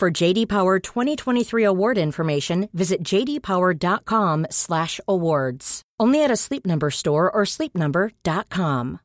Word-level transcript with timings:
For 0.00 0.22
JD 0.22 0.48
Power 0.48 0.78
2023 0.78 1.62
award 1.62 1.98
information, 1.98 2.70
visit 2.72 3.04
jdpower.com/awards. 3.04 5.82
Only 6.00 6.24
at 6.24 6.30
a 6.30 6.36
Sleep 6.36 6.66
Number 6.66 6.90
store 6.90 7.30
or 7.30 7.44
sleepnumber.com. 7.44 8.98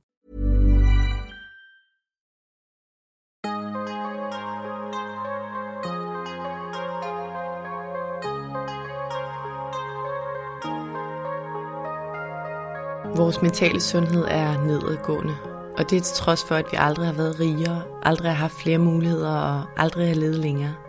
Vores 13.17 13.41
mentale 13.41 13.81
sundhed 13.81 14.25
er 14.27 14.65
nedadgående, 14.65 15.37
og 15.77 15.89
det 15.89 15.97
er 15.97 16.01
til 16.01 16.15
trods 16.15 16.43
for, 16.43 16.55
at 16.55 16.65
vi 16.71 16.77
aldrig 16.79 17.07
har 17.07 17.13
været 17.13 17.39
rigere, 17.39 17.83
aldrig 18.03 18.31
har 18.31 18.37
haft 18.37 18.53
flere 18.53 18.77
muligheder 18.77 19.29
og 19.29 19.63
aldrig 19.77 20.07
har 20.07 20.15
levet 20.15 20.35
længere. 20.35 20.84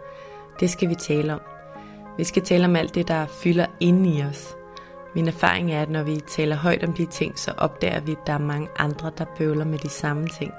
Det 0.60 0.70
skal 0.70 0.88
vi 0.88 0.94
tale 0.94 1.34
om. 1.34 1.40
Vi 2.16 2.24
skal 2.24 2.42
tale 2.42 2.64
om 2.64 2.76
alt 2.76 2.94
det, 2.94 3.08
der 3.08 3.26
fylder 3.26 3.66
inde 3.80 4.18
i 4.18 4.22
os. 4.22 4.56
Min 5.14 5.28
erfaring 5.28 5.72
er, 5.72 5.82
at 5.82 5.90
når 5.90 6.02
vi 6.02 6.20
taler 6.26 6.56
højt 6.56 6.84
om 6.84 6.92
de 6.92 7.06
ting, 7.06 7.38
så 7.38 7.52
opdager 7.58 8.00
vi, 8.00 8.12
at 8.12 8.26
der 8.26 8.32
er 8.32 8.38
mange 8.38 8.68
andre, 8.76 9.10
der 9.18 9.24
bøvler 9.38 9.64
med 9.64 9.78
de 9.78 9.88
samme 9.88 10.28
ting. 10.28 10.52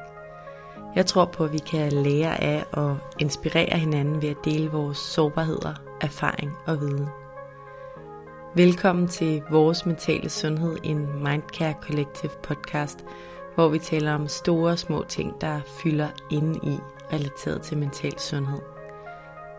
Jeg 0.96 1.06
tror 1.06 1.26
på, 1.26 1.44
at 1.44 1.54
vi 1.54 1.58
kan 1.58 1.92
lære 1.92 2.44
af 2.44 2.64
og 2.72 2.98
inspirere 3.20 3.78
hinanden 3.78 4.22
ved 4.22 4.30
at 4.30 4.46
dele 4.46 4.72
vores 4.72 4.98
sårbarheder, 4.98 5.74
erfaring 6.02 6.52
og 6.66 6.82
viden. 6.82 7.08
Velkommen 8.56 9.08
til 9.08 9.44
Vores 9.52 9.86
Mentale 9.86 10.30
Sundhed, 10.30 10.78
en 10.84 11.24
Mindcare 11.24 11.74
Collective 11.82 12.32
podcast, 12.44 13.06
hvor 13.56 13.68
vi 13.68 13.80
taler 13.80 14.14
om 14.14 14.28
store 14.28 14.72
og 14.72 14.80
små 14.80 15.04
ting, 15.04 15.42
der 15.42 15.60
fylder 15.84 16.08
inde 16.32 16.60
i 16.64 16.78
relateret 17.14 17.62
til 17.62 17.78
mental 17.78 18.20
sundhed. 18.20 18.77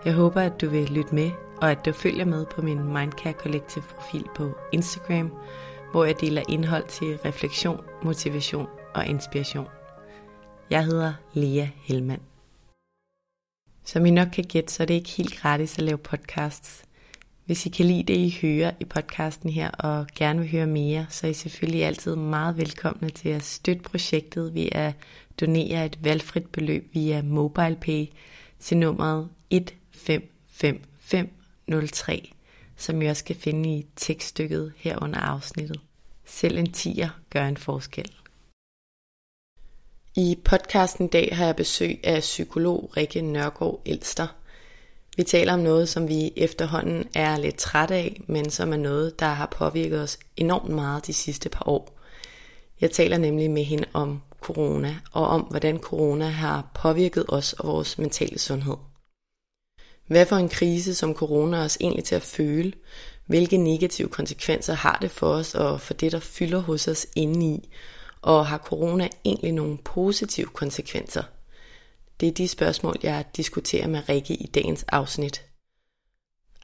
Jeg 0.04 0.14
håber, 0.14 0.40
at 0.40 0.60
du 0.60 0.68
vil 0.68 0.90
lytte 0.90 1.14
med, 1.14 1.30
og 1.56 1.70
at 1.70 1.84
du 1.84 1.92
følger 1.92 2.24
med 2.24 2.46
på 2.46 2.62
min 2.62 2.84
Mindcare 2.84 3.32
Collective 3.32 3.84
profil 3.84 4.24
på 4.36 4.58
Instagram, 4.72 5.32
hvor 5.90 6.04
jeg 6.04 6.20
deler 6.20 6.42
indhold 6.48 6.88
til 6.88 7.18
refleksion, 7.24 7.80
motivation 8.02 8.66
og 8.94 9.06
inspiration. 9.06 9.66
Jeg 10.70 10.84
hedder 10.84 11.12
Lea 11.34 11.66
Helmand. 11.76 12.20
Som 13.84 14.06
I 14.06 14.10
nok 14.10 14.28
kan 14.32 14.44
gætte, 14.44 14.72
så 14.72 14.82
er 14.82 14.86
det 14.86 14.94
ikke 14.94 15.10
helt 15.10 15.40
gratis 15.40 15.78
at 15.78 15.84
lave 15.84 15.98
podcasts. 15.98 16.84
Hvis 17.44 17.66
I 17.66 17.68
kan 17.68 17.86
lide 17.86 18.02
det, 18.02 18.16
I 18.16 18.38
hører 18.42 18.72
i 18.80 18.84
podcasten 18.84 19.50
her, 19.50 19.70
og 19.70 20.06
gerne 20.14 20.40
vil 20.40 20.50
høre 20.50 20.66
mere, 20.66 21.06
så 21.08 21.26
er 21.26 21.30
I 21.30 21.34
selvfølgelig 21.34 21.84
altid 21.84 22.16
meget 22.16 22.56
velkomne 22.56 23.10
til 23.10 23.28
at 23.28 23.42
støtte 23.42 23.82
projektet 23.82 24.54
ved 24.54 24.68
at 24.72 24.92
donere 25.40 25.86
et 25.86 26.04
valgfrit 26.04 26.46
beløb 26.46 26.94
via 26.94 27.22
MobilePay 27.22 28.06
til 28.58 28.76
nummeret 28.76 29.28
55503, 29.98 32.32
som 32.76 33.02
I 33.02 33.06
også 33.06 33.20
skal 33.20 33.36
finde 33.36 33.78
i 33.78 33.86
tekststykket 33.96 34.72
her 34.76 35.02
under 35.02 35.18
afsnittet. 35.18 35.80
Selv 36.26 36.58
en 36.58 36.72
tiger 36.72 37.08
gør 37.30 37.46
en 37.46 37.56
forskel. 37.56 38.12
I 40.16 40.38
podcasten 40.44 41.06
i 41.06 41.08
dag 41.08 41.36
har 41.36 41.44
jeg 41.44 41.56
besøg 41.56 42.00
af 42.04 42.20
psykolog 42.20 42.90
Rikke 42.96 43.22
Nørgaard 43.22 43.82
Elster. 43.84 44.26
Vi 45.16 45.22
taler 45.22 45.52
om 45.52 45.58
noget, 45.58 45.88
som 45.88 46.08
vi 46.08 46.32
efterhånden 46.36 47.08
er 47.14 47.38
lidt 47.38 47.56
trætte 47.56 47.94
af, 47.94 48.20
men 48.26 48.50
som 48.50 48.72
er 48.72 48.76
noget, 48.76 49.20
der 49.20 49.26
har 49.26 49.46
påvirket 49.46 50.00
os 50.00 50.18
enormt 50.36 50.70
meget 50.70 51.06
de 51.06 51.12
sidste 51.12 51.48
par 51.48 51.68
år. 51.68 51.98
Jeg 52.80 52.90
taler 52.90 53.18
nemlig 53.18 53.50
med 53.50 53.64
hende 53.64 53.84
om 53.92 54.22
corona, 54.40 54.96
og 55.12 55.26
om 55.26 55.40
hvordan 55.40 55.78
corona 55.78 56.28
har 56.28 56.70
påvirket 56.74 57.24
os 57.28 57.52
og 57.52 57.66
vores 57.66 57.98
mentale 57.98 58.38
sundhed. 58.38 58.76
Hvad 60.08 60.26
for 60.26 60.36
en 60.36 60.48
krise, 60.48 60.94
som 60.94 61.14
corona 61.14 61.58
os 61.58 61.78
egentlig 61.80 62.04
til 62.04 62.14
at 62.14 62.22
føle? 62.22 62.72
Hvilke 63.26 63.56
negative 63.56 64.08
konsekvenser 64.08 64.74
har 64.74 64.98
det 65.02 65.10
for 65.10 65.28
os 65.28 65.54
og 65.54 65.80
for 65.80 65.94
det, 65.94 66.12
der 66.12 66.20
fylder 66.20 66.58
hos 66.58 66.88
os 66.88 67.06
indeni? 67.16 67.68
Og 68.22 68.46
har 68.46 68.58
corona 68.58 69.08
egentlig 69.24 69.52
nogle 69.52 69.78
positive 69.78 70.46
konsekvenser? 70.46 71.22
Det 72.20 72.28
er 72.28 72.32
de 72.32 72.48
spørgsmål, 72.48 72.96
jeg 73.02 73.24
diskuterer 73.36 73.86
med 73.86 74.08
Rikke 74.08 74.34
i 74.34 74.46
dagens 74.46 74.84
afsnit. 74.88 75.44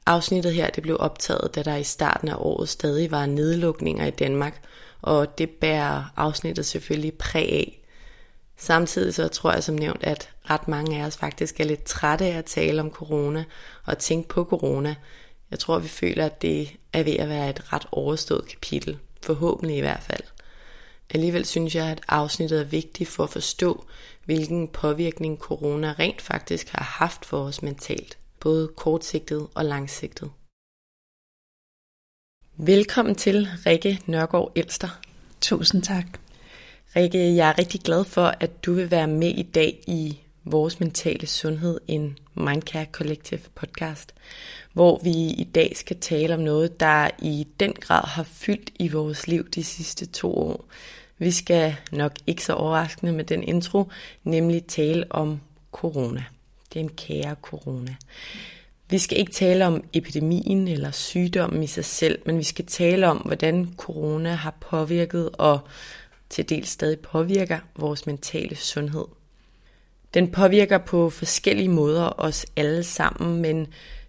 Afsnittet 0.05 0.53
her 0.53 0.69
det 0.69 0.83
blev 0.83 0.97
optaget, 0.99 1.55
da 1.55 1.63
der 1.63 1.75
i 1.75 1.83
starten 1.83 2.27
af 2.27 2.35
året 2.37 2.69
stadig 2.69 3.11
var 3.11 3.25
nedlukninger 3.25 4.05
i 4.05 4.11
Danmark, 4.11 4.63
og 5.01 5.37
det 5.37 5.49
bærer 5.49 6.13
afsnittet 6.15 6.65
selvfølgelig 6.65 7.13
præg 7.13 7.49
af. 7.51 7.84
Samtidig 8.57 9.13
så 9.13 9.27
tror 9.27 9.51
jeg 9.51 9.63
som 9.63 9.75
nævnt, 9.75 10.03
at 10.03 10.29
ret 10.49 10.67
mange 10.67 11.01
af 11.01 11.05
os 11.05 11.17
faktisk 11.17 11.59
er 11.59 11.63
lidt 11.63 11.83
trætte 11.83 12.25
af 12.25 12.37
at 12.37 12.45
tale 12.45 12.81
om 12.81 12.91
corona 12.91 13.43
og 13.85 13.97
tænke 13.97 14.29
på 14.29 14.43
corona. 14.43 14.95
Jeg 15.51 15.59
tror, 15.59 15.79
vi 15.79 15.87
føler, 15.87 16.25
at 16.25 16.41
det 16.41 16.77
er 16.93 17.03
ved 17.03 17.13
at 17.13 17.29
være 17.29 17.49
et 17.49 17.73
ret 17.73 17.87
overstået 17.91 18.47
kapitel. 18.47 18.99
Forhåbentlig 19.21 19.77
i 19.77 19.81
hvert 19.81 20.03
fald. 20.03 20.23
Alligevel 21.09 21.45
synes 21.45 21.75
jeg, 21.75 21.85
at 21.85 22.01
afsnittet 22.07 22.59
er 22.59 22.63
vigtigt 22.63 23.09
for 23.09 23.23
at 23.23 23.29
forstå, 23.29 23.85
hvilken 24.25 24.67
påvirkning 24.67 25.37
corona 25.37 25.95
rent 25.99 26.21
faktisk 26.21 26.69
har 26.69 26.83
haft 26.83 27.25
for 27.25 27.43
os 27.43 27.61
mentalt, 27.61 28.17
både 28.39 28.67
kortsigtet 28.67 29.47
og 29.55 29.65
langsigtet. 29.65 30.31
Velkommen 32.57 33.15
til 33.15 33.47
Rikke 33.65 34.01
Nørgaard 34.05 34.51
Elster. 34.55 34.89
Tusind 35.41 35.83
tak. 35.83 36.05
Rikke, 36.95 37.35
jeg 37.35 37.49
er 37.49 37.59
rigtig 37.59 37.81
glad 37.81 38.03
for, 38.03 38.33
at 38.39 38.65
du 38.65 38.73
vil 38.73 38.91
være 38.91 39.07
med 39.07 39.27
i 39.27 39.43
dag 39.43 39.79
i 39.87 40.19
Vores 40.43 40.79
Mentale 40.79 41.27
Sundhed, 41.27 41.79
en 41.87 42.17
Mindcare 42.33 42.85
Collective 42.91 43.39
podcast, 43.55 44.13
hvor 44.73 45.01
vi 45.03 45.11
i 45.11 45.49
dag 45.55 45.73
skal 45.75 45.99
tale 45.99 46.33
om 46.33 46.39
noget, 46.39 46.79
der 46.79 47.09
i 47.19 47.47
den 47.59 47.73
grad 47.73 48.07
har 48.07 48.23
fyldt 48.23 48.71
i 48.79 48.87
vores 48.87 49.27
liv 49.27 49.49
de 49.49 49.63
sidste 49.63 50.05
to 50.05 50.37
år. 50.37 50.65
Vi 51.17 51.31
skal 51.31 51.75
nok 51.91 52.11
ikke 52.27 52.43
så 52.43 52.53
overraskende 52.53 53.11
med 53.11 53.23
den 53.23 53.43
intro, 53.43 53.91
nemlig 54.23 54.65
tale 54.65 55.05
om 55.09 55.41
corona. 55.71 56.23
Den 56.73 56.89
kære 56.89 57.35
corona. 57.41 57.95
Vi 58.89 58.97
skal 58.97 59.19
ikke 59.19 59.31
tale 59.31 59.65
om 59.65 59.83
epidemien 59.93 60.67
eller 60.67 60.91
sygdommen 60.91 61.63
i 61.63 61.67
sig 61.67 61.85
selv, 61.85 62.19
men 62.25 62.37
vi 62.37 62.43
skal 62.43 62.65
tale 62.65 63.07
om, 63.07 63.17
hvordan 63.17 63.73
corona 63.77 64.33
har 64.33 64.55
påvirket 64.59 65.29
og 65.33 65.59
til 66.29 66.49
dels 66.49 66.69
stadig 66.69 66.99
påvirker 66.99 67.59
vores 67.75 68.05
mentale 68.05 68.55
sundhed. 68.55 69.05
Den 70.13 70.31
påvirker 70.31 70.77
på 70.77 71.09
forskellige 71.09 71.69
måder 71.69 72.19
os 72.19 72.45
alle 72.55 72.83
sammen, 72.83 73.41
men 73.41 73.67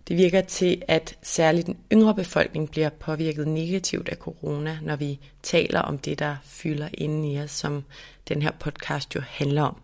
det 0.08 0.16
virker 0.16 0.40
til, 0.40 0.82
at 0.88 1.18
særligt 1.22 1.66
den 1.66 1.76
yngre 1.92 2.14
befolkning 2.14 2.70
bliver 2.70 2.88
påvirket 2.88 3.48
negativt 3.48 4.08
af 4.08 4.16
corona, 4.16 4.78
når 4.82 4.96
vi 4.96 5.20
taler 5.42 5.80
om 5.80 5.98
det, 5.98 6.18
der 6.18 6.36
fylder 6.44 6.88
inden 6.94 7.24
i 7.24 7.40
os, 7.40 7.50
som 7.50 7.84
den 8.28 8.42
her 8.42 8.50
podcast 8.50 9.14
jo 9.14 9.20
handler 9.20 9.62
om. 9.62 9.76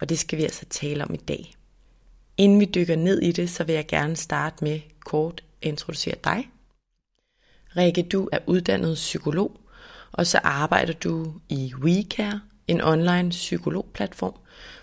Og 0.00 0.08
det 0.08 0.18
skal 0.18 0.38
vi 0.38 0.42
altså 0.42 0.64
tale 0.70 1.04
om 1.04 1.14
i 1.14 1.16
dag. 1.16 1.54
Inden 2.36 2.60
vi 2.60 2.64
dykker 2.64 2.96
ned 2.96 3.22
i 3.22 3.32
det, 3.32 3.50
så 3.50 3.64
vil 3.64 3.74
jeg 3.74 3.86
gerne 3.86 4.16
starte 4.16 4.64
med 4.64 4.80
kort 5.04 5.44
at 5.62 5.68
introducere 5.68 6.14
dig. 6.24 6.48
Rikke, 7.76 8.02
du 8.02 8.28
er 8.32 8.38
uddannet 8.46 8.94
psykolog, 8.94 9.60
og 10.14 10.26
så 10.26 10.38
arbejder 10.42 10.92
du 10.92 11.32
i 11.48 11.72
WeCare, 11.82 12.40
en 12.68 12.80
online 12.80 13.30
psykologplatform, 13.30 14.34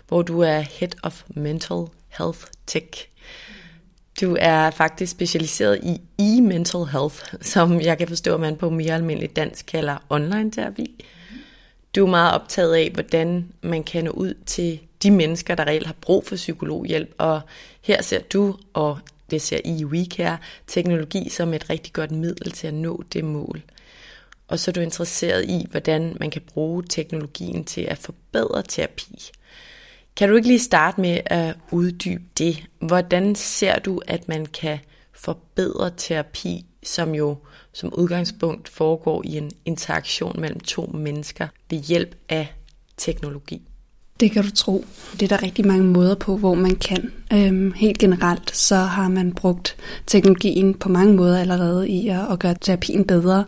hvor 0.08 0.22
du 0.22 0.40
er 0.40 0.60
Head 0.60 0.90
of 1.02 1.22
Mental 1.28 1.84
Health 2.08 2.40
Tech. 2.66 3.08
Du 4.20 4.36
er 4.40 4.70
faktisk 4.70 5.12
specialiseret 5.12 5.80
i 5.82 6.00
e-mental 6.18 6.84
health, 6.84 7.34
som 7.40 7.80
jeg 7.80 7.98
kan 7.98 8.08
forstå, 8.08 8.34
at 8.34 8.40
man 8.40 8.56
på 8.56 8.70
mere 8.70 8.94
almindeligt 8.94 9.36
dansk 9.36 9.66
kalder 9.66 9.96
online 10.10 10.50
terapi. 10.50 11.04
Du 11.96 12.06
er 12.06 12.10
meget 12.10 12.34
optaget 12.34 12.74
af, 12.74 12.90
hvordan 12.94 13.48
man 13.62 13.84
kan 13.84 14.04
nå 14.04 14.10
ud 14.10 14.34
til 14.46 14.80
de 15.02 15.10
mennesker, 15.10 15.54
der 15.54 15.64
reelt 15.64 15.86
har 15.86 15.96
brug 16.00 16.26
for 16.26 16.36
psykologhjælp, 16.36 17.14
og 17.18 17.40
her 17.82 18.02
ser 18.02 18.20
du, 18.20 18.56
og 18.72 18.98
det 19.30 19.42
ser 19.42 19.60
I 19.64 19.80
i 19.80 19.84
WeCare, 19.84 20.38
teknologi 20.66 21.28
som 21.28 21.54
et 21.54 21.70
rigtig 21.70 21.92
godt 21.92 22.10
middel 22.10 22.50
til 22.50 22.66
at 22.66 22.74
nå 22.74 23.02
det 23.12 23.24
mål. 23.24 23.62
Og 24.52 24.58
så 24.58 24.70
er 24.70 24.72
du 24.72 24.80
interesseret 24.80 25.44
i, 25.44 25.66
hvordan 25.70 26.16
man 26.20 26.30
kan 26.30 26.42
bruge 26.42 26.84
teknologien 26.90 27.64
til 27.64 27.80
at 27.80 27.98
forbedre 27.98 28.62
terapi. 28.68 29.30
Kan 30.16 30.28
du 30.28 30.36
ikke 30.36 30.48
lige 30.48 30.58
starte 30.58 31.00
med 31.00 31.20
at 31.26 31.56
uddybe 31.70 32.24
det? 32.38 32.64
Hvordan 32.78 33.34
ser 33.34 33.78
du, 33.78 34.00
at 34.06 34.28
man 34.28 34.46
kan 34.46 34.78
forbedre 35.12 35.90
terapi, 35.96 36.66
som 36.82 37.14
jo 37.14 37.36
som 37.72 37.94
udgangspunkt 37.94 38.68
foregår 38.68 39.22
i 39.24 39.36
en 39.36 39.50
interaktion 39.64 40.40
mellem 40.40 40.60
to 40.60 40.86
mennesker 40.86 41.48
ved 41.70 41.78
hjælp 41.78 42.16
af 42.28 42.54
teknologi? 42.96 43.62
Det 44.20 44.30
kan 44.30 44.42
du 44.42 44.50
tro. 44.50 44.84
Det 45.12 45.22
er 45.22 45.36
der 45.36 45.42
rigtig 45.42 45.66
mange 45.66 45.84
måder 45.84 46.14
på, 46.14 46.36
hvor 46.36 46.54
man 46.54 46.76
kan. 46.76 47.12
Øhm, 47.32 47.72
helt 47.72 47.98
generelt 47.98 48.56
så 48.56 48.76
har 48.76 49.08
man 49.08 49.32
brugt 49.32 49.76
teknologien 50.06 50.74
på 50.74 50.88
mange 50.88 51.14
måder 51.14 51.40
allerede 51.40 51.88
i 51.88 52.08
at, 52.08 52.32
at 52.32 52.38
gøre 52.38 52.54
terapien 52.60 53.04
bedre. 53.04 53.44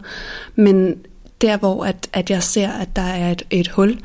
Men 0.55 0.97
der, 1.41 1.57
hvor 1.57 1.85
at, 1.85 2.09
at 2.13 2.31
jeg 2.31 2.43
ser, 2.43 2.71
at 2.71 2.97
der 2.97 3.03
er 3.03 3.33
et, 3.33 3.43
et 3.51 3.69
hul, 3.69 3.99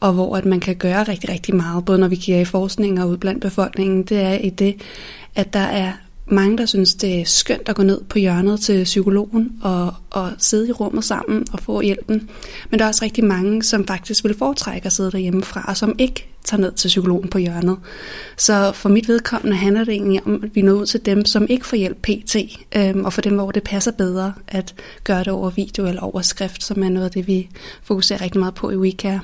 og 0.00 0.12
hvor 0.12 0.36
at 0.36 0.44
man 0.44 0.60
kan 0.60 0.76
gøre 0.76 1.02
rigtig, 1.02 1.30
rigtig 1.30 1.54
meget, 1.54 1.84
både 1.84 1.98
når 1.98 2.08
vi 2.08 2.16
kigger 2.16 2.40
i 2.40 2.44
forskning 2.44 3.02
og 3.02 3.08
ud 3.08 3.16
blandt 3.16 3.40
befolkningen, 3.40 4.02
det 4.02 4.20
er 4.20 4.34
i 4.34 4.50
det, 4.50 4.76
at 5.34 5.52
der 5.52 5.60
er 5.60 5.92
mange, 6.30 6.58
der 6.58 6.66
synes, 6.66 6.94
det 6.94 7.20
er 7.20 7.24
skønt 7.24 7.68
at 7.68 7.76
gå 7.76 7.82
ned 7.82 8.00
på 8.08 8.18
hjørnet 8.18 8.60
til 8.60 8.84
psykologen 8.84 9.52
og, 9.62 9.94
og 10.10 10.32
sidde 10.38 10.68
i 10.68 10.72
rummet 10.72 11.04
sammen 11.04 11.46
og 11.52 11.60
få 11.60 11.80
hjælpen. 11.80 12.30
Men 12.70 12.78
der 12.78 12.84
er 12.84 12.88
også 12.88 13.04
rigtig 13.04 13.24
mange, 13.24 13.62
som 13.62 13.86
faktisk 13.86 14.24
vil 14.24 14.34
foretrække 14.38 14.86
at 14.86 14.92
sidde 14.92 15.12
derhjemmefra, 15.12 15.64
og 15.68 15.76
som 15.76 15.94
ikke 15.98 16.28
tager 16.44 16.60
ned 16.60 16.72
til 16.72 16.88
psykologen 16.88 17.28
på 17.28 17.38
hjørnet. 17.38 17.78
Så 18.36 18.72
for 18.74 18.88
mit 18.88 19.08
vedkommende 19.08 19.56
handler 19.56 19.84
det 19.84 19.94
egentlig 19.94 20.26
om, 20.26 20.44
at 20.44 20.54
vi 20.54 20.62
når 20.62 20.72
ud 20.72 20.86
til 20.86 21.06
dem, 21.06 21.24
som 21.24 21.46
ikke 21.50 21.66
får 21.66 21.76
hjælp 21.76 22.02
PT, 22.02 22.36
øhm, 22.76 23.04
og 23.04 23.12
for 23.12 23.20
dem, 23.20 23.34
hvor 23.34 23.50
det 23.50 23.62
passer 23.62 23.92
bedre 23.92 24.34
at 24.48 24.74
gøre 25.04 25.18
det 25.18 25.28
over 25.28 25.50
video 25.50 25.86
eller 25.86 26.02
over 26.02 26.22
skrift, 26.22 26.62
som 26.62 26.82
er 26.82 26.88
noget 26.88 27.06
af 27.06 27.10
det, 27.10 27.26
vi 27.26 27.48
fokuserer 27.82 28.20
rigtig 28.20 28.38
meget 28.38 28.54
på 28.54 28.70
i 28.70 28.76
WeCare. 28.76 29.20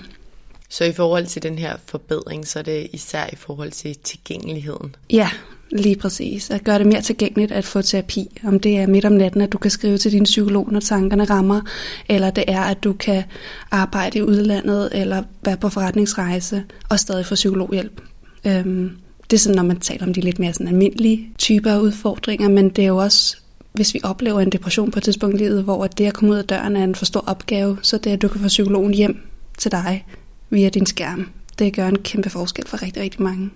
Så 0.69 0.85
i 0.85 0.93
forhold 0.93 1.27
til 1.27 1.43
den 1.43 1.59
her 1.59 1.77
forbedring, 1.87 2.47
så 2.47 2.59
er 2.59 2.63
det 2.63 2.89
især 2.93 3.27
i 3.33 3.37
forhold 3.37 3.71
til 3.71 3.97
tilgængeligheden? 3.97 4.97
Ja, 5.11 5.31
Lige 5.73 5.97
præcis. 5.97 6.51
At 6.51 6.65
gøre 6.65 6.79
det 6.79 6.87
mere 6.87 7.03
tilgængeligt 7.03 7.53
at 7.53 7.65
få 7.65 7.83
terapi. 7.83 8.41
Om 8.45 8.61
det 8.61 8.77
er 8.77 8.87
midt 8.87 9.05
om 9.05 9.13
natten, 9.13 9.41
at 9.41 9.53
du 9.53 9.59
kan 9.59 9.71
skrive 9.71 9.99
til 9.99 10.13
din 10.13 10.25
psykolog, 10.25 10.73
når 10.73 10.81
tankerne 10.81 11.25
rammer, 11.25 11.61
eller 12.09 12.31
det 12.31 12.45
er, 12.49 12.61
at 12.61 12.85
du 12.85 12.93
kan 12.93 13.23
arbejde 13.71 14.19
i 14.19 14.23
udlandet, 14.23 14.89
eller 14.93 15.23
være 15.45 15.57
på 15.57 15.69
forretningsrejse, 15.69 16.65
og 16.89 17.01
stadig 17.01 17.27
få 17.27 17.35
psykologhjælp. 17.35 18.01
Øhm, 18.47 18.91
det 19.31 19.37
er 19.37 19.41
sådan, 19.41 19.57
når 19.57 19.63
man 19.63 19.81
taler 19.81 20.07
om 20.07 20.15
de 20.15 20.21
lidt 20.21 20.39
mere 20.39 20.53
sådan 20.53 20.69
almindelige 20.69 21.29
typer 21.39 21.73
af 21.73 21.79
udfordringer, 21.79 22.49
men 22.49 22.69
det 22.69 22.85
er 22.85 22.89
jo 22.89 22.97
også 22.97 23.37
hvis 23.75 23.95
vi 23.95 24.01
oplever 24.03 24.41
en 24.41 24.51
depression 24.51 24.91
på 24.91 24.99
et 24.99 25.03
tidspunkt 25.03 25.35
i 25.35 25.39
livet, 25.39 25.65
hvor 25.65 25.87
det 25.87 26.07
at 26.07 26.15
komme 26.15 26.33
ud 26.33 26.39
af 26.39 26.45
døren 26.45 26.77
er 26.77 26.85
en 26.85 26.95
for 26.95 27.05
stor 27.05 27.25
opgave, 27.27 27.79
så 27.83 27.99
det 27.99 28.11
at 28.11 28.23
du 28.23 28.29
kan 28.29 28.41
få 28.41 28.49
psykologen 28.49 28.95
hjem 28.95 29.21
til 29.59 29.73
dig 29.73 30.07
via 30.51 30.69
din 30.69 30.87
skærm, 30.87 31.29
det 31.59 31.75
gør 31.75 31.89
en 31.89 31.99
kæmpe 31.99 32.31
forskel 32.31 32.67
for 32.67 32.83
rigtig, 32.83 33.03
rigtig 33.03 33.23
mange. 33.23 33.51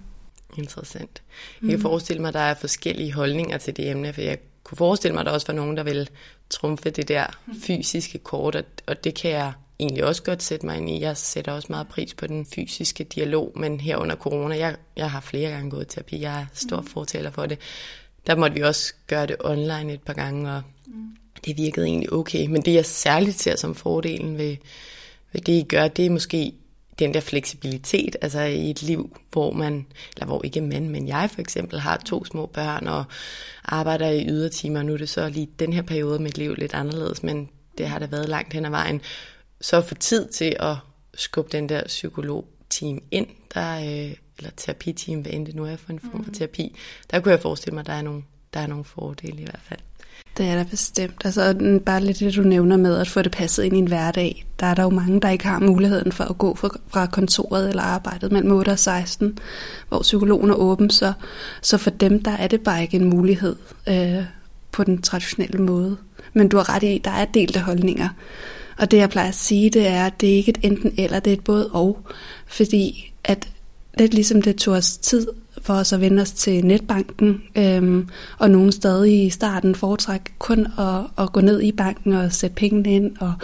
Interessant. 0.59 1.23
Jeg 1.63 1.69
kan 1.69 1.77
mm. 1.77 1.83
forestille 1.83 2.23
mig, 2.23 2.29
at 2.29 2.35
der 2.35 2.41
er 2.41 2.55
forskellige 2.55 3.13
holdninger 3.13 3.59
til 3.59 3.77
det 3.77 3.91
emne, 3.91 4.13
for 4.13 4.21
jeg 4.21 4.39
kunne 4.65 4.79
forestille 4.79 5.15
mig, 5.15 5.21
at 5.21 5.27
der 5.27 5.33
også 5.33 5.47
var 5.47 5.55
nogen, 5.55 5.77
der 5.77 5.83
vil 5.83 6.11
trumfe 6.51 6.91
det 6.91 7.09
der 7.09 7.27
mm. 7.47 7.61
fysiske 7.61 8.19
kort, 8.19 8.55
og, 8.55 8.65
og 8.87 9.05
det 9.05 9.15
kan 9.15 9.31
jeg 9.31 9.53
egentlig 9.79 10.05
også 10.05 10.23
godt 10.23 10.43
sætte 10.43 10.67
mig 10.67 10.77
ind 10.77 10.91
i. 10.91 11.01
Jeg 11.01 11.17
sætter 11.17 11.53
også 11.53 11.67
meget 11.71 11.89
pris 11.89 12.15
på 12.15 12.27
den 12.27 12.47
fysiske 12.47 13.05
dialog, 13.05 13.53
men 13.57 13.81
her 13.81 13.97
under 13.97 14.17
corona, 14.17 14.57
jeg, 14.57 14.77
jeg 14.97 15.11
har 15.11 15.21
flere 15.21 15.51
gange 15.51 15.71
gået 15.71 15.85
i 15.85 15.95
terapi, 15.95 16.21
jeg 16.21 16.41
er 16.41 16.47
stor 16.53 16.81
mm. 16.81 16.87
fortaler 16.87 17.31
for 17.31 17.47
det. 17.47 17.59
Der 18.27 18.37
måtte 18.37 18.55
vi 18.55 18.63
også 18.63 18.95
gøre 19.07 19.27
det 19.27 19.37
online 19.41 19.93
et 19.93 20.03
par 20.03 20.13
gange, 20.13 20.51
og 20.51 20.63
mm. 20.87 21.17
det 21.45 21.57
virkede 21.57 21.87
egentlig 21.87 22.13
okay. 22.13 22.47
Men 22.47 22.63
det, 22.63 22.75
jeg 22.75 22.87
særligt 22.87 23.41
ser 23.41 23.57
som 23.57 23.75
fordelen 23.75 24.39
ved, 24.39 24.57
ved 25.33 25.41
det, 25.41 25.53
I 25.53 25.63
gør, 25.69 25.89
det 25.89 26.07
er 26.07 26.11
måske 26.11 26.53
den 26.99 27.15
der 27.15 27.21
fleksibilitet, 27.21 28.17
altså 28.23 28.41
i 28.41 28.71
et 28.71 28.83
liv, 28.83 29.17
hvor 29.33 29.53
man, 29.53 29.87
eller 30.17 30.27
hvor 30.27 30.45
ikke 30.45 30.61
man, 30.61 30.89
men 30.89 31.09
jeg 31.09 31.31
for 31.33 31.41
eksempel 31.41 31.81
har 31.81 31.97
to 31.97 32.25
små 32.25 32.47
børn 32.47 32.87
og 32.87 33.05
arbejder 33.65 34.09
i 34.09 34.29
ydertimer, 34.29 34.83
nu 34.83 34.95
er 34.95 34.99
det 34.99 35.09
så 35.09 35.29
lige 35.29 35.49
den 35.59 35.73
her 35.73 35.83
periode 35.83 36.15
af 36.15 36.21
mit 36.21 36.39
liv 36.39 36.55
lidt 36.55 36.75
anderledes, 36.75 37.23
men 37.23 37.49
det 37.79 37.89
har 37.89 37.99
da 37.99 38.07
været 38.07 38.29
langt 38.29 38.53
hen 38.53 38.65
ad 38.65 38.71
vejen, 38.71 39.01
så 39.61 39.81
få 39.81 39.95
tid 39.95 40.29
til 40.29 40.57
at 40.61 40.77
skubbe 41.15 41.53
den 41.53 41.69
der 41.69 41.83
psykologteam 41.87 43.03
ind, 43.11 43.27
der, 43.55 43.79
øh, 43.79 44.15
eller 44.39 44.51
terapiteam, 44.57 45.21
hvad 45.21 45.33
end 45.33 45.47
det 45.47 45.55
nu 45.55 45.65
er 45.65 45.77
for 45.77 45.93
en 45.93 46.01
form 46.01 46.25
for 46.25 46.31
mm. 46.31 46.35
terapi, 46.35 46.77
der 47.11 47.21
kunne 47.21 47.33
jeg 47.33 47.41
forestille 47.41 47.75
mig, 47.75 47.81
at 47.81 47.87
der 47.87 47.93
er 47.93 48.03
nogle, 48.03 48.23
der 48.55 48.61
er 48.61 48.67
nogle 48.67 48.85
fordele 48.85 49.41
i 49.41 49.45
hvert 49.45 49.63
fald. 49.63 49.81
Det 50.39 50.47
er 50.47 50.55
der 50.55 50.65
bestemt. 50.65 51.23
Altså, 51.25 51.55
bare 51.87 52.05
lidt 52.05 52.19
det, 52.19 52.37
du 52.37 52.43
nævner 52.43 52.77
med 52.77 52.97
at 52.97 53.09
få 53.09 53.23
det 53.23 53.33
passet 53.33 53.65
ind 53.65 53.77
i 53.77 53.79
en 53.79 53.89
hverdag. 53.89 54.47
Der 54.61 54.67
er 54.67 54.75
der 54.75 54.83
jo 54.83 54.91
mange, 54.91 55.21
der 55.21 55.31
ikke 55.31 55.47
har 55.47 55.59
muligheden 55.59 56.13
for 56.13 56.25
at 56.25 56.39
gå 56.39 56.55
fra 56.89 57.07
kontoret 57.07 57.69
eller 57.69 57.83
arbejdet 57.83 58.33
mellem 58.33 58.53
8 58.53 58.71
og 58.71 58.79
16, 58.79 59.39
hvor 59.89 60.03
psykologen 60.03 60.51
er 60.51 60.55
åben. 60.55 60.91
Så, 60.91 61.13
så 61.63 61.79
for 61.79 61.91
dem, 61.91 62.23
der 62.23 62.31
er 62.31 62.47
det 62.47 62.61
bare 62.61 62.83
ikke 62.83 62.97
en 62.97 63.05
mulighed 63.05 63.57
øh, 63.89 64.25
på 64.73 64.85
den 64.85 65.03
traditionelle 65.03 65.59
måde. 65.59 65.97
Men 66.33 66.49
du 66.49 66.57
har 66.57 66.75
ret 66.75 66.83
i, 66.83 67.01
der 67.05 67.11
er 67.11 67.25
delte 67.25 67.61
holdninger. 67.61 68.09
Og 68.79 68.91
det, 68.91 68.97
jeg 68.97 69.11
plejer 69.11 69.29
at 69.29 69.35
sige, 69.35 69.71
det 69.71 69.87
er, 69.87 70.07
at 70.07 70.21
det 70.21 70.33
er 70.33 70.37
ikke 70.37 70.51
et 70.51 70.59
enten 70.63 70.95
eller, 70.99 71.21
det 71.21 71.31
er 71.31 71.37
et 71.37 71.45
både 71.45 71.71
og. 71.73 71.99
Fordi 72.47 73.13
at 73.25 73.49
lidt 73.99 74.15
ligesom 74.15 74.43
det 74.43 74.57
tog 74.57 74.75
os 74.75 74.97
tid 74.97 75.27
for 75.63 75.75
os 75.75 75.93
at 75.93 76.01
vende 76.01 76.23
os 76.23 76.33
til 76.33 76.65
netbanken, 76.65 77.43
øhm, 77.57 78.09
og 78.39 78.51
nogen 78.51 78.73
stadig 78.73 79.27
i 79.27 79.31
starten 79.31 79.75
foretræk 79.75 80.21
kun 80.39 80.67
at, 80.79 81.25
at 81.25 81.33
gå 81.33 81.41
ned 81.41 81.63
i 81.63 81.73
banken 81.73 82.13
og 82.13 82.33
sætte 82.33 82.57
pengene 82.57 82.95
ind 82.95 83.17
og 83.21 83.35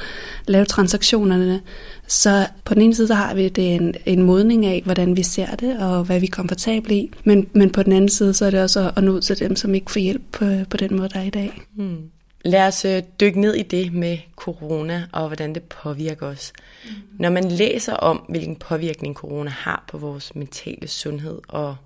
lave 0.46 0.64
transaktionerne. 0.64 1.61
Så 2.06 2.46
på 2.64 2.75
den 2.75 2.82
ene 2.82 2.94
side 2.94 3.06
så 3.06 3.14
har 3.14 3.34
vi 3.34 3.49
det 3.49 3.75
en, 3.75 3.94
en 4.06 4.22
modning 4.22 4.66
af, 4.66 4.82
hvordan 4.84 5.16
vi 5.16 5.22
ser 5.22 5.55
det, 5.55 5.78
og 5.78 6.05
hvad 6.05 6.20
vi 6.20 6.26
er 6.26 6.31
komfortable 6.31 6.94
i, 6.94 7.11
men, 7.25 7.49
men 7.52 7.70
på 7.70 7.82
den 7.82 7.93
anden 7.93 8.08
side 8.08 8.34
så 8.34 8.46
er 8.46 8.50
det 8.50 8.62
også 8.62 8.93
at, 8.96 9.05
nå 9.05 9.12
ud 9.12 9.20
til 9.20 9.38
dem, 9.38 9.56
som 9.56 9.75
ikke 9.75 9.90
får 9.90 10.00
hjælp 10.00 10.22
på, 10.32 10.44
på 10.70 10.76
den 10.76 10.96
måde, 10.96 11.08
der 11.08 11.20
er 11.20 11.25
i 11.25 11.31
dag. 11.31 11.62
Hmm. 11.76 11.99
Lad 12.44 12.66
os 12.66 12.84
øh, 12.84 13.02
dykke 13.20 13.40
ned 13.40 13.55
i 13.55 13.62
det 13.62 13.93
med 13.93 14.19
corona 14.37 15.06
og 15.12 15.26
hvordan 15.26 15.55
det 15.55 15.62
påvirker 15.62 16.26
os. 16.26 16.52
Mm. 16.84 16.90
Når 17.19 17.31
man 17.31 17.44
læser 17.50 17.94
om, 17.94 18.25
hvilken 18.28 18.56
påvirkning 18.56 19.14
corona 19.14 19.50
har 19.50 19.84
på 19.88 19.99
vores 19.99 20.34
mentale 20.34 20.88
sundhed 20.88 21.38
og 21.49 21.76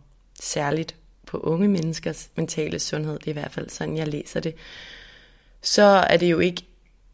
særligt 0.41 0.97
på 1.27 1.39
unge 1.39 1.69
menneskers 1.69 2.31
mentale 2.37 2.79
sundhed, 2.79 3.19
det 3.19 3.27
er 3.27 3.31
i 3.31 3.41
hvert 3.41 3.53
fald 3.53 3.69
sådan, 3.69 3.97
jeg 3.97 4.09
læser 4.09 4.41
det, 4.41 4.55
så 5.63 5.83
er 5.83 6.17
det 6.17 6.31
jo 6.31 6.39
ikke 6.39 6.63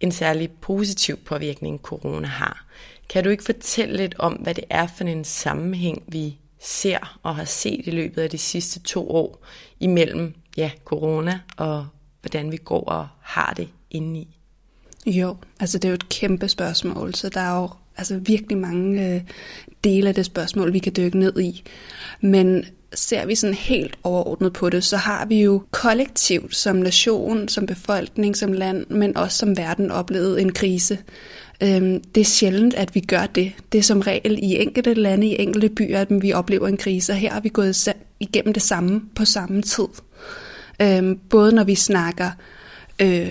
en 0.01 0.13
særlig 0.13 0.51
positiv 0.51 1.17
påvirkning, 1.17 1.79
corona 1.79 2.27
har. 2.27 2.67
Kan 3.09 3.25
du 3.25 3.31
ikke 3.31 3.45
fortælle 3.45 3.97
lidt 3.97 4.15
om, 4.19 4.33
hvad 4.33 4.55
det 4.55 4.65
er 4.71 4.87
for 4.87 5.05
en 5.05 5.25
sammenhæng, 5.25 6.03
vi 6.07 6.39
ser 6.61 7.19
og 7.23 7.37
har 7.37 7.45
set 7.45 7.81
i 7.87 7.91
løbet 7.91 8.23
af 8.23 8.31
de 8.31 8.39
sidste 8.39 8.81
to 8.81 9.11
år 9.11 9.45
imellem 9.81 10.35
ja, 10.57 10.71
corona 10.85 11.41
og 11.57 11.87
hvordan 12.21 12.53
vi 12.53 12.57
går 12.57 12.85
og 12.85 13.09
har 13.21 13.55
det 13.57 13.69
indeni? 13.91 14.37
Jo, 15.07 15.37
altså 15.61 15.79
det 15.79 15.85
er 15.85 15.91
jo 15.91 15.95
et 15.95 16.09
kæmpe 16.09 16.49
spørgsmål, 16.49 17.15
så 17.15 17.29
der 17.29 17.41
er 17.41 17.61
jo 17.61 17.71
altså 17.97 18.19
virkelig 18.19 18.59
mange 18.59 19.15
øh, 19.15 19.23
dele 19.85 20.09
af 20.09 20.15
det 20.15 20.27
spørgsmål, 20.27 20.73
vi 20.73 20.79
kan 20.79 20.93
dykke 20.97 21.19
ned 21.19 21.41
i. 21.41 21.65
Men 22.21 22.65
ser 22.95 23.27
vi 23.27 23.35
sådan 23.35 23.55
helt 23.55 23.99
overordnet 24.03 24.53
på 24.53 24.71
det, 24.71 24.85
så 24.85 24.97
har 24.97 25.27
vi 25.27 25.43
jo 25.43 25.63
kollektivt 25.71 26.57
som 26.57 26.77
nation, 26.77 27.49
som 27.49 27.67
befolkning, 27.67 28.37
som 28.37 28.53
land, 28.53 28.87
men 28.91 29.17
også 29.17 29.39
som 29.39 29.57
verden 29.57 29.91
oplevet 29.91 30.41
en 30.41 30.53
krise. 30.53 30.99
Øhm, 31.63 32.01
det 32.15 32.21
er 32.21 32.25
sjældent, 32.25 32.75
at 32.75 32.95
vi 32.95 33.01
gør 33.01 33.27
det. 33.27 33.53
Det 33.73 33.79
er 33.79 33.83
som 33.83 34.01
regel 34.01 34.39
i 34.43 34.63
enkelte 34.63 34.95
lande, 34.95 35.27
i 35.27 35.43
enkelte 35.43 35.69
byer, 35.69 36.01
at 36.01 36.09
vi 36.11 36.33
oplever 36.33 36.69
en 36.69 36.77
krise, 36.77 37.13
og 37.13 37.17
her 37.17 37.33
har 37.33 37.41
vi 37.41 37.49
gået 37.49 37.95
igennem 38.21 38.53
det 38.53 38.63
samme 38.63 39.03
på 39.15 39.25
samme 39.25 39.63
tid. 39.63 39.89
Øhm, 40.83 41.19
både 41.31 41.55
når 41.55 41.65
vi 41.65 41.75
snakker 41.75 42.31
øh, 42.99 43.31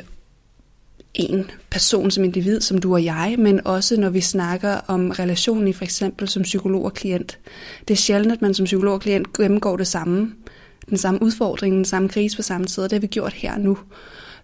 en 1.13 1.51
person 1.70 2.12
som 2.12 2.24
individ, 2.24 2.62
som 2.62 2.77
du 2.77 2.93
og 2.93 3.03
jeg, 3.03 3.36
men 3.39 3.67
også 3.67 4.00
når 4.00 4.10
vi 4.10 4.22
snakker 4.22 4.77
om 4.88 5.10
relationen 5.10 5.67
i 5.67 5.74
for 5.74 5.84
eksempel 5.84 6.29
som 6.29 6.43
psykolog 6.43 6.86
og 6.86 6.93
klient. 6.93 7.39
Det 7.88 7.93
er 7.93 7.98
sjældent, 7.98 8.34
at 8.34 8.41
man 8.41 8.53
som 8.53 8.65
psykolog 8.65 8.93
og 8.93 9.01
klient 9.01 9.34
gennemgår 9.34 9.77
det 9.77 9.88
samme, 9.88 10.34
den 10.89 10.98
samme 10.98 11.22
udfordring, 11.22 11.75
den 11.75 11.86
samme 11.86 12.10
krise 12.10 12.36
på 12.36 12.41
samme 12.41 12.67
tid, 12.67 12.84
og 12.84 12.89
det 12.89 12.96
har 12.96 13.01
vi 13.01 13.08
gjort 13.08 13.34
her 13.34 13.58
nu. 13.58 13.77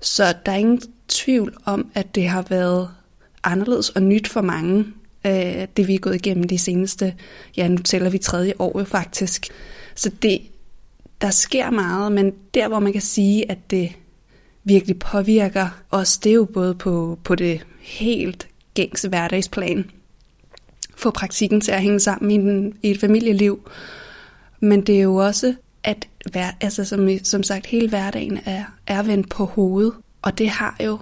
Så 0.02 0.36
der 0.46 0.52
er 0.52 0.56
ingen 0.56 0.82
tvivl 1.08 1.54
om, 1.66 1.92
at 1.94 2.16
det 2.16 2.28
har 2.28 2.46
været 2.50 2.90
anderledes 3.44 3.90
og 3.90 4.04
nyt 4.04 4.28
for 4.28 4.42
mange, 4.42 4.86
øh, 5.26 5.68
det 5.78 5.88
vi 5.88 5.96
er 5.96 6.00
gået 6.00 6.16
igennem 6.16 6.48
de 6.48 6.58
seneste, 6.58 7.14
ja 7.58 7.68
nu 7.68 7.78
tæller 7.78 8.10
vi 8.10 8.18
tredje 8.18 8.54
år 8.60 8.80
jo 8.80 8.86
faktisk. 8.86 9.48
Så 9.96 10.12
det, 10.22 10.42
der 11.22 11.30
sker 11.30 11.70
meget, 11.70 12.12
men 12.12 12.34
der 12.54 12.68
hvor 12.68 12.80
man 12.80 12.94
kan 12.94 13.02
sige, 13.02 13.52
at 13.52 13.72
det 13.72 13.92
virkelig 14.63 15.00
påvirker 15.00 15.68
os, 15.92 16.18
det 16.18 16.30
er 16.30 16.34
jo 16.34 16.46
både 16.54 16.75
på, 16.75 17.20
på 17.24 17.36
det 17.36 17.66
helt 17.80 18.48
gængse 18.74 19.10
hverdagsplan. 19.10 19.92
Få 20.96 21.12
praktikken 21.12 21.62
til 21.62 21.72
at 21.72 21.82
hænge 21.82 22.00
sammen 22.00 22.32
i, 22.32 22.38
den, 22.38 22.74
i 22.84 22.92
et 22.92 23.00
familieliv. 23.00 23.70
Men 24.60 24.82
det 24.82 24.98
er 24.98 25.01
jo 25.01 25.16
også, 25.16 25.56
at 25.84 26.08
hver, 26.32 26.51
altså 26.62 26.86
som, 26.86 27.10
som 27.24 27.44
sagt, 27.44 27.66
hele 27.66 27.89
hverdagen 27.89 28.39
er, 28.46 28.63
er 28.88 29.04
vendt 29.04 29.30
på 29.30 29.46
hovedet. 29.46 29.94
Og 30.22 30.38
det 30.38 30.50
har 30.50 30.75
jo, 30.86 31.00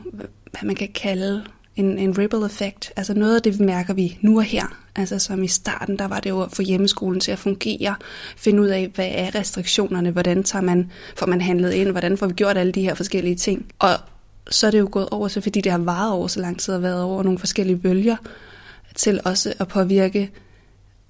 hvad 0.52 0.64
man 0.64 0.76
kan 0.76 0.90
kalde 0.96 1.46
en, 1.77 1.98
en 1.98 2.17
ripple 2.17 2.46
effect. 2.46 2.91
Altså 2.96 3.13
noget 3.13 3.36
af 3.36 3.41
det 3.41 3.60
mærker 3.60 3.93
vi 3.93 4.17
nu 4.22 4.38
og 4.38 4.43
her. 4.43 4.77
Altså 4.96 5.19
som 5.19 5.43
i 5.43 5.48
starten, 5.48 6.00
der 6.00 6.07
var 6.07 6.19
det 6.19 6.29
jo 6.29 6.41
at 6.41 6.51
få 6.51 6.62
hjemmeskolen 6.62 7.19
til 7.19 7.31
at 7.31 7.39
fungere. 7.39 7.96
Finde 8.38 8.62
ud 8.62 8.67
af, 8.67 8.91
hvad 8.96 9.10
er 9.12 9.36
restriktionerne? 9.36 10.12
Hvordan 10.12 10.43
tager 10.43 10.63
man, 10.63 10.91
får 11.15 11.25
man 11.25 11.41
handlet 11.41 11.74
ind? 11.74 11.89
Hvordan 11.89 12.17
får 12.17 12.27
vi 12.27 12.34
gjort 12.34 12.57
alle 12.57 12.72
de 12.72 12.81
her 12.81 12.93
forskellige 12.93 13.36
ting? 13.36 13.65
Og 13.79 13.91
så 14.50 14.67
er 14.67 14.72
det 14.72 14.79
jo 14.79 14.89
gået 14.91 15.10
over 15.10 15.27
til, 15.27 15.41
fordi 15.41 15.62
det 15.62 15.72
har 15.72 15.79
varet 15.79 16.12
over 16.12 16.27
så 16.27 16.39
lang 16.39 16.60
tid 16.60 16.74
og 16.74 16.81
været 16.81 17.03
over 17.03 17.24
nogle 17.24 17.39
forskellige 17.39 17.77
bølger, 17.77 18.15
til 18.96 19.19
også 19.25 19.53
at 19.60 19.67
påvirke 19.67 20.31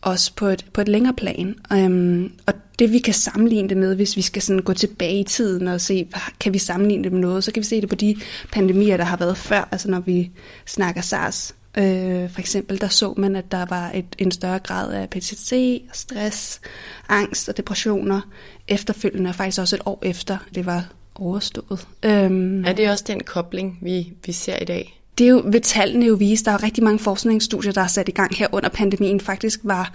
os 0.01 0.29
på 0.29 0.47
et, 0.47 0.65
på 0.73 0.81
et 0.81 0.87
længere 0.87 1.13
plan. 1.13 1.55
Øhm, 1.73 2.31
og 2.45 2.53
det 2.79 2.91
vi 2.91 2.99
kan 2.99 3.13
sammenligne 3.13 3.69
det 3.69 3.77
med, 3.77 3.95
hvis 3.95 4.17
vi 4.17 4.21
skal 4.21 4.41
sådan 4.41 4.61
gå 4.61 4.73
tilbage 4.73 5.19
i 5.19 5.23
tiden 5.23 5.67
og 5.67 5.81
se, 5.81 6.07
kan 6.39 6.53
vi 6.53 6.57
sammenligne 6.57 7.03
det 7.03 7.11
med 7.11 7.21
noget, 7.21 7.43
så 7.43 7.51
kan 7.51 7.61
vi 7.61 7.65
se 7.65 7.81
det 7.81 7.89
på 7.89 7.95
de 7.95 8.15
pandemier, 8.51 8.97
der 8.97 9.03
har 9.03 9.17
været 9.17 9.37
før, 9.37 9.67
altså 9.71 9.89
når 9.89 9.99
vi 9.99 10.31
snakker 10.65 11.01
SARS. 11.01 11.55
Øh, 11.77 12.29
for 12.29 12.39
eksempel, 12.39 12.81
der 12.81 12.87
så 12.87 13.13
man, 13.17 13.35
at 13.35 13.51
der 13.51 13.65
var 13.65 13.91
et, 13.93 14.05
en 14.17 14.31
større 14.31 14.59
grad 14.59 14.93
af 14.93 15.09
PTSD, 15.09 15.53
stress, 15.93 16.61
angst 17.09 17.49
og 17.49 17.57
depressioner 17.57 18.21
efterfølgende, 18.67 19.29
og 19.29 19.35
faktisk 19.35 19.61
også 19.61 19.75
et 19.75 19.81
år 19.85 19.99
efter 20.01 20.37
det 20.55 20.65
var 20.65 20.85
overstået. 21.15 21.87
Øhm. 22.03 22.65
er 22.65 22.73
det 22.73 22.89
også 22.89 23.03
den 23.07 23.23
kobling, 23.23 23.79
vi, 23.81 24.13
vi 24.25 24.31
ser 24.31 24.59
i 24.61 24.65
dag? 24.65 24.96
Det 25.17 25.25
vil 25.25 25.29
jo, 25.29 25.41
ved 25.45 25.61
tallene 25.61 26.05
jo 26.05 26.13
vise, 26.13 26.45
der 26.45 26.51
er 26.51 26.63
rigtig 26.63 26.83
mange 26.83 26.99
forskningsstudier, 26.99 27.71
der 27.71 27.81
er 27.81 27.87
sat 27.87 28.09
i 28.09 28.11
gang 28.11 28.35
her 28.35 28.47
under 28.51 28.69
pandemien. 28.69 29.19
Faktisk 29.19 29.59
var, 29.63 29.93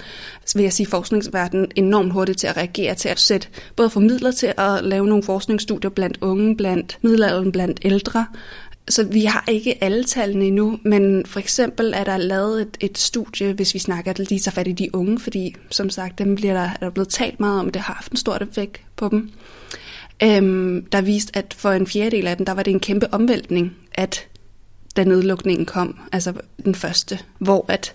vil 0.55 0.63
jeg 0.63 0.73
sige, 0.73 0.87
forskningsverdenen 0.87 1.67
enormt 1.77 2.13
hurtigt 2.13 2.39
til 2.39 2.47
at 2.47 2.57
reagere 2.57 2.95
til 2.95 3.09
at 3.09 3.21
sætte 3.21 3.49
både 3.77 3.91
for 3.91 4.01
midler 4.01 4.31
til 4.31 4.55
at 4.59 4.85
lave 4.85 5.07
nogle 5.07 5.23
forskningsstudier 5.23 5.91
blandt 5.91 6.19
unge, 6.21 6.57
blandt 6.57 6.99
middelalderen, 7.03 7.53
blandt 7.53 7.81
ældre. 7.83 8.27
Så 8.89 9.05
vi 9.05 9.25
har 9.25 9.45
ikke 9.49 9.85
alle 9.85 10.05
tallene 10.05 10.45
endnu, 10.45 10.79
men 10.83 11.27
for 11.27 11.41
eksempel 11.41 11.93
er 11.97 12.05
der 12.05 12.17
lavet 12.17 12.63
et, 12.63 12.77
et 12.81 12.99
studie, 12.99 13.53
hvis 13.53 13.75
vi 13.75 13.79
snakker 13.79 14.13
lige 14.19 14.41
så 14.41 14.51
fat 14.51 14.69
i 14.69 14.73
de 14.73 14.95
unge, 14.95 15.19
fordi 15.19 15.55
som 15.71 15.91
sagt, 15.91 16.19
dem 16.19 16.35
bliver 16.35 16.55
der, 16.55 16.61
er 16.61 16.77
der 16.81 16.91
blevet 16.91 17.09
talt 17.09 17.41
meget 17.41 17.61
om, 17.61 17.71
det 17.71 17.83
har 17.83 17.95
haft 17.95 18.13
en 18.13 18.17
stor 18.17 18.39
effekt 18.41 18.81
på 18.97 19.09
dem. 19.09 19.31
Øhm, 20.23 20.87
der 20.93 21.01
viste, 21.01 21.37
at 21.37 21.55
for 21.59 21.71
en 21.71 21.87
fjerdedel 21.87 22.27
af 22.27 22.37
dem, 22.37 22.47
der 22.47 22.53
var 22.53 22.63
det 22.63 22.71
en 22.71 22.81
kæmpe 22.81 23.15
omvæltning, 23.15 23.77
at 23.95 24.27
da 24.97 25.05
nedlukningen 25.05 25.67
kom, 25.67 25.99
altså 26.13 26.33
den 26.65 26.75
første, 26.75 27.19
hvor 27.39 27.65
at 27.69 27.95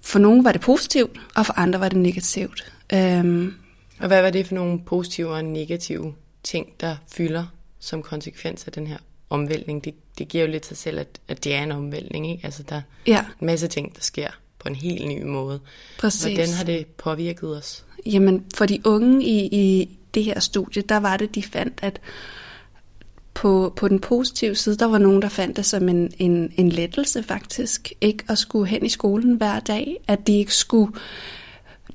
for 0.00 0.18
nogle 0.18 0.44
var 0.44 0.52
det 0.52 0.60
positivt, 0.60 1.20
og 1.34 1.46
for 1.46 1.58
andre 1.58 1.80
var 1.80 1.88
det 1.88 1.98
negativt. 1.98 2.72
Øhm, 2.92 3.54
og 4.00 4.06
hvad 4.06 4.22
var 4.22 4.30
det 4.30 4.46
for 4.46 4.54
nogle 4.54 4.80
positive 4.80 5.30
og 5.30 5.44
negative 5.44 6.14
ting, 6.42 6.66
der 6.80 6.96
fylder 7.12 7.44
som 7.78 8.02
konsekvens 8.02 8.64
af 8.66 8.72
den 8.72 8.86
her 8.86 8.98
omvæltning? 9.30 9.84
Det, 9.84 9.94
det 10.18 10.28
giver 10.28 10.44
jo 10.44 10.50
lidt 10.50 10.66
sig 10.66 10.76
selv, 10.76 10.98
at, 10.98 11.20
at 11.28 11.44
det 11.44 11.54
er 11.54 11.62
en 11.62 11.72
omvæltning, 11.72 12.30
ikke? 12.30 12.44
Altså 12.44 12.62
der 12.62 12.82
ja. 13.06 13.16
er 13.16 13.24
en 13.40 13.46
masse 13.46 13.68
ting, 13.68 13.94
der 13.94 14.00
sker 14.00 14.28
på 14.58 14.68
en 14.68 14.74
helt 14.74 15.08
ny 15.08 15.22
måde. 15.22 15.60
Præcis. 15.98 16.22
Hvordan 16.22 16.48
har 16.54 16.64
det 16.64 16.86
påvirket 16.86 17.56
os? 17.56 17.84
Jamen, 18.06 18.44
for 18.54 18.66
de 18.66 18.80
unge 18.84 19.24
i, 19.24 19.46
i 19.46 19.98
det 20.14 20.24
her 20.24 20.40
studie, 20.40 20.82
der 20.82 20.96
var 20.96 21.16
det, 21.16 21.34
de 21.34 21.42
fandt, 21.42 21.78
at 21.82 22.00
på, 23.34 23.72
på 23.76 23.88
den 23.88 23.98
positive 23.98 24.54
side, 24.54 24.76
der 24.76 24.86
var 24.86 24.98
nogen, 24.98 25.22
der 25.22 25.28
fandt 25.28 25.56
det 25.56 25.66
som 25.66 25.88
en, 25.88 26.10
en, 26.18 26.52
en 26.56 26.68
lettelse 26.68 27.22
faktisk, 27.22 27.92
ikke 28.00 28.24
at 28.28 28.38
skulle 28.38 28.66
hen 28.66 28.86
i 28.86 28.88
skolen 28.88 29.34
hver 29.34 29.60
dag, 29.60 29.96
at 30.08 30.26
de 30.26 30.38
ikke 30.38 30.54
skulle 30.54 30.92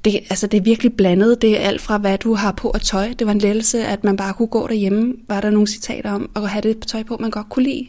det, 0.05 0.15
altså 0.15 0.47
det 0.47 0.57
er 0.57 0.61
virkelig 0.61 0.93
blandet. 0.93 1.41
Det 1.41 1.61
er 1.61 1.67
alt 1.67 1.81
fra, 1.81 1.97
hvad 1.97 2.17
du 2.17 2.33
har 2.33 2.51
på 2.51 2.69
at 2.69 2.81
tøj. 2.81 3.13
Det 3.19 3.27
var 3.27 3.33
en 3.33 3.39
lettelse, 3.39 3.85
at 3.85 4.03
man 4.03 4.17
bare 4.17 4.33
kunne 4.33 4.47
gå 4.47 4.67
derhjemme, 4.67 5.13
var 5.27 5.41
der 5.41 5.49
nogle 5.49 5.67
citater 5.67 6.11
om, 6.11 6.29
at 6.35 6.49
have 6.49 6.61
det 6.61 6.79
tøj 6.87 7.03
på, 7.03 7.17
man 7.19 7.31
godt 7.31 7.49
kunne 7.49 7.65
lide. 7.65 7.87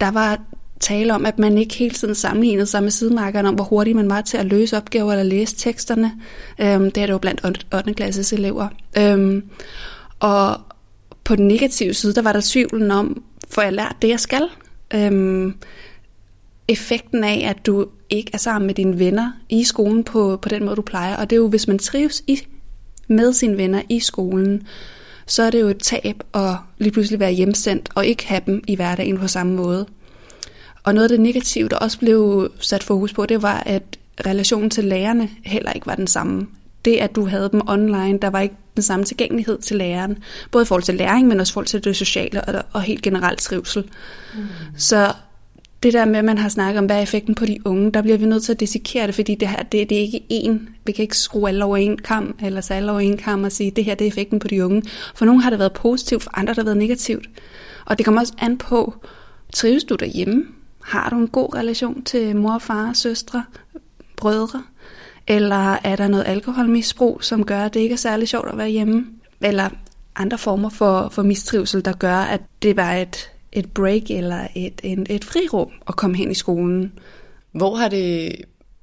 Der 0.00 0.10
var 0.10 0.40
tale 0.80 1.14
om, 1.14 1.26
at 1.26 1.38
man 1.38 1.58
ikke 1.58 1.74
hele 1.74 1.94
tiden 1.94 2.14
sammenlignede 2.14 2.66
sig 2.66 2.82
med 2.82 2.90
sidemarkerne 2.90 3.48
om, 3.48 3.54
hvor 3.54 3.64
hurtigt 3.64 3.96
man 3.96 4.10
var 4.10 4.20
til 4.20 4.36
at 4.36 4.46
løse 4.46 4.76
opgaver 4.76 5.12
eller 5.12 5.24
læse 5.24 5.56
teksterne. 5.56 6.12
Øhm, 6.58 6.90
det 6.90 7.02
er 7.02 7.06
det 7.06 7.12
jo 7.12 7.18
blandt 7.18 7.64
8. 7.74 7.94
klasses 7.94 8.32
elever. 8.32 8.68
Øhm, 8.98 9.42
og, 10.20 10.60
på 11.24 11.36
den 11.36 11.48
negative 11.48 11.94
side, 11.94 12.14
der 12.14 12.22
var 12.22 12.32
der 12.32 12.40
tvivlen 12.44 12.90
om, 12.90 13.22
får 13.50 13.62
jeg 13.62 13.72
lært 13.72 13.96
det, 14.02 14.08
jeg 14.08 14.20
skal? 14.20 14.42
Øhm, 14.94 15.54
effekten 16.68 17.24
af, 17.24 17.46
at 17.48 17.66
du 17.66 17.86
ikke 18.10 18.30
er 18.32 18.38
sammen 18.38 18.66
med 18.66 18.74
dine 18.74 18.98
venner 18.98 19.32
i 19.48 19.64
skolen 19.64 20.04
på, 20.04 20.38
på 20.42 20.48
den 20.48 20.64
måde, 20.64 20.76
du 20.76 20.82
plejer. 20.82 21.16
Og 21.16 21.30
det 21.30 21.36
er 21.36 21.40
jo, 21.40 21.48
hvis 21.48 21.68
man 21.68 21.78
trives 21.78 22.22
i, 22.26 22.40
med 23.08 23.32
sine 23.32 23.56
venner 23.56 23.82
i 23.88 24.00
skolen, 24.00 24.66
så 25.26 25.42
er 25.42 25.50
det 25.50 25.60
jo 25.60 25.68
et 25.68 25.78
tab 25.78 26.22
at 26.34 26.54
lige 26.78 26.92
pludselig 26.92 27.20
være 27.20 27.32
hjemsendt 27.32 27.88
og 27.94 28.06
ikke 28.06 28.26
have 28.26 28.42
dem 28.46 28.62
i 28.66 28.74
hverdagen 28.74 29.18
på 29.18 29.28
samme 29.28 29.54
måde. 29.54 29.86
Og 30.82 30.94
noget 30.94 31.04
af 31.04 31.08
det 31.08 31.20
negative, 31.20 31.68
der 31.68 31.76
også 31.76 31.98
blev 31.98 32.50
sat 32.60 32.82
fokus 32.82 33.12
på, 33.12 33.26
det 33.26 33.42
var, 33.42 33.62
at 33.66 33.82
relationen 34.26 34.70
til 34.70 34.84
lærerne 34.84 35.30
heller 35.44 35.72
ikke 35.72 35.86
var 35.86 35.94
den 35.94 36.06
samme 36.06 36.46
det, 36.84 36.96
at 36.96 37.16
du 37.16 37.26
havde 37.26 37.48
dem 37.52 37.60
online, 37.66 38.18
der 38.18 38.30
var 38.30 38.40
ikke 38.40 38.54
den 38.74 38.82
samme 38.82 39.04
tilgængelighed 39.04 39.58
til 39.58 39.76
læreren. 39.76 40.18
Både 40.50 40.62
i 40.62 40.66
forhold 40.66 40.82
til 40.82 40.94
læring, 40.94 41.28
men 41.28 41.40
også 41.40 41.50
i 41.50 41.54
forhold 41.54 41.66
til 41.66 41.84
det 41.84 41.96
sociale 41.96 42.44
og, 42.44 42.64
og 42.72 42.82
helt 42.82 43.02
generelt 43.02 43.40
trivsel. 43.40 43.84
Mm. 44.34 44.40
Så 44.76 45.12
det 45.82 45.92
der 45.92 46.04
med, 46.04 46.18
at 46.18 46.24
man 46.24 46.38
har 46.38 46.48
snakket 46.48 46.78
om, 46.78 46.86
hvad 46.86 46.96
er 46.96 47.00
effekten 47.02 47.34
på 47.34 47.46
de 47.46 47.58
unge, 47.64 47.92
der 47.92 48.02
bliver 48.02 48.18
vi 48.18 48.26
nødt 48.26 48.42
til 48.42 48.52
at 48.52 48.60
dissekere 48.60 49.06
det, 49.06 49.14
fordi 49.14 49.34
det 49.34 49.48
her, 49.48 49.62
det, 49.62 49.90
det 49.90 49.98
er 49.98 50.02
ikke 50.02 50.22
én. 50.32 50.58
Vi 50.84 50.92
kan 50.92 51.02
ikke 51.02 51.16
skrue 51.16 51.48
alle 51.48 51.64
over 51.64 51.76
en 51.76 51.98
kam, 51.98 52.34
eller 52.42 52.60
så 52.60 52.74
alle 52.74 52.90
over 52.90 53.00
en 53.00 53.16
kam 53.16 53.44
og 53.44 53.52
sige, 53.52 53.70
det 53.70 53.84
her 53.84 53.94
det 53.94 54.04
er 54.04 54.08
effekten 54.08 54.38
på 54.38 54.48
de 54.48 54.64
unge. 54.64 54.82
For 55.14 55.24
nogle 55.24 55.42
har 55.42 55.50
det 55.50 55.58
været 55.58 55.72
positivt, 55.72 56.22
for 56.22 56.30
andre 56.38 56.50
har 56.50 56.54
det 56.54 56.64
været 56.64 56.76
negativt. 56.76 57.28
Og 57.84 57.98
det 57.98 58.04
kommer 58.04 58.20
også 58.20 58.34
an 58.38 58.58
på, 58.58 58.94
trives 59.52 59.84
du 59.84 59.94
derhjemme? 59.94 60.44
Har 60.82 61.10
du 61.10 61.16
en 61.16 61.28
god 61.28 61.54
relation 61.54 62.02
til 62.02 62.36
mor, 62.36 62.58
far, 62.58 62.92
søstre, 62.92 63.44
brødre? 64.16 64.62
Eller 65.30 65.78
er 65.84 65.96
der 65.96 66.08
noget 66.08 66.24
alkoholmisbrug, 66.26 67.24
som 67.24 67.44
gør, 67.44 67.62
at 67.64 67.74
det 67.74 67.80
ikke 67.80 67.92
er 67.92 67.96
særlig 67.96 68.28
sjovt 68.28 68.48
at 68.48 68.58
være 68.58 68.68
hjemme? 68.68 69.06
Eller 69.40 69.68
andre 70.16 70.38
former 70.38 70.68
for, 70.68 71.08
for 71.08 71.22
mistrivsel, 71.22 71.84
der 71.84 71.92
gør, 71.92 72.16
at 72.16 72.40
det 72.62 72.76
var 72.76 72.92
et, 72.92 73.30
et 73.52 73.72
break 73.72 74.10
eller 74.10 74.46
et, 74.54 74.80
et, 74.84 75.06
et 75.10 75.24
frirum 75.24 75.70
at 75.88 75.96
komme 75.96 76.16
hen 76.16 76.30
i 76.30 76.34
skolen. 76.34 76.92
Hvor 77.52 77.74
har 77.74 77.88
det 77.88 78.32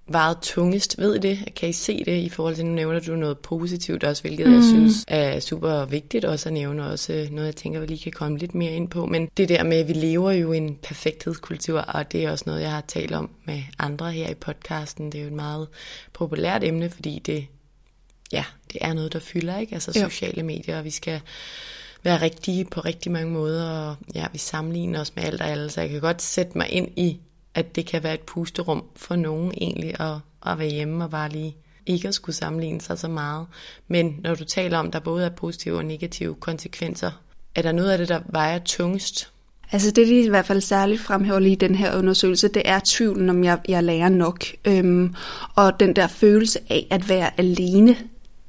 vejet 0.07 0.37
tungest? 0.41 0.97
Ved 0.97 1.15
I 1.15 1.19
det? 1.19 1.39
Kan 1.55 1.69
I 1.69 1.73
se 1.73 2.03
det 2.05 2.17
i 2.17 2.29
forhold 2.29 2.55
til, 2.55 2.65
nu 2.65 2.71
nævner 2.71 2.99
du 2.99 3.15
noget 3.15 3.37
positivt 3.37 4.03
også, 4.03 4.21
hvilket 4.23 4.47
mm. 4.47 4.53
jeg 4.55 4.63
synes 4.63 5.05
er 5.07 5.39
super 5.39 5.85
vigtigt 5.85 6.25
også 6.25 6.49
at 6.49 6.53
nævne, 6.53 6.89
også 6.89 7.27
noget, 7.31 7.45
jeg 7.45 7.55
tænker, 7.55 7.79
vi 7.79 7.85
lige 7.85 7.99
kan 7.99 8.11
komme 8.11 8.37
lidt 8.37 8.55
mere 8.55 8.71
ind 8.71 8.89
på. 8.89 9.05
Men 9.05 9.29
det 9.37 9.49
der 9.49 9.63
med, 9.63 9.77
at 9.77 9.87
vi 9.87 9.93
lever 9.93 10.31
jo 10.31 10.51
i 10.51 10.57
en 10.57 10.75
perfekthedskultur, 10.83 11.79
og 11.79 12.11
det 12.11 12.23
er 12.23 12.31
også 12.31 12.43
noget, 12.47 12.61
jeg 12.61 12.71
har 12.71 12.83
talt 12.87 13.11
om 13.11 13.29
med 13.45 13.61
andre 13.79 14.11
her 14.11 14.29
i 14.29 14.35
podcasten. 14.35 15.11
Det 15.11 15.17
er 15.17 15.21
jo 15.21 15.27
et 15.27 15.33
meget 15.33 15.67
populært 16.13 16.63
emne, 16.63 16.89
fordi 16.89 17.19
det, 17.25 17.47
ja, 18.31 18.43
det 18.73 18.77
er 18.81 18.93
noget, 18.93 19.13
der 19.13 19.19
fylder, 19.19 19.57
ikke? 19.57 19.73
Altså 19.73 19.99
jo. 19.99 20.09
sociale 20.09 20.43
medier, 20.43 20.77
og 20.77 20.83
vi 20.83 20.89
skal 20.89 21.21
være 22.03 22.21
rigtige 22.21 22.65
på 22.65 22.81
rigtig 22.81 23.11
mange 23.11 23.31
måder, 23.31 23.69
og 23.69 23.95
ja, 24.15 24.25
vi 24.31 24.37
sammenligner 24.37 25.01
os 25.01 25.15
med 25.15 25.23
alt 25.23 25.41
og 25.41 25.47
alle, 25.47 25.69
så 25.69 25.81
jeg 25.81 25.89
kan 25.89 26.01
godt 26.01 26.21
sætte 26.21 26.57
mig 26.57 26.69
ind 26.69 26.89
i 26.95 27.19
at 27.57 27.75
det 27.75 27.85
kan 27.85 28.03
være 28.03 28.13
et 28.13 28.19
pusterum 28.19 28.83
for 28.95 29.15
nogen 29.15 29.51
egentlig 29.61 29.99
at, 29.99 30.15
at 30.51 30.59
være 30.59 30.69
hjemme 30.69 31.03
og 31.03 31.09
bare 31.09 31.29
lige 31.29 31.55
ikke 31.85 32.07
at 32.07 32.13
skulle 32.13 32.35
sammenligne 32.35 32.81
sig 32.81 32.99
så 32.99 33.07
meget. 33.07 33.47
Men 33.87 34.19
når 34.23 34.35
du 34.35 34.43
taler 34.43 34.77
om, 34.77 34.87
at 34.87 34.93
der 34.93 34.99
både 34.99 35.25
er 35.25 35.29
positive 35.29 35.77
og 35.77 35.85
negative 35.85 36.35
konsekvenser, 36.35 37.11
er 37.55 37.61
der 37.61 37.71
noget 37.71 37.91
af 37.91 37.97
det, 37.97 38.09
der 38.09 38.19
vejer 38.25 38.59
tungest? 38.59 39.31
Altså 39.71 39.91
det, 39.91 40.07
de 40.07 40.25
i 40.25 40.29
hvert 40.29 40.45
fald 40.45 40.61
særligt 40.61 41.01
fremhæver 41.01 41.39
lige 41.39 41.51
i 41.51 41.55
den 41.55 41.75
her 41.75 41.97
undersøgelse, 41.97 42.47
det 42.47 42.61
er 42.65 42.79
tvivlen, 42.85 43.29
om 43.29 43.43
jeg, 43.43 43.59
jeg 43.67 43.83
lærer 43.83 44.09
nok. 44.09 44.45
Øhm, 44.65 45.15
og 45.55 45.79
den 45.79 45.95
der 45.95 46.07
følelse 46.07 46.59
af 46.69 46.87
at 46.89 47.09
være 47.09 47.39
alene 47.39 47.97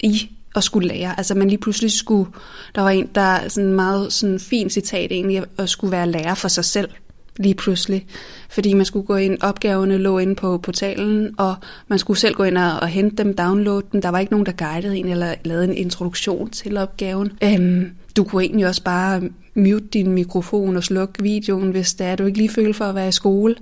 i 0.01 0.31
at 0.57 0.65
skulle 0.65 0.89
lære. 0.89 1.19
Altså 1.19 1.35
man 1.35 1.49
lige 1.49 1.59
pludselig 1.59 1.93
skulle, 1.93 2.31
der 2.75 2.83
var 2.83 2.91
en, 2.91 3.07
der 3.15 3.49
sådan 3.49 3.73
meget 3.73 4.13
sådan 4.13 4.41
fin 4.41 4.71
citat 4.71 5.13
egentlig, 5.13 5.45
at 5.59 5.69
skulle 5.69 5.93
være 5.93 6.11
lærer 6.11 6.35
for 6.35 6.49
sig 6.49 6.65
selv 6.65 6.91
lige 7.39 7.55
pludselig. 7.55 8.07
Fordi 8.49 8.75
man 8.75 8.87
skulle 8.87 9.07
gå 9.07 9.17
ind, 9.17 9.39
opgaverne 9.41 9.99
lå 9.99 10.19
inde 10.19 10.35
på 10.35 10.59
portalen, 10.59 11.35
og 11.39 11.55
man 11.89 11.99
skulle 11.99 12.19
selv 12.19 12.35
gå 12.35 12.43
ind 12.43 12.59
og, 12.59 12.81
og 12.81 12.89
hente 12.89 13.25
dem, 13.25 13.37
downloade 13.37 13.83
dem. 13.93 14.03
Der 14.03 14.09
var 14.09 14.19
ikke 14.19 14.33
nogen, 14.33 14.47
der 14.47 14.53
guidede 14.53 14.99
en 14.99 15.09
eller 15.09 15.35
lavede 15.45 15.65
en 15.65 15.75
introduktion 15.75 16.51
til 16.51 16.77
opgaven. 16.77 17.33
Øhm, 17.43 17.91
du 18.17 18.25
kunne 18.25 18.43
egentlig 18.43 18.67
også 18.67 18.83
bare 18.83 19.23
mute 19.55 19.87
din 19.93 20.13
mikrofon 20.13 20.77
og 20.77 20.85
slukke 20.85 21.23
videoen, 21.23 21.71
hvis 21.71 21.95
det 21.95 22.07
er, 22.07 22.17
du 22.17 22.25
ikke 22.25 22.39
lige 22.39 22.51
føler 22.51 22.75
for 22.75 22.85
at 22.85 22.95
være 22.95 23.09
i 23.09 23.13
skole. 23.13 23.55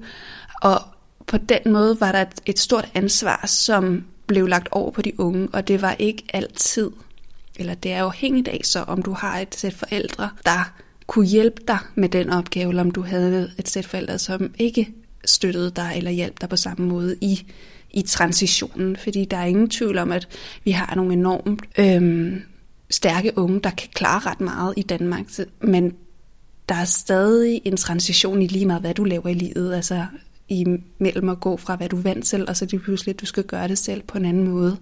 Og 0.62 0.80
på 1.26 1.36
den 1.38 1.72
måde 1.72 1.96
var 2.00 2.12
der 2.12 2.22
et, 2.22 2.28
et 2.46 2.58
stort 2.58 2.88
ansvar, 2.94 3.44
som 3.46 4.04
blev 4.26 4.46
lagt 4.46 4.68
over 4.70 4.90
på 4.90 5.02
de 5.02 5.20
unge, 5.20 5.48
og 5.52 5.68
det 5.68 5.82
var 5.82 5.96
ikke 5.98 6.24
altid, 6.32 6.90
eller 7.56 7.74
det 7.74 7.92
er 7.92 8.02
afhængigt 8.02 8.48
af 8.48 8.60
så, 8.64 8.82
om 8.82 9.02
du 9.02 9.12
har 9.12 9.38
et 9.38 9.54
sæt 9.54 9.74
forældre, 9.74 10.30
der 10.44 10.72
kunne 11.06 11.26
hjælpe 11.26 11.62
dig 11.68 11.78
med 11.94 12.08
den 12.08 12.30
opgave, 12.30 12.68
eller 12.68 12.82
om 12.82 12.90
du 12.90 13.02
havde 13.02 13.50
et 13.58 13.68
sæt 13.68 13.86
forældre, 13.86 14.18
som 14.18 14.54
ikke 14.58 14.92
støttede 15.24 15.70
dig 15.76 15.92
eller 15.96 16.10
hjalp 16.10 16.40
dig 16.40 16.48
på 16.48 16.56
samme 16.56 16.86
måde 16.86 17.16
i, 17.20 17.46
i 17.90 18.02
transitionen. 18.02 18.96
Fordi 18.96 19.24
der 19.24 19.36
er 19.36 19.44
ingen 19.44 19.70
tvivl 19.70 19.98
om, 19.98 20.12
at 20.12 20.28
vi 20.64 20.70
har 20.70 20.94
nogle 20.96 21.12
enormt 21.12 21.62
øhm, 21.78 22.42
stærke 22.90 23.38
unge, 23.38 23.60
der 23.60 23.70
kan 23.70 23.88
klare 23.94 24.30
ret 24.30 24.40
meget 24.40 24.74
i 24.76 24.82
Danmark. 24.82 25.26
Men 25.60 25.94
der 26.68 26.74
er 26.74 26.84
stadig 26.84 27.60
en 27.64 27.76
transition 27.76 28.42
i 28.42 28.46
lige 28.46 28.66
meget, 28.66 28.80
hvad 28.80 28.94
du 28.94 29.04
laver 29.04 29.28
i 29.28 29.34
livet. 29.34 29.74
Altså 29.74 30.06
imellem 30.48 31.28
at 31.28 31.40
gå 31.40 31.56
fra, 31.56 31.76
hvad 31.76 31.88
du 31.88 31.96
er 31.96 32.02
vant 32.02 32.24
til, 32.24 32.48
og 32.48 32.56
så 32.56 32.66
det 32.66 32.82
pludselig, 32.82 33.14
at 33.14 33.20
du 33.20 33.26
skal 33.26 33.44
gøre 33.44 33.68
det 33.68 33.78
selv 33.78 34.02
på 34.02 34.18
en 34.18 34.24
anden 34.24 34.48
måde. 34.48 34.76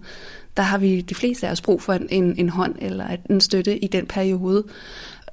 Der 0.57 0.63
har 0.63 0.77
vi 0.77 1.01
de 1.01 1.15
fleste 1.15 1.47
af 1.47 1.51
os 1.51 1.61
brug 1.61 1.81
for 1.81 1.93
en, 1.93 2.39
en 2.39 2.49
hånd 2.49 2.75
eller 2.79 3.17
en 3.29 3.41
støtte 3.41 3.77
i 3.77 3.87
den 3.87 4.05
periode. 4.05 4.63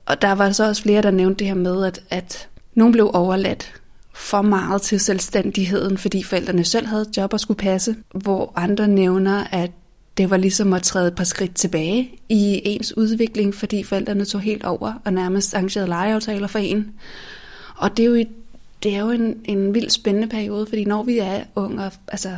Og 0.07 0.23
der 0.23 0.33
var 0.33 0.51
så 0.51 0.69
også 0.69 0.83
flere, 0.83 1.03
der 1.03 1.11
nævnte 1.11 1.39
det 1.39 1.47
her 1.47 1.55
med, 1.55 1.87
at, 1.87 2.03
at 2.11 2.49
nogen 2.75 2.93
blev 2.93 3.11
overladt 3.15 3.75
for 4.15 4.43
meget 4.43 4.83
til 4.83 5.01
selvstændigheden, 5.01 5.99
fordi 5.99 6.23
forældrene 6.23 6.65
selv 6.65 6.87
havde 6.87 7.03
et 7.03 7.17
job 7.17 7.35
at 7.35 7.41
skulle 7.41 7.59
passe, 7.59 7.97
hvor 8.15 8.53
andre 8.57 8.89
nævner, 8.89 9.45
at 9.53 9.71
det 10.17 10.31
var 10.31 10.37
ligesom 10.37 10.73
at 10.73 10.83
træde 10.83 11.09
et 11.09 11.15
par 11.15 11.25
skridt 11.25 11.55
tilbage 11.55 12.11
i 12.29 12.61
ens 12.65 12.97
udvikling, 12.97 13.55
fordi 13.55 13.83
forældrene 13.83 14.25
tog 14.25 14.41
helt 14.41 14.65
over 14.65 14.93
og 15.05 15.13
nærmest 15.13 15.55
arrangerede 15.55 15.89
legeaftaler 15.89 16.47
for 16.47 16.59
en. 16.59 16.93
Og 17.77 17.97
det 17.97 18.03
er 18.03 18.07
jo, 18.07 18.25
det 18.83 18.95
er 18.95 19.01
jo 19.01 19.11
en, 19.11 19.37
en 19.45 19.75
vild 19.75 19.91
spændende 19.91 20.29
periode, 20.29 20.67
fordi 20.67 20.85
når 20.85 21.03
vi 21.03 21.19
er 21.19 21.45
unge, 21.55 21.91
altså 22.09 22.37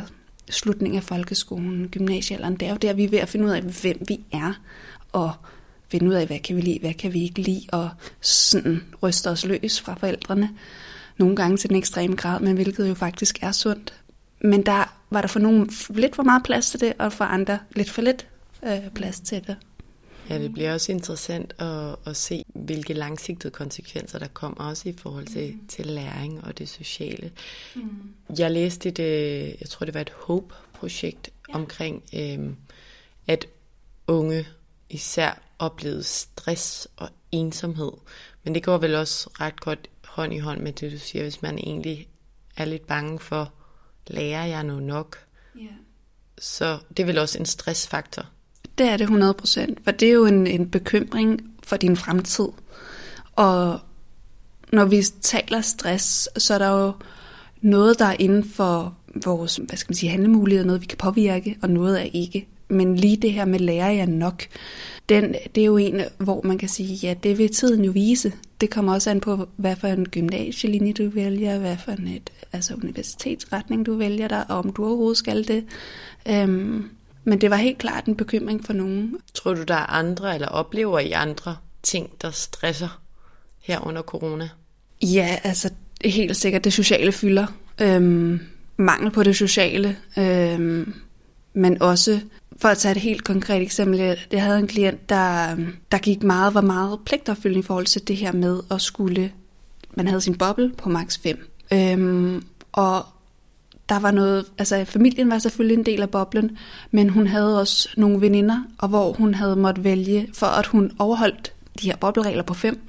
slutningen 0.49 0.97
af 0.97 1.03
folkeskolen, 1.03 1.87
gymnasiealderen, 1.91 2.55
det 2.55 2.67
er 2.67 2.71
jo 2.71 2.77
der, 2.77 2.93
vi 2.93 3.03
er 3.03 3.09
ved 3.09 3.19
at 3.19 3.29
finde 3.29 3.45
ud 3.45 3.51
af, 3.51 3.61
hvem 3.61 4.01
vi 4.07 4.19
er, 4.31 4.53
og 5.11 5.31
finde 5.89 6.09
ud 6.09 6.13
af, 6.13 6.27
hvad 6.27 6.39
kan 6.39 6.55
vi 6.55 6.61
lide, 6.61 6.79
hvad 6.79 6.93
kan 6.93 7.13
vi 7.13 7.23
ikke 7.23 7.41
lide, 7.41 7.61
og 7.71 7.89
sådan 8.21 8.83
ryste 9.03 9.29
os 9.29 9.45
løs 9.45 9.81
fra 9.81 9.95
forældrene. 9.99 10.49
Nogle 11.17 11.35
gange 11.35 11.57
til 11.57 11.69
den 11.69 11.77
ekstreme 11.77 12.15
grad, 12.15 12.39
men 12.39 12.55
hvilket 12.55 12.89
jo 12.89 12.93
faktisk 12.93 13.43
er 13.43 13.51
sundt. 13.51 13.93
Men 14.41 14.65
der 14.65 14.97
var 15.09 15.21
der 15.21 15.27
for 15.27 15.39
nogen 15.39 15.69
lidt 15.89 16.15
for 16.15 16.23
meget 16.23 16.43
plads 16.43 16.69
til 16.69 16.79
det, 16.79 16.93
og 16.99 17.13
for 17.13 17.25
andre 17.25 17.59
lidt 17.75 17.89
for 17.89 18.01
lidt 18.01 18.27
øh, 18.65 18.89
plads 18.95 19.19
til 19.19 19.47
det. 19.47 19.57
Ja, 20.29 20.39
det 20.39 20.53
bliver 20.53 20.73
også 20.73 20.91
interessant 20.91 21.53
at, 21.59 21.95
at 22.05 22.17
se, 22.17 22.43
hvilke 22.47 22.93
langsigtede 22.93 23.51
konsekvenser 23.51 24.19
der 24.19 24.27
kommer, 24.27 24.63
også 24.63 24.89
i 24.89 24.93
forhold 24.97 25.25
til, 25.25 25.53
mm. 25.53 25.67
til 25.67 25.85
læring 25.85 26.43
og 26.43 26.57
det 26.57 26.69
sociale. 26.69 27.31
Mm. 27.75 27.89
Jeg 28.39 28.51
læste 28.51 28.89
et, 28.89 28.99
øh, 28.99 29.47
jeg 29.61 29.69
tror 29.69 29.85
det 29.85 29.93
var 29.93 30.01
et 30.01 30.13
HOPE-projekt 30.15 31.29
ja. 31.49 31.55
omkring, 31.55 32.03
øh, 32.13 32.49
at 33.27 33.47
unge 34.07 34.47
især 34.89 35.41
oplevede 35.59 36.03
stress 36.03 36.87
og 36.95 37.09
ensomhed. 37.31 37.91
Men 38.43 38.55
det 38.55 38.63
går 38.63 38.77
vel 38.77 38.95
også 38.95 39.29
ret 39.41 39.61
godt 39.61 39.89
hånd 40.05 40.33
i 40.33 40.39
hånd 40.39 40.61
med 40.61 40.73
det, 40.73 40.91
du 40.91 40.97
siger, 40.97 41.23
hvis 41.23 41.41
man 41.41 41.57
egentlig 41.57 42.07
er 42.57 42.65
lidt 42.65 42.87
bange 42.87 43.19
for, 43.19 43.53
lærer 44.07 44.45
jeg 44.45 44.63
nu 44.63 44.79
nok? 44.79 45.17
Yeah. 45.57 45.71
Så 46.37 46.77
det 46.97 47.03
er 47.03 47.07
vel 47.07 47.17
også 47.17 47.39
en 47.39 47.45
stressfaktor. 47.45 48.25
Det 48.77 48.85
er 48.85 48.97
det 48.97 49.03
100 49.03 49.33
procent, 49.33 49.79
for 49.83 49.91
det 49.91 50.07
er 50.07 50.13
jo 50.13 50.25
en, 50.25 50.47
en 50.47 50.71
bekymring 50.71 51.55
for 51.63 51.77
din 51.77 51.97
fremtid. 51.97 52.47
Og 53.31 53.79
når 54.73 54.85
vi 54.85 55.03
taler 55.21 55.61
stress, 55.61 56.29
så 56.37 56.53
er 56.53 56.57
der 56.57 56.69
jo 56.69 56.93
noget, 57.61 57.99
der 57.99 58.05
er 58.05 58.15
inden 58.19 58.43
for 58.49 58.97
vores 59.25 59.55
hvad 59.55 59.77
skal 59.77 59.91
man 59.91 59.95
sige, 59.95 60.09
handlemuligheder, 60.09 60.65
noget 60.65 60.81
vi 60.81 60.85
kan 60.85 60.97
påvirke, 60.97 61.57
og 61.61 61.69
noget 61.69 62.01
er 62.01 62.09
ikke. 62.13 62.47
Men 62.67 62.95
lige 62.95 63.17
det 63.17 63.33
her 63.33 63.45
med 63.45 63.59
lærer 63.59 63.91
jeg 63.91 64.07
nok, 64.07 64.43
den, 65.09 65.35
det 65.55 65.61
er 65.61 65.65
jo 65.65 65.77
en, 65.77 66.01
hvor 66.17 66.41
man 66.43 66.57
kan 66.57 66.69
sige, 66.69 66.95
ja, 66.95 67.13
det 67.23 67.37
vil 67.37 67.53
tiden 67.53 67.85
jo 67.85 67.91
vise. 67.91 68.33
Det 68.61 68.69
kommer 68.69 68.93
også 68.93 69.09
an 69.09 69.21
på, 69.21 69.47
hvad 69.55 69.75
for 69.75 69.87
en 69.87 70.09
gymnasielinje 70.09 70.93
du 70.93 71.09
vælger, 71.09 71.59
hvad 71.59 71.77
for 71.85 71.91
en 71.91 72.07
et, 72.07 72.29
altså 72.53 72.73
universitetsretning 72.73 73.85
du 73.85 73.95
vælger 73.95 74.27
der, 74.27 74.43
og 74.43 74.57
om 74.57 74.73
du 74.73 74.85
overhovedet 74.85 75.17
skal 75.17 75.47
det. 75.47 75.65
Øhm, 76.29 76.89
men 77.23 77.41
det 77.41 77.49
var 77.49 77.55
helt 77.55 77.77
klart 77.77 78.05
en 78.05 78.15
bekymring 78.15 78.65
for 78.65 78.73
nogen. 78.73 79.17
Tror 79.33 79.53
du, 79.53 79.63
der 79.63 79.75
er 79.75 79.93
andre, 79.93 80.33
eller 80.33 80.47
oplever 80.47 80.99
I 80.99 81.11
andre 81.11 81.55
ting, 81.83 82.09
der 82.21 82.31
stresser 82.31 83.01
her 83.59 83.87
under 83.87 84.01
corona? 84.01 84.49
Ja, 85.01 85.37
altså 85.43 85.69
helt 86.05 86.37
sikkert 86.37 86.63
det 86.63 86.73
sociale 86.73 87.11
fylder. 87.11 87.45
Øhm, 87.81 88.39
mangel 88.77 89.11
på 89.11 89.23
det 89.23 89.35
sociale. 89.35 89.97
Øhm, 90.17 90.93
men 91.53 91.81
også 91.81 92.19
for 92.61 92.67
at 92.67 92.77
tage 92.77 92.91
et 92.91 93.01
helt 93.01 93.23
konkret 93.23 93.61
eksempel, 93.61 94.17
jeg 94.31 94.43
havde 94.43 94.59
en 94.59 94.67
klient, 94.67 95.09
der, 95.09 95.55
der 95.91 95.97
gik 95.97 96.23
meget, 96.23 96.53
var 96.53 96.61
meget 96.61 96.99
pligtopfyldende 97.05 97.59
i 97.59 97.63
forhold 97.63 97.85
til 97.85 98.07
det 98.07 98.17
her 98.17 98.31
med 98.31 98.59
at 98.71 98.81
skulle, 98.81 99.31
man 99.97 100.07
havde 100.07 100.21
sin 100.21 100.37
boble 100.37 100.71
på 100.77 100.89
max 100.89 101.19
5. 101.19 101.51
Øhm, 101.73 102.43
og 102.71 103.05
der 103.89 103.99
var 103.99 104.11
noget, 104.11 104.45
altså 104.57 104.85
familien 104.85 105.29
var 105.29 105.39
selvfølgelig 105.39 105.77
en 105.77 105.85
del 105.85 106.01
af 106.01 106.09
boblen, 106.09 106.57
men 106.91 107.09
hun 107.09 107.27
havde 107.27 107.59
også 107.59 107.89
nogle 107.97 108.21
veninder, 108.21 108.63
og 108.77 108.89
hvor 108.89 109.13
hun 109.13 109.33
havde 109.33 109.55
måttet 109.55 109.83
vælge, 109.83 110.29
for 110.33 110.47
at 110.47 110.65
hun 110.65 110.91
overholdt 110.99 111.53
de 111.81 111.87
her 111.87 111.95
bobleregler 111.97 112.43
på 112.43 112.53
5, 112.53 112.87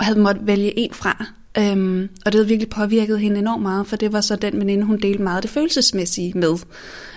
havde 0.00 0.20
måttet 0.20 0.46
vælge 0.46 0.78
en 0.78 0.92
fra. 0.92 1.24
Øhm, 1.58 2.08
og 2.26 2.32
det 2.32 2.34
havde 2.34 2.48
virkelig 2.48 2.70
påvirket 2.70 3.20
hende 3.20 3.38
enormt 3.38 3.62
meget, 3.62 3.86
for 3.86 3.96
det 3.96 4.12
var 4.12 4.20
så 4.20 4.36
den 4.36 4.60
veninde, 4.60 4.84
hun 4.84 5.00
delte 5.00 5.22
meget 5.22 5.42
det 5.42 5.50
følelsesmæssige 5.50 6.38
med. 6.38 6.56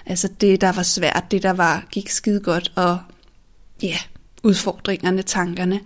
Altså 0.05 0.29
det, 0.41 0.61
der 0.61 0.71
var 0.71 0.83
svært, 0.83 1.23
det 1.31 1.43
der 1.43 1.53
var, 1.53 1.85
gik 1.91 2.09
skide 2.09 2.39
godt, 2.39 2.71
og 2.75 2.99
ja, 3.83 3.87
yeah, 3.87 3.99
udfordringerne, 4.43 5.21
tankerne. 5.21 5.79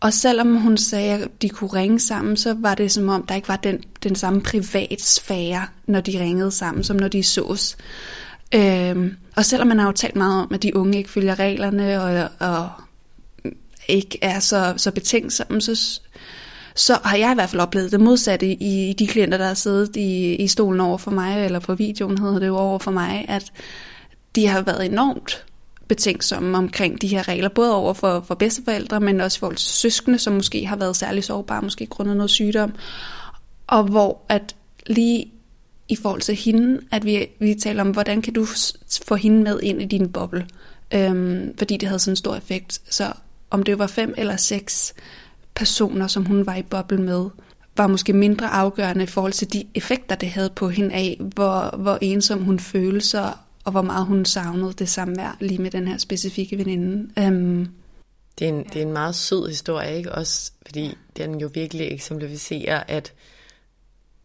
Og 0.00 0.12
selvom 0.12 0.56
hun 0.56 0.76
sagde, 0.76 1.12
at 1.12 1.28
de 1.42 1.48
kunne 1.48 1.72
ringe 1.72 2.00
sammen, 2.00 2.36
så 2.36 2.54
var 2.58 2.74
det 2.74 2.92
som 2.92 3.08
om, 3.08 3.26
der 3.26 3.34
ikke 3.34 3.48
var 3.48 3.56
den, 3.56 3.84
den 4.02 4.14
samme 4.14 4.40
privatsfære, 4.40 5.66
når 5.86 6.00
de 6.00 6.20
ringede 6.20 6.50
sammen, 6.50 6.84
som 6.84 6.96
når 6.96 7.08
de 7.08 7.22
sås. 7.22 7.76
Øhm, 8.54 9.16
og 9.36 9.44
selvom 9.44 9.68
man 9.68 9.78
har 9.78 9.86
jo 9.86 9.92
talt 9.92 10.16
meget 10.16 10.42
om, 10.42 10.54
at 10.54 10.62
de 10.62 10.76
unge 10.76 10.98
ikke 10.98 11.10
følger 11.10 11.38
reglerne 11.38 12.02
og, 12.02 12.28
og 12.38 12.70
ikke 13.88 14.18
er 14.22 14.40
så, 14.40 14.74
så 14.76 14.90
betænksomme, 14.90 15.60
så, 15.60 16.00
så 16.78 16.98
har 17.04 17.16
jeg 17.16 17.30
i 17.30 17.34
hvert 17.34 17.50
fald 17.50 17.62
oplevet 17.62 17.92
det 17.92 18.00
modsatte 18.00 18.46
i, 18.46 18.90
i 18.90 18.92
de 18.92 19.06
klienter, 19.06 19.38
der 19.38 19.46
har 19.46 19.54
siddet 19.54 19.96
i, 19.96 20.34
i 20.34 20.48
stolen 20.48 20.80
over 20.80 20.98
for 20.98 21.10
mig, 21.10 21.44
eller 21.44 21.58
på 21.58 21.74
videoen 21.74 22.18
hedder 22.18 22.38
det 22.38 22.46
jo 22.46 22.56
over 22.56 22.78
for 22.78 22.90
mig, 22.90 23.24
at 23.28 23.52
de 24.34 24.46
har 24.46 24.62
været 24.62 24.86
enormt 24.86 25.44
betænksomme 25.88 26.58
omkring 26.58 27.02
de 27.02 27.08
her 27.08 27.28
regler, 27.28 27.48
både 27.48 27.74
over 27.74 27.94
for, 27.94 28.24
for 28.26 28.34
bedsteforældre, 28.34 29.00
men 29.00 29.20
også 29.20 29.38
for 29.38 29.52
søskende, 29.56 30.18
som 30.18 30.32
måske 30.32 30.66
har 30.66 30.76
været 30.76 30.96
særlig 30.96 31.24
sårbare, 31.24 31.62
måske 31.62 31.86
grundet 31.86 32.16
noget 32.16 32.30
sygdom, 32.30 32.74
og 33.66 33.84
hvor 33.84 34.20
at 34.28 34.54
lige 34.86 35.32
i 35.88 35.96
forhold 35.96 36.20
til 36.20 36.34
hende, 36.34 36.80
at 36.90 37.04
vi, 37.04 37.26
vi 37.38 37.54
taler 37.54 37.82
om, 37.82 37.90
hvordan 37.90 38.22
kan 38.22 38.32
du 38.32 38.46
få 39.06 39.14
hende 39.14 39.42
med 39.42 39.60
ind 39.62 39.82
i 39.82 39.84
din 39.84 40.12
boble, 40.12 40.46
øhm, 40.94 41.54
fordi 41.58 41.76
det 41.76 41.88
havde 41.88 41.98
sådan 41.98 42.12
en 42.12 42.16
stor 42.16 42.36
effekt. 42.36 42.80
Så 42.90 43.12
om 43.50 43.62
det 43.62 43.78
var 43.78 43.86
fem 43.86 44.14
eller 44.16 44.36
seks 44.36 44.94
personer, 45.58 46.06
som 46.06 46.24
hun 46.24 46.46
var 46.46 46.54
i 46.54 46.62
boble 46.62 46.98
med, 46.98 47.30
var 47.76 47.86
måske 47.86 48.12
mindre 48.12 48.48
afgørende 48.48 49.04
i 49.04 49.06
forhold 49.06 49.32
til 49.32 49.52
de 49.52 49.64
effekter, 49.74 50.14
det 50.14 50.30
havde 50.30 50.50
på 50.50 50.68
hende 50.68 50.94
af, 50.94 51.20
hvor, 51.34 51.76
hvor 51.76 51.98
ensom 52.00 52.42
hun 52.42 52.58
følte 52.58 53.06
sig, 53.06 53.34
og 53.64 53.72
hvor 53.72 53.82
meget 53.82 54.06
hun 54.06 54.24
savnede 54.24 54.72
det 54.72 54.88
samvær 54.88 55.36
lige 55.40 55.62
med 55.62 55.70
den 55.70 55.88
her 55.88 55.98
specifikke 55.98 56.58
veninde. 56.58 57.26
Um, 57.26 57.68
det, 58.38 58.44
er 58.44 58.48
en, 58.48 58.64
det 58.64 58.76
er 58.76 58.86
en 58.86 58.92
meget 58.92 59.14
sød 59.14 59.48
historie, 59.48 59.96
ikke? 59.96 60.12
Også 60.12 60.52
fordi 60.66 60.96
den 61.16 61.40
jo 61.40 61.50
virkelig 61.54 61.92
eksemplificerer, 61.92 62.82
at 62.88 63.12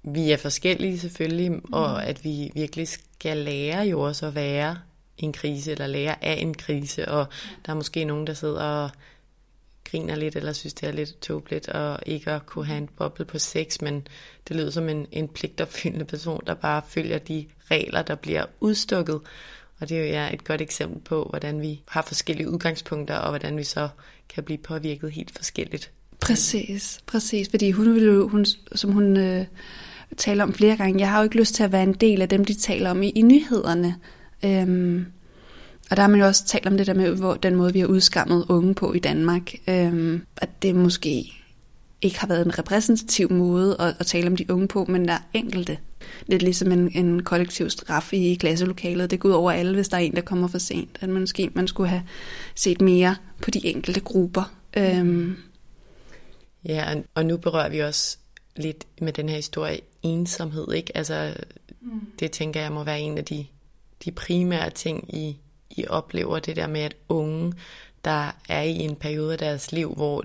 vi 0.03 0.31
er 0.31 0.37
forskellige 0.37 0.99
selvfølgelig, 0.99 1.51
mm. 1.51 1.61
og 1.71 2.05
at 2.05 2.23
vi 2.23 2.51
virkelig 2.53 2.87
skal 2.87 3.37
lære 3.37 3.81
jo 3.81 4.01
også 4.01 4.25
at 4.25 4.35
være 4.35 4.77
i 5.17 5.23
en 5.23 5.33
krise, 5.33 5.71
eller 5.71 5.87
lære 5.87 6.25
af 6.25 6.33
en 6.33 6.53
krise, 6.53 7.07
og 7.07 7.25
der 7.65 7.71
er 7.71 7.75
måske 7.75 8.05
nogen, 8.05 8.27
der 8.27 8.33
sidder 8.33 8.61
og 8.61 8.89
griner 9.93 10.15
lidt, 10.15 10.35
eller 10.35 10.53
synes, 10.53 10.73
det 10.73 10.89
er 10.89 10.91
lidt 10.91 11.21
tåbeligt, 11.21 11.69
og 11.69 11.99
ikke 12.05 12.31
at 12.31 12.45
kunne 12.45 12.65
have 12.65 12.77
en 12.77 12.89
boble 12.97 13.25
på 13.25 13.39
sex, 13.39 13.81
men 13.81 14.07
det 14.47 14.55
lyder 14.55 14.71
som 14.71 14.89
en, 14.89 15.07
en 15.11 15.27
pligtopfyldende 15.27 16.05
person, 16.05 16.41
der 16.47 16.53
bare 16.53 16.81
følger 16.87 17.17
de 17.17 17.45
regler, 17.71 18.01
der 18.01 18.15
bliver 18.15 18.45
udstukket. 18.59 19.19
Og 19.79 19.89
det 19.89 19.97
er 19.97 20.01
jo 20.01 20.07
ja, 20.07 20.33
et 20.33 20.43
godt 20.43 20.61
eksempel 20.61 21.01
på, 21.01 21.27
hvordan 21.29 21.61
vi 21.61 21.81
har 21.87 22.01
forskellige 22.01 22.49
udgangspunkter, 22.49 23.15
og 23.15 23.29
hvordan 23.29 23.57
vi 23.57 23.63
så 23.63 23.89
kan 24.29 24.43
blive 24.43 24.57
påvirket 24.57 25.11
helt 25.11 25.31
forskelligt. 25.35 25.91
Præcis, 26.19 26.99
præcis. 27.05 27.49
Fordi 27.49 27.71
hun 27.71 27.95
vil 27.95 28.03
jo, 28.03 28.27
hun, 28.27 28.45
som 28.75 28.91
hun 28.91 29.17
øh, 29.17 29.45
taler 30.17 30.43
om 30.43 30.53
flere 30.53 30.77
gange, 30.77 30.99
jeg 30.99 31.09
har 31.09 31.17
jo 31.17 31.23
ikke 31.23 31.37
lyst 31.37 31.55
til 31.55 31.63
at 31.63 31.71
være 31.71 31.83
en 31.83 31.93
del 31.93 32.21
af 32.21 32.29
dem, 32.29 32.45
de 32.45 32.53
taler 32.53 32.89
om 32.89 33.03
i, 33.03 33.09
i 33.09 33.21
nyhederne. 33.21 33.95
Øhm, 34.45 35.05
og 35.93 35.97
der 35.97 36.03
har 36.03 36.07
man 36.07 36.19
jo 36.19 36.25
også 36.25 36.45
talt 36.45 36.67
om 36.67 36.77
det 36.77 36.87
der 36.87 36.93
med, 36.93 37.15
hvor 37.15 37.33
den 37.33 37.55
måde, 37.55 37.73
vi 37.73 37.79
har 37.79 37.87
udskammet 37.87 38.45
unge 38.49 38.75
på 38.75 38.93
i 38.93 38.99
Danmark, 38.99 39.53
øhm, 39.67 40.25
at 40.37 40.49
det 40.61 40.75
måske 40.75 41.33
ikke 42.01 42.19
har 42.19 42.27
været 42.27 42.45
en 42.45 42.59
repræsentativ 42.59 43.31
måde 43.31 43.75
at, 43.79 43.95
at 43.99 44.05
tale 44.05 44.27
om 44.27 44.35
de 44.35 44.51
unge 44.51 44.67
på, 44.67 44.85
men 44.85 45.07
der 45.07 45.13
er 45.13 45.19
enkelte. 45.33 45.77
Lidt 46.27 46.41
ligesom 46.41 46.71
en, 46.71 46.91
en 46.97 47.23
kollektiv 47.23 47.69
straf 47.69 48.13
i 48.13 48.33
klasselokalet. 48.33 49.11
Det 49.11 49.19
går 49.19 49.29
ud 49.29 49.33
over 49.33 49.51
alle, 49.51 49.73
hvis 49.73 49.89
der 49.89 49.97
er 49.97 50.01
en, 50.01 50.15
der 50.15 50.21
kommer 50.21 50.47
for 50.47 50.57
sent. 50.57 50.97
At 51.01 51.09
man 51.09 51.21
måske 51.21 51.49
man 51.53 51.67
skulle 51.67 51.89
have 51.89 52.03
set 52.55 52.81
mere 52.81 53.15
på 53.41 53.51
de 53.51 53.65
enkelte 53.67 53.99
grupper. 53.99 54.53
Øhm. 54.77 55.35
Ja, 56.65 56.93
og 57.15 57.25
nu 57.25 57.37
berører 57.37 57.69
vi 57.69 57.79
også 57.79 58.17
lidt 58.55 58.87
med 59.01 59.13
den 59.13 59.29
her 59.29 59.35
historie 59.35 59.79
ensomhed, 60.03 60.73
ikke? 60.73 60.97
Altså, 60.97 61.33
mm. 61.81 62.01
det 62.19 62.31
tænker 62.31 62.61
jeg 62.61 62.71
må 62.71 62.83
være 62.83 62.99
en 62.99 63.17
af 63.17 63.25
de, 63.25 63.45
de 64.05 64.11
primære 64.11 64.69
ting 64.69 65.15
i, 65.15 65.37
i 65.77 65.87
oplever 65.87 66.39
det 66.39 66.55
der 66.55 66.67
med, 66.67 66.81
at 66.81 66.95
unge, 67.09 67.53
der 68.05 68.31
er 68.49 68.61
i 68.61 68.75
en 68.75 68.95
periode 68.95 69.31
af 69.31 69.37
deres 69.37 69.71
liv, 69.71 69.93
hvor 69.93 70.23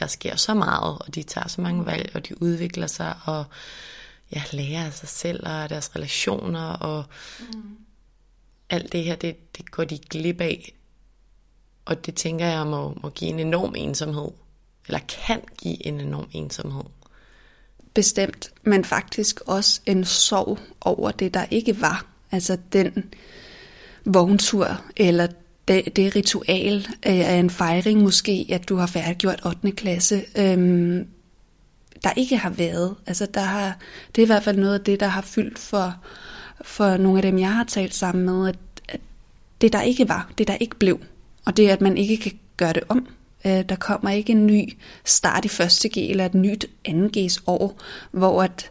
der 0.00 0.06
sker 0.06 0.36
så 0.36 0.54
meget, 0.54 0.98
og 0.98 1.14
de 1.14 1.22
tager 1.22 1.48
så 1.48 1.60
mange 1.60 1.86
valg, 1.86 2.10
og 2.14 2.28
de 2.28 2.42
udvikler 2.42 2.86
sig, 2.86 3.14
og 3.24 3.44
ja, 4.32 4.42
lærer 4.52 4.86
af 4.86 4.92
sig 4.92 5.08
selv 5.08 5.46
og 5.46 5.70
deres 5.70 5.96
relationer 5.96 6.72
og 6.72 7.04
mm. 7.40 7.76
alt 8.70 8.92
det 8.92 9.04
her, 9.04 9.16
det, 9.16 9.56
det 9.56 9.70
går 9.70 9.84
de 9.84 9.98
glip 9.98 10.40
af. 10.40 10.74
Og 11.84 12.06
det 12.06 12.14
tænker 12.14 12.46
jeg 12.46 12.66
må, 12.66 12.98
må 13.02 13.08
give 13.10 13.30
en 13.30 13.40
enorm 13.40 13.74
ensomhed, 13.76 14.28
eller 14.86 15.00
kan 15.26 15.40
give 15.58 15.86
en 15.86 16.00
enorm 16.00 16.28
ensomhed. 16.32 16.84
Bestemt, 17.94 18.52
men 18.62 18.84
faktisk 18.84 19.40
også 19.40 19.80
en 19.86 20.04
sorg 20.04 20.58
over 20.80 21.10
det, 21.10 21.34
der 21.34 21.46
ikke 21.50 21.80
var. 21.80 22.06
Altså 22.30 22.58
den 22.72 23.14
vogntur, 24.04 24.80
eller 24.96 25.26
det, 25.68 25.96
det 25.96 26.16
ritual 26.16 26.76
øh, 27.06 27.30
af 27.30 27.34
en 27.34 27.50
fejring 27.50 28.02
måske, 28.02 28.46
at 28.50 28.68
du 28.68 28.76
har 28.76 28.86
færdiggjort 28.86 29.46
8. 29.46 29.72
klasse, 29.72 30.22
øhm, 30.38 31.06
der 32.04 32.10
ikke 32.16 32.36
har 32.36 32.50
været. 32.50 32.94
Altså 33.06 33.26
der 33.34 33.40
har, 33.40 33.78
det 34.16 34.22
er 34.22 34.26
i 34.26 34.26
hvert 34.26 34.42
fald 34.42 34.58
noget 34.58 34.74
af 34.74 34.84
det, 34.84 35.00
der 35.00 35.06
har 35.06 35.22
fyldt 35.22 35.58
for, 35.58 35.94
for 36.62 36.96
nogle 36.96 37.18
af 37.18 37.22
dem, 37.22 37.38
jeg 37.38 37.54
har 37.54 37.64
talt 37.64 37.94
sammen 37.94 38.24
med, 38.24 38.48
at, 38.48 38.56
at 38.88 39.00
det 39.60 39.72
der 39.72 39.82
ikke 39.82 40.08
var, 40.08 40.32
det 40.38 40.48
der 40.48 40.56
ikke 40.60 40.76
blev, 40.76 41.00
og 41.44 41.56
det 41.56 41.68
at 41.68 41.80
man 41.80 41.96
ikke 41.96 42.16
kan 42.16 42.32
gøre 42.56 42.72
det 42.72 42.82
om. 42.88 43.08
Øh, 43.46 43.64
der 43.68 43.76
kommer 43.76 44.10
ikke 44.10 44.32
en 44.32 44.46
ny 44.46 44.76
start 45.04 45.44
i 45.44 45.48
første 45.48 45.88
G 45.88 45.96
eller 45.96 46.26
et 46.26 46.34
nyt 46.34 46.66
2 46.86 46.92
G's 47.16 47.42
år, 47.46 47.80
hvor 48.10 48.42
at 48.42 48.70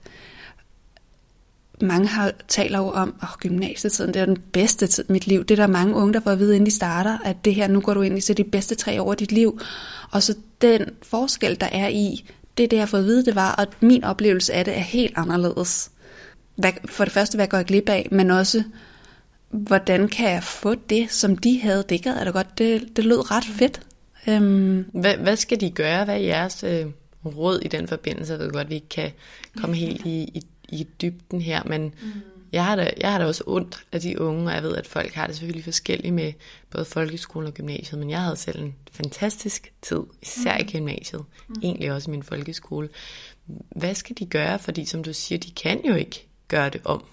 mange 1.82 2.08
har, 2.08 2.32
taler 2.48 2.80
jo 2.80 2.90
om, 2.90 3.16
at 3.22 3.28
oh, 3.28 3.38
gymnasietiden 3.40 4.14
det 4.14 4.22
er 4.22 4.26
den 4.26 4.38
bedste 4.52 4.88
tid 4.88 5.06
i 5.10 5.12
mit 5.12 5.28
liv. 5.28 5.44
Det 5.44 5.60
er 5.60 5.66
der 5.66 5.68
mange 5.68 5.96
unge, 5.96 6.14
der 6.14 6.20
får 6.20 6.32
at 6.32 6.40
vide, 6.40 6.56
inden 6.56 6.66
de 6.66 6.72
starter, 6.72 7.18
at 7.26 7.46
det 7.46 7.56
her, 7.56 7.68
nu 7.68 7.82
går 7.82 7.94
du 7.94 8.02
ind 8.02 8.18
i 8.18 8.22
så 8.22 8.34
de 8.34 8.44
bedste 8.44 8.76
tre 8.76 9.02
år 9.02 9.12
af 9.12 9.18
dit 9.18 9.32
liv. 9.32 9.60
Og 10.12 10.24
så 10.24 10.36
den 10.62 10.86
forskel, 11.02 11.60
der 11.62 11.68
er 11.72 11.88
i, 11.88 12.26
det 12.58 12.64
er 12.64 12.68
det, 12.68 12.78
jeg 12.78 12.82
har 12.82 12.88
fået 12.88 13.02
at 13.02 13.06
vide, 13.06 13.26
det 13.26 13.36
var, 13.36 13.56
og 13.56 13.68
min 13.80 14.04
oplevelse 14.04 14.54
af 14.54 14.66
det 14.66 14.78
er 14.78 14.82
helt 14.82 15.14
anderledes. 15.16 15.92
Hvad, 16.56 16.72
for 16.86 17.04
det 17.04 17.14
første, 17.14 17.36
hvad 17.36 17.48
går 17.48 17.58
jeg 17.58 17.66
glip 17.66 17.90
af, 17.90 18.08
men 18.12 18.32
også, 18.32 18.64
hvordan 19.50 20.08
kan 20.08 20.32
jeg 20.32 20.44
få 20.44 20.76
det, 20.76 21.12
som 21.12 21.38
de 21.38 21.62
havde? 21.62 21.84
Det 21.90 22.04
gad 22.04 22.18
jeg 22.18 22.26
da 22.26 22.32
godt. 22.32 22.58
Det, 22.58 22.96
det 22.96 23.06
lød 23.06 23.32
ret 23.32 23.46
fedt. 23.46 23.82
Øhm. 24.28 24.86
hvad, 24.94 25.18
hvad 25.18 25.36
skal 25.36 25.62
de 25.62 25.72
gøre? 25.72 26.06
Hvad 26.06 26.16
er 26.16 26.20
jeres 26.20 26.64
øh, 26.64 26.86
råd 27.26 27.60
i 27.60 27.68
den 27.68 27.88
forbindelse? 27.88 28.34
Jeg 28.34 28.40
ved 28.40 28.52
godt, 28.52 28.70
vi 28.70 28.76
ikke 28.76 28.90
kan 28.90 29.12
komme 29.58 29.76
helt 29.76 30.06
i, 30.06 30.22
i, 30.24 30.42
i 30.72 30.88
dybden 31.02 31.42
her, 31.42 31.64
men 31.66 31.82
mm. 31.82 32.12
jeg, 32.52 32.66
har 32.66 32.76
da, 32.76 32.92
jeg 32.98 33.12
har 33.12 33.20
da 33.20 33.26
også 33.26 33.44
ondt 33.48 33.84
af 33.92 34.02
de 34.02 34.22
unge, 34.22 34.48
og 34.48 34.56
jeg 34.56 34.64
ved, 34.64 34.76
at 34.76 34.88
folk 34.88 35.14
har 35.14 35.28
det 35.28 35.36
selvfølgelig 35.36 35.64
forskelligt 35.64 36.14
med 36.14 36.34
både 36.70 36.86
folkeskolen 36.86 37.48
og 37.48 37.54
gymnasiet, 37.54 38.00
men 38.00 38.10
jeg 38.10 38.22
havde 38.22 38.36
selv 38.36 38.62
en 38.62 38.76
fantastisk 38.92 39.72
tid, 39.82 40.00
især 40.22 40.54
mm. 40.54 40.60
i 40.68 40.72
gymnasiet, 40.72 41.26
mm. 41.48 41.56
egentlig 41.64 41.92
også 41.92 42.10
i 42.10 42.12
min 42.12 42.24
folkeskole. 42.24 42.90
Hvad 43.76 43.96
skal 43.96 44.18
de 44.20 44.26
gøre? 44.26 44.60
Fordi 44.60 44.86
som 44.86 45.04
du 45.04 45.14
siger, 45.14 45.40
de 45.40 45.52
kan 45.52 45.86
jo 45.86 45.96
ikke 45.96 46.28
gøre 46.48 46.70
det 46.70 46.82
om. 46.86 47.04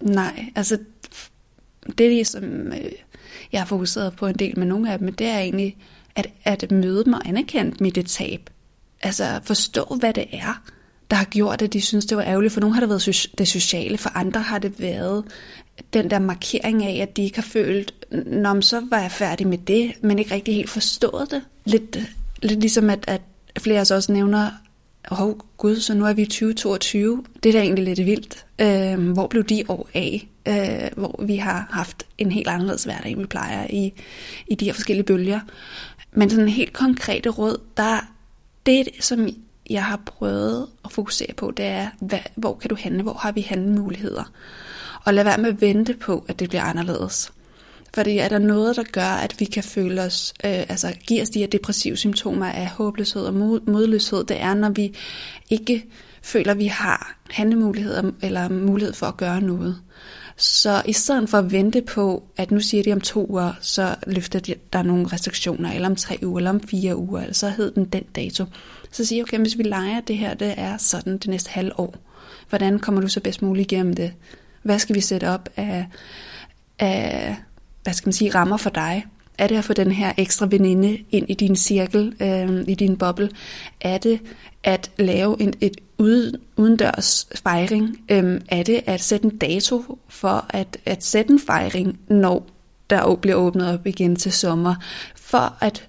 Nej, 0.00 0.46
altså 0.54 0.78
det, 1.98 2.26
som 2.26 2.44
øh, 2.72 2.92
jeg 3.52 3.60
har 3.60 3.66
fokuseret 3.66 4.16
på 4.16 4.26
en 4.26 4.34
del 4.34 4.58
med 4.58 4.66
nogle 4.66 4.92
af 4.92 4.98
dem, 4.98 5.12
det 5.12 5.26
er 5.26 5.38
egentlig 5.38 5.76
at, 6.14 6.26
at 6.44 6.70
møde 6.70 7.04
dem 7.04 7.12
og 7.12 7.28
anerkende 7.28 7.76
mit 7.80 8.06
tab. 8.06 8.50
Altså 9.02 9.40
forstå, 9.44 9.96
hvad 10.00 10.12
det 10.12 10.26
er, 10.32 10.62
der 11.12 11.18
har 11.18 11.24
gjort, 11.24 11.62
at 11.62 11.72
de 11.72 11.80
synes, 11.80 12.06
det 12.06 12.16
var 12.16 12.22
ærgerligt. 12.22 12.52
For 12.52 12.60
nogle 12.60 12.74
har 12.74 12.80
det 12.80 12.88
været 12.88 13.30
det 13.38 13.48
sociale, 13.48 13.98
for 13.98 14.10
andre 14.14 14.40
har 14.40 14.58
det 14.58 14.80
været 14.80 15.24
den 15.92 16.10
der 16.10 16.18
markering 16.18 16.84
af, 16.84 17.02
at 17.02 17.16
de 17.16 17.22
ikke 17.22 17.36
har 17.36 17.42
følt, 17.42 17.94
når 18.26 18.60
så 18.60 18.82
var 18.90 19.00
jeg 19.00 19.10
færdig 19.10 19.46
med 19.46 19.58
det, 19.58 19.92
men 20.02 20.18
ikke 20.18 20.34
rigtig 20.34 20.54
helt 20.54 20.70
forstået 20.70 21.30
det. 21.30 21.42
Lidt, 21.64 21.98
lidt 22.42 22.60
ligesom, 22.60 22.90
at, 22.90 23.04
at 23.08 23.20
flere 23.58 23.76
af 23.76 23.80
os 23.80 23.90
også 23.90 24.12
nævner, 24.12 24.50
åh 25.10 25.22
oh, 25.22 25.34
gud, 25.56 25.76
så 25.76 25.94
nu 25.94 26.06
er 26.06 26.12
vi 26.12 26.24
2022. 26.24 27.24
Det 27.42 27.48
er 27.48 27.52
da 27.52 27.60
egentlig 27.60 27.84
lidt 27.84 28.06
vildt. 28.06 28.46
Øh, 28.58 29.12
hvor 29.12 29.26
blev 29.26 29.44
de 29.44 29.64
år 29.68 29.88
af? 29.94 30.28
Øh, 30.48 30.90
hvor 30.96 31.24
vi 31.24 31.36
har 31.36 31.68
haft 31.70 32.06
en 32.18 32.32
helt 32.32 32.48
anderledes 32.48 32.84
hverdag, 32.84 33.12
end 33.12 33.20
vi 33.20 33.26
plejer 33.26 33.66
i, 33.70 33.92
i 34.46 34.54
de 34.54 34.64
her 34.64 34.72
forskellige 34.72 35.06
bølger. 35.06 35.40
Men 36.12 36.30
sådan 36.30 36.44
en 36.44 36.50
helt 36.52 36.72
konkrete 36.72 37.30
råd, 37.30 37.60
der 37.76 38.12
det, 38.66 38.88
som 39.00 39.28
jeg 39.72 39.84
har 39.84 40.00
prøvet 40.06 40.66
at 40.84 40.92
fokusere 40.92 41.32
på, 41.36 41.50
det 41.50 41.64
er, 41.64 41.88
hvad, 42.00 42.18
hvor 42.34 42.54
kan 42.54 42.70
du 42.70 42.76
handle, 42.80 43.02
hvor 43.02 43.12
har 43.12 43.32
vi 43.32 43.40
handlemuligheder? 43.40 44.32
Og 45.04 45.14
lad 45.14 45.24
være 45.24 45.38
med 45.38 45.48
at 45.48 45.60
vente 45.60 45.94
på, 45.94 46.24
at 46.28 46.40
det 46.40 46.48
bliver 46.48 46.62
anderledes. 46.62 47.32
Fordi 47.94 48.18
er 48.18 48.28
der 48.28 48.38
noget, 48.38 48.76
der 48.76 48.82
gør, 48.92 49.02
at 49.02 49.40
vi 49.40 49.44
kan 49.44 49.62
føle 49.62 50.02
os, 50.02 50.34
øh, 50.44 50.50
altså 50.52 50.94
give 51.06 51.22
os 51.22 51.30
de 51.30 51.38
her 51.38 51.46
depressive 51.46 51.96
symptomer 51.96 52.46
af 52.46 52.66
håbløshed 52.66 53.22
og 53.22 53.34
modløshed, 53.66 54.24
det 54.24 54.40
er, 54.40 54.54
når 54.54 54.70
vi 54.70 54.96
ikke 55.50 55.84
føler, 56.22 56.52
at 56.52 56.58
vi 56.58 56.66
har 56.66 57.18
handlemuligheder 57.30 58.10
eller 58.22 58.48
mulighed 58.48 58.94
for 58.94 59.06
at 59.06 59.16
gøre 59.16 59.40
noget. 59.40 59.80
Så 60.42 60.82
i 60.86 60.92
stedet 60.92 61.28
for 61.28 61.38
at 61.38 61.52
vente 61.52 61.82
på, 61.82 62.22
at 62.36 62.50
nu 62.50 62.60
siger 62.60 62.82
de 62.82 62.92
om 62.92 63.00
to 63.00 63.26
uger, 63.30 63.52
så 63.60 63.94
løfter 64.06 64.38
de, 64.38 64.54
der 64.72 64.82
nogle 64.82 65.06
restriktioner, 65.06 65.72
eller 65.72 65.88
om 65.88 65.96
tre 65.96 66.18
uger, 66.22 66.38
eller 66.38 66.50
om 66.50 66.60
fire 66.60 66.96
uger, 66.96 67.20
eller 67.20 67.34
så 67.34 67.48
hed 67.48 67.70
den 67.70 67.84
den 67.84 68.02
dato. 68.02 68.44
Så 68.90 69.04
siger 69.04 69.18
jeg, 69.18 69.24
okay, 69.24 69.38
hvis 69.38 69.58
vi 69.58 69.62
leger 69.62 70.00
det 70.00 70.18
her, 70.18 70.34
det 70.34 70.54
er 70.56 70.76
sådan 70.76 71.18
det 71.18 71.26
næste 71.26 71.50
halve 71.50 71.80
år. 71.80 71.94
Hvordan 72.48 72.78
kommer 72.78 73.00
du 73.00 73.08
så 73.08 73.20
bedst 73.20 73.42
muligt 73.42 73.72
igennem 73.72 73.94
det? 73.94 74.12
Hvad 74.62 74.78
skal 74.78 74.96
vi 74.96 75.00
sætte 75.00 75.28
op 75.28 75.48
af, 75.56 75.86
af 76.78 77.36
hvad 77.82 77.92
skal 77.92 78.08
man 78.08 78.12
sige, 78.12 78.34
rammer 78.34 78.56
for 78.56 78.70
dig? 78.70 79.06
Er 79.38 79.46
det 79.46 79.56
at 79.56 79.64
få 79.64 79.72
den 79.72 79.92
her 79.92 80.12
ekstra 80.16 80.46
veninde 80.50 80.98
ind 81.10 81.26
i 81.30 81.34
din 81.34 81.56
cirkel, 81.56 82.14
øh, 82.20 82.64
i 82.68 82.74
din 82.74 82.96
boble? 82.96 83.30
Er 83.80 83.98
det 83.98 84.20
at 84.64 84.90
lave 84.98 85.42
en, 85.42 85.54
et 85.60 85.76
udendørs 86.56 87.26
fejring? 87.42 87.98
Øh, 88.08 88.40
er 88.48 88.62
det 88.62 88.82
at 88.86 89.00
sætte 89.00 89.24
en 89.24 89.38
dato 89.38 89.98
for 90.08 90.46
at, 90.50 90.78
at 90.84 91.04
sætte 91.04 91.32
en 91.32 91.40
fejring, 91.40 92.00
når 92.08 92.46
der 92.90 93.14
bliver 93.14 93.36
åbnet 93.36 93.74
op 93.74 93.86
igen 93.86 94.16
til 94.16 94.32
sommer? 94.32 94.74
For 95.16 95.56
at 95.60 95.88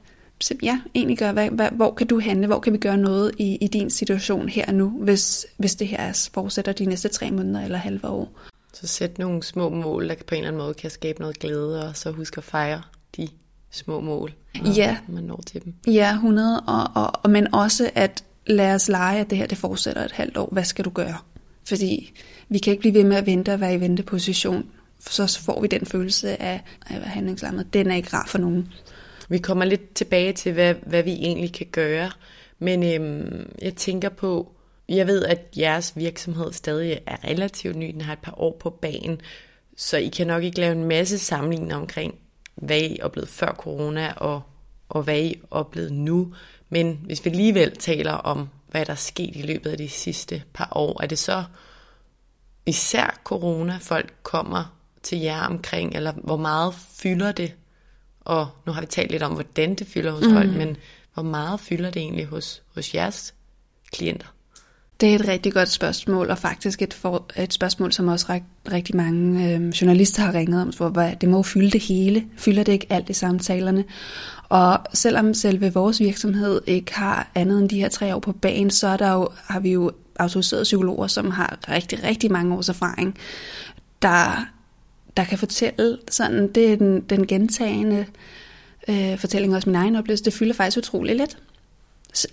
ja, 0.64 0.80
egentlig 0.96 1.18
gøre, 1.18 1.34
hvad, 1.34 1.50
hvad, 1.50 1.70
hvor 1.72 1.94
kan 1.94 2.08
du 2.08 2.20
handle, 2.20 2.48
hvor 2.48 2.60
kan 2.60 2.74
vi 2.74 2.78
gøre 2.78 2.98
noget 2.98 3.32
i, 3.38 3.56
i 3.62 3.68
din 3.68 3.90
situation 3.90 4.50
her 4.50 4.66
og 4.66 4.74
nu, 4.74 4.90
hvis, 4.90 5.46
hvis 5.58 5.76
det 5.76 5.88
her 5.88 6.30
fortsætter 6.34 6.72
de 6.72 6.86
næste 6.86 7.10
tre 7.10 7.32
måneder 7.32 7.64
eller 7.64 7.78
halve 7.78 8.08
år. 8.08 8.40
Så 8.74 8.88
sæt 8.88 9.20
nogle 9.20 9.44
små 9.44 9.70
mål, 9.70 10.10
der 10.10 10.16
på 10.28 10.36
en 10.36 10.40
eller 10.40 10.48
anden 10.48 10.62
måde 10.62 10.74
kan 10.74 10.90
skabe 10.90 11.22
noget 11.22 11.40
glæde, 11.40 11.88
og 11.88 11.98
så 11.98 12.12
husk 12.12 12.38
at 12.38 12.44
fejre 12.44 12.82
de 13.18 13.28
små 13.72 14.00
mål, 14.00 14.34
når 14.62 14.72
ja. 14.72 14.98
man 15.08 15.24
når 15.24 15.42
til 15.48 15.64
dem. 15.66 15.74
Ja, 15.88 16.14
100, 16.14 16.62
og, 16.68 16.90
og, 16.96 17.12
og, 17.24 17.30
men 17.30 17.54
også 17.54 17.90
at 17.96 18.24
lad 18.46 18.76
os 18.76 18.90
lege, 18.90 19.20
at 19.20 19.30
det 19.30 19.38
her 19.38 19.46
det 19.46 19.58
fortsætter 19.58 20.06
et 20.06 20.12
halvt 20.12 20.38
år. 20.38 20.50
Hvad 20.52 20.64
skal 20.64 20.86
du 20.86 20.90
gøre? 20.90 21.18
Fordi 21.68 22.14
vi 22.50 22.58
kan 22.58 22.72
ikke 22.72 22.82
blive 22.82 22.94
ved 22.94 23.04
med 23.04 23.18
at 23.18 23.26
vente 23.26 23.54
og 23.54 23.60
være 23.60 23.74
i 23.74 23.80
venteposition, 23.80 24.66
for 25.00 25.12
så 25.12 25.42
får 25.42 25.62
vi 25.62 25.68
den 25.68 25.86
følelse 25.86 26.42
af 26.42 26.62
at 26.90 26.96
være 26.96 27.10
handlingslammet. 27.10 27.74
Den 27.74 27.92
er 27.92 27.96
ikke 27.96 28.10
rar 28.14 28.26
for 28.28 28.38
nogen. 28.38 28.70
Vi 29.30 29.38
kommer 29.38 29.66
lidt 29.66 29.94
tilbage 29.94 30.34
til, 30.34 30.54
hvad, 30.54 30.76
hvad 30.88 31.04
vi 31.04 31.12
egentlig 31.12 31.54
kan 31.54 31.68
gøre. 31.72 32.12
Men 32.60 32.84
øhm, 32.84 33.54
jeg 33.62 33.76
tænker 33.76 34.10
på, 34.10 34.52
jeg 34.90 35.08
ved, 35.08 35.24
at 35.24 35.40
jeres 35.58 35.94
virksomhed 35.96 36.54
stadig 36.54 37.00
er 37.08 37.26
relativt 37.28 37.76
ny. 37.76 37.92
Den 37.92 38.02
har 38.02 38.14
et 38.14 38.20
par 38.20 38.40
år 38.40 38.58
på 38.60 38.70
banen. 38.70 39.22
Så 39.78 39.98
I 39.98 40.08
kan 40.08 40.28
nok 40.28 40.44
ikke 40.44 40.60
lave 40.60 40.72
en 40.72 40.84
masse 40.84 41.18
sammenligninger 41.20 41.76
omkring, 41.76 42.16
hvad 42.56 42.82
I 42.82 43.00
oplevede 43.02 43.32
før 43.32 43.56
corona 43.60 44.14
og, 44.18 44.42
og 44.94 45.04
hvad 45.04 45.20
I 45.20 45.42
oplevede 45.52 45.94
nu. 45.94 46.34
Men 46.70 47.00
hvis 47.06 47.26
vi 47.26 47.30
alligevel 47.30 47.78
taler 47.78 48.14
om, 48.14 48.50
hvad 48.72 48.86
der 48.86 48.92
er 48.92 48.96
sket 48.96 49.36
i 49.36 49.42
løbet 49.42 49.70
af 49.70 49.78
de 49.78 49.90
sidste 49.90 50.44
par 50.54 50.70
år, 50.72 51.04
er 51.04 51.08
det 51.08 51.20
så 51.20 51.44
især 52.66 53.20
corona, 53.24 53.78
folk 53.82 54.14
kommer 54.24 54.78
til 55.04 55.20
jer 55.20 55.46
omkring, 55.46 55.96
eller 55.96 56.12
hvor 56.12 56.38
meget 56.38 56.74
fylder 56.74 57.32
det 57.32 57.54
og 58.26 58.48
nu 58.66 58.72
har 58.72 58.82
vi 58.82 58.88
talt 58.88 59.12
lidt 59.12 59.24
om, 59.24 59.34
hvordan 59.34 59.76
det 59.76 59.88
fylder 59.88 60.12
hos 60.12 60.26
mm. 60.26 60.34
folk, 60.34 60.50
men 60.50 60.78
hvor 61.14 61.24
meget 61.24 61.60
fylder 61.60 61.90
det 61.92 62.02
egentlig 62.02 62.26
hos, 62.26 62.64
hos 62.76 62.96
jeres 62.96 63.34
klienter? 63.92 64.28
Det 65.02 65.12
er 65.12 65.16
et 65.16 65.28
rigtig 65.28 65.54
godt 65.54 65.70
spørgsmål, 65.70 66.30
og 66.30 66.38
faktisk 66.38 66.82
et, 66.82 66.94
for, 66.94 67.26
et 67.38 67.54
spørgsmål, 67.54 67.94
som 67.94 68.08
også 68.08 68.26
ret, 68.30 68.44
rigtig 68.72 68.96
mange 68.96 69.50
øh, 69.50 69.70
journalister 69.70 70.22
har 70.22 70.34
ringet 70.34 70.62
om, 70.62 70.70
hvor 70.70 70.90
det 71.22 71.30
må 71.30 71.44
fylde 71.44 71.72
det 71.72 71.82
hele. 71.82 72.26
Fylder 72.38 72.64
det 72.64 72.72
ikke 72.72 72.88
alt 72.90 73.10
i 73.10 73.14
samtalerne? 73.14 73.84
Og 74.50 74.80
selvom 74.94 75.34
selve 75.34 75.74
vores 75.74 76.00
virksomhed 76.00 76.62
ikke 76.68 76.94
har 76.94 77.32
andet 77.36 77.60
end 77.60 77.70
de 77.70 77.80
her 77.80 77.90
tre 77.90 78.16
år 78.16 78.20
på 78.20 78.32
banen, 78.32 78.72
så 78.72 78.88
er 78.88 78.98
der 78.98 79.14
jo, 79.14 79.30
har 79.46 79.60
vi 79.60 79.72
jo 79.72 79.92
autoriserede 80.20 80.64
psykologer, 80.64 81.08
som 81.08 81.32
har 81.32 81.60
rigtig, 81.70 82.04
rigtig 82.04 82.32
mange 82.32 82.56
års 82.56 82.70
erfaring, 82.70 83.18
der 84.02 84.46
der 85.18 85.24
kan 85.24 85.38
fortælle 85.38 85.98
sådan, 86.12 86.48
det 86.48 86.74
er 86.74 86.76
den, 86.76 87.02
den 87.02 87.28
gentagende 87.28 88.06
øh, 88.88 89.18
fortælling, 89.18 89.56
også 89.56 89.70
min 89.70 89.76
egen 89.76 89.96
oplevelse, 89.96 90.26
det 90.26 90.34
fylder 90.34 90.54
faktisk 90.54 90.78
utrolig 90.78 91.16
let. 91.16 91.38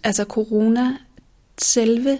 Altså 0.02 0.24
corona, 0.24 0.96
selve 1.58 2.18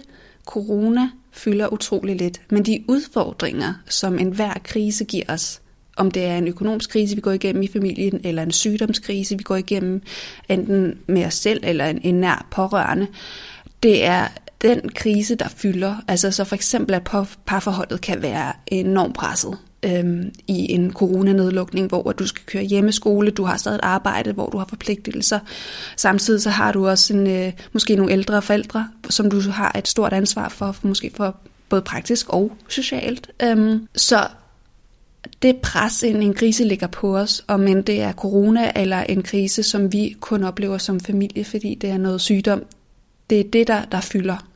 corona 0.51 1.09
fylder 1.31 1.73
utrolig 1.73 2.15
lidt, 2.15 2.41
men 2.49 2.65
de 2.65 2.83
udfordringer, 2.87 3.73
som 3.89 4.19
enhver 4.19 4.53
krise 4.63 5.05
giver 5.05 5.23
os, 5.27 5.61
om 5.97 6.11
det 6.11 6.25
er 6.25 6.37
en 6.37 6.47
økonomisk 6.47 6.89
krise, 6.89 7.15
vi 7.15 7.21
går 7.21 7.31
igennem 7.31 7.63
i 7.63 7.67
familien, 7.67 8.21
eller 8.23 8.43
en 8.43 8.51
sygdomskrise, 8.51 9.37
vi 9.37 9.43
går 9.43 9.55
igennem 9.55 10.01
enten 10.49 10.97
med 11.07 11.25
os 11.25 11.33
selv 11.33 11.59
eller 11.63 11.85
en, 11.85 11.99
en 12.03 12.15
nær 12.15 12.47
pårørende, 12.51 13.07
det 13.83 14.05
er 14.05 14.27
den 14.61 14.89
krise, 14.89 15.35
der 15.35 15.47
fylder, 15.47 15.95
altså 16.07 16.31
så 16.31 16.43
for 16.43 16.55
eksempel, 16.55 16.95
at 16.95 17.03
parforholdet 17.45 18.01
kan 18.01 18.21
være 18.21 18.53
enormt 18.67 19.15
presset 19.15 19.57
øhm, 19.83 20.31
i 20.47 20.71
en 20.71 20.93
coronanedlukning, 20.93 21.87
hvor 21.87 22.11
du 22.11 22.27
skal 22.27 22.43
køre 22.45 22.63
hjemmeskole, 22.63 23.31
du 23.31 23.43
har 23.43 23.57
stadig 23.57 23.75
et 23.75 23.81
arbejde, 23.83 24.31
hvor 24.31 24.49
du 24.49 24.57
har 24.57 24.65
forpligtelser. 24.65 25.39
Samtidig 25.97 26.41
så 26.41 26.49
har 26.49 26.71
du 26.71 26.87
også 26.87 27.13
en, 27.13 27.27
øh, 27.27 27.53
måske 27.73 27.95
nogle 27.95 28.11
ældre 28.11 28.41
forældre, 28.41 28.87
som 29.09 29.31
du 29.31 29.41
har 29.41 29.71
et 29.77 29.87
stort 29.87 30.13
ansvar 30.13 30.49
for, 30.49 30.71
for 30.71 30.87
måske 30.87 31.11
for 31.15 31.35
både 31.69 31.81
praktisk 31.81 32.29
og 32.29 32.51
socialt. 32.67 33.29
Øhm, 33.43 33.87
så 33.95 34.27
det 35.41 35.57
pres, 35.57 36.03
en, 36.03 36.23
en 36.23 36.33
krise 36.33 36.63
ligger 36.63 36.87
på 36.87 37.17
os, 37.17 37.43
om 37.47 37.67
end 37.67 37.83
det 37.83 38.01
er 38.01 38.11
corona 38.11 38.71
eller 38.75 38.99
en 38.99 39.23
krise, 39.23 39.63
som 39.63 39.93
vi 39.93 40.15
kun 40.19 40.43
oplever 40.43 40.77
som 40.77 40.99
familie, 40.99 41.45
fordi 41.45 41.75
det 41.75 41.89
er 41.89 41.97
noget 41.97 42.21
sygdom, 42.21 42.63
det 43.29 43.39
er 43.39 43.43
det, 43.43 43.67
der, 43.67 43.85
der 43.85 44.01
fylder. 44.01 44.50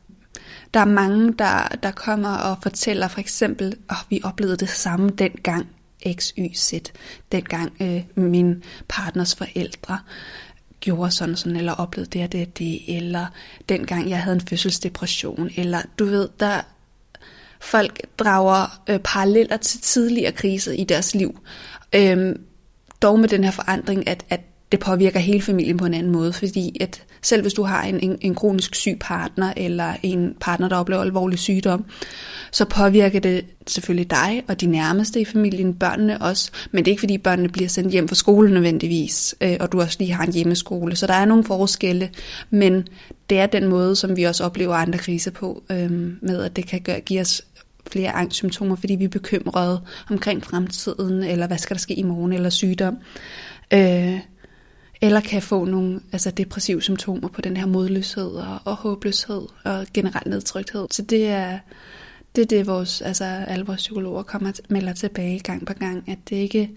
Der 0.76 0.82
er 0.82 0.86
mange, 0.86 1.34
der, 1.34 1.68
der 1.84 1.92
kommer 1.92 2.30
og 2.30 2.58
fortæller 2.64 3.08
for 3.08 3.20
eksempel, 3.20 3.68
at 3.68 3.76
oh, 3.90 3.98
vi 4.10 4.22
oplevede 4.24 4.58
det 4.58 4.70
samme 4.70 5.10
dengang 5.10 5.68
X, 6.14 6.30
Y, 6.38 6.56
Z, 6.56 6.74
dengang 7.32 7.74
øh, 7.82 8.04
min 8.16 8.64
partners 8.88 9.36
forældre 9.36 10.00
gjorde 10.80 11.12
sådan 11.12 11.36
sådan, 11.36 11.58
eller 11.58 11.74
oplevede 11.74 12.10
det 12.10 12.24
og 12.24 12.32
det 12.32 12.48
og 12.48 12.58
det, 12.58 12.98
eller 12.98 13.26
dengang 13.70 14.10
jeg 14.10 14.24
havde 14.24 14.36
en 14.36 14.48
fødselsdepression, 14.48 15.50
eller 15.58 15.82
du 16.00 16.06
ved, 16.06 16.30
der 16.40 16.62
folk 17.62 18.02
drager 18.20 18.82
øh, 18.90 19.00
paralleller 19.00 19.58
til 19.58 19.82
tidligere 19.82 20.32
kriser 20.32 20.72
i 20.72 20.84
deres 20.84 21.16
liv. 21.16 21.40
Øhm, 21.96 22.42
dog 23.02 23.20
med 23.20 23.30
den 23.30 23.44
her 23.44 23.52
forandring, 23.52 24.08
at, 24.08 24.26
at 24.30 24.42
det 24.76 24.84
påvirker 24.84 25.20
hele 25.20 25.42
familien 25.42 25.78
på 25.78 25.86
en 25.86 25.94
anden 25.94 26.12
måde, 26.12 26.34
fordi 26.34 26.78
at 26.82 27.04
selv 27.22 27.42
hvis 27.42 27.54
du 27.54 27.64
har 27.64 27.84
en, 27.84 28.00
en, 28.00 28.18
en 28.22 28.36
kronisk 28.36 28.76
syg 28.76 28.98
partner, 29.00 29.54
eller 29.58 29.94
en 30.04 30.36
partner, 30.40 30.70
der 30.70 30.76
oplever 30.76 31.02
alvorlig 31.02 31.40
sygdom, 31.40 31.86
så 32.52 32.66
påvirker 32.66 33.20
det 33.20 33.46
selvfølgelig 33.68 34.10
dig 34.10 34.44
og 34.48 34.62
de 34.62 34.66
nærmeste 34.66 35.22
i 35.22 35.26
familien, 35.26 35.74
børnene 35.74 36.22
også, 36.22 36.52
men 36.72 36.86
det 36.86 36.92
er 36.92 36.94
ikke 36.94 37.00
fordi 37.00 37.18
børnene 37.18 37.50
bliver 37.50 37.70
sendt 37.70 37.92
hjem 37.92 38.08
fra 38.08 38.16
skolen 38.16 38.54
nødvendigvis, 38.54 39.36
øh, 39.42 39.58
og 39.60 39.72
du 39.72 39.82
også 39.82 39.96
lige 40.00 40.14
har 40.14 40.26
en 40.26 40.34
hjemmeskole, 40.34 40.96
så 40.96 41.08
der 41.08 41.14
er 41.14 41.26
nogle 41.26 41.44
forskelle, 41.44 42.10
men 42.50 42.88
det 43.30 43.40
er 43.40 43.46
den 43.46 43.68
måde, 43.68 43.96
som 43.96 44.18
vi 44.18 44.24
også 44.24 44.44
oplever 44.44 44.76
andre 44.76 45.00
kriser 45.00 45.32
på, 45.32 45.64
øh, 45.70 45.92
med 46.22 46.44
at 46.44 46.56
det 46.56 46.68
kan 46.68 46.82
gøre, 46.82 47.00
give 47.00 47.22
os 47.22 47.42
flere 47.92 48.12
angstsymptomer, 48.12 48.76
fordi 48.76 48.96
vi 48.96 49.04
er 49.04 49.10
bekymrede 49.10 49.82
omkring 50.10 50.44
fremtiden, 50.44 51.24
eller 51.24 51.48
hvad 51.48 51.58
skal 51.58 51.76
der 51.76 51.82
ske 51.82 51.94
i 51.94 52.04
morgen, 52.04 52.34
eller 52.34 52.50
sygdom. 52.50 52.98
Øh, 53.74 54.20
eller 55.06 55.22
kan 55.22 55.42
få 55.42 55.66
nogle 55.66 56.00
altså 56.12 56.32
depressive 56.32 56.82
symptomer 56.82 57.28
på 57.28 57.42
den 57.42 57.58
her 57.58 57.66
modløshed 57.66 58.32
og, 58.32 58.60
og 58.66 58.76
håbløshed 58.76 59.42
og 59.64 59.86
generelt 59.94 60.28
nedtrykthed. 60.28 60.88
Så 60.92 61.02
det 61.02 61.28
er 61.28 61.60
det, 62.36 62.42
er 62.42 62.46
det 62.46 62.68
vores, 62.68 63.02
altså 63.02 63.26
alle 63.26 63.66
vores 63.66 63.78
psykologer 63.78 64.24
kommer 64.24 64.52
melder 64.70 64.94
tilbage 64.94 65.40
gang 65.40 65.66
på 65.66 65.74
gang, 65.74 66.10
at 66.10 66.18
det 66.30 66.36
ikke 66.36 66.70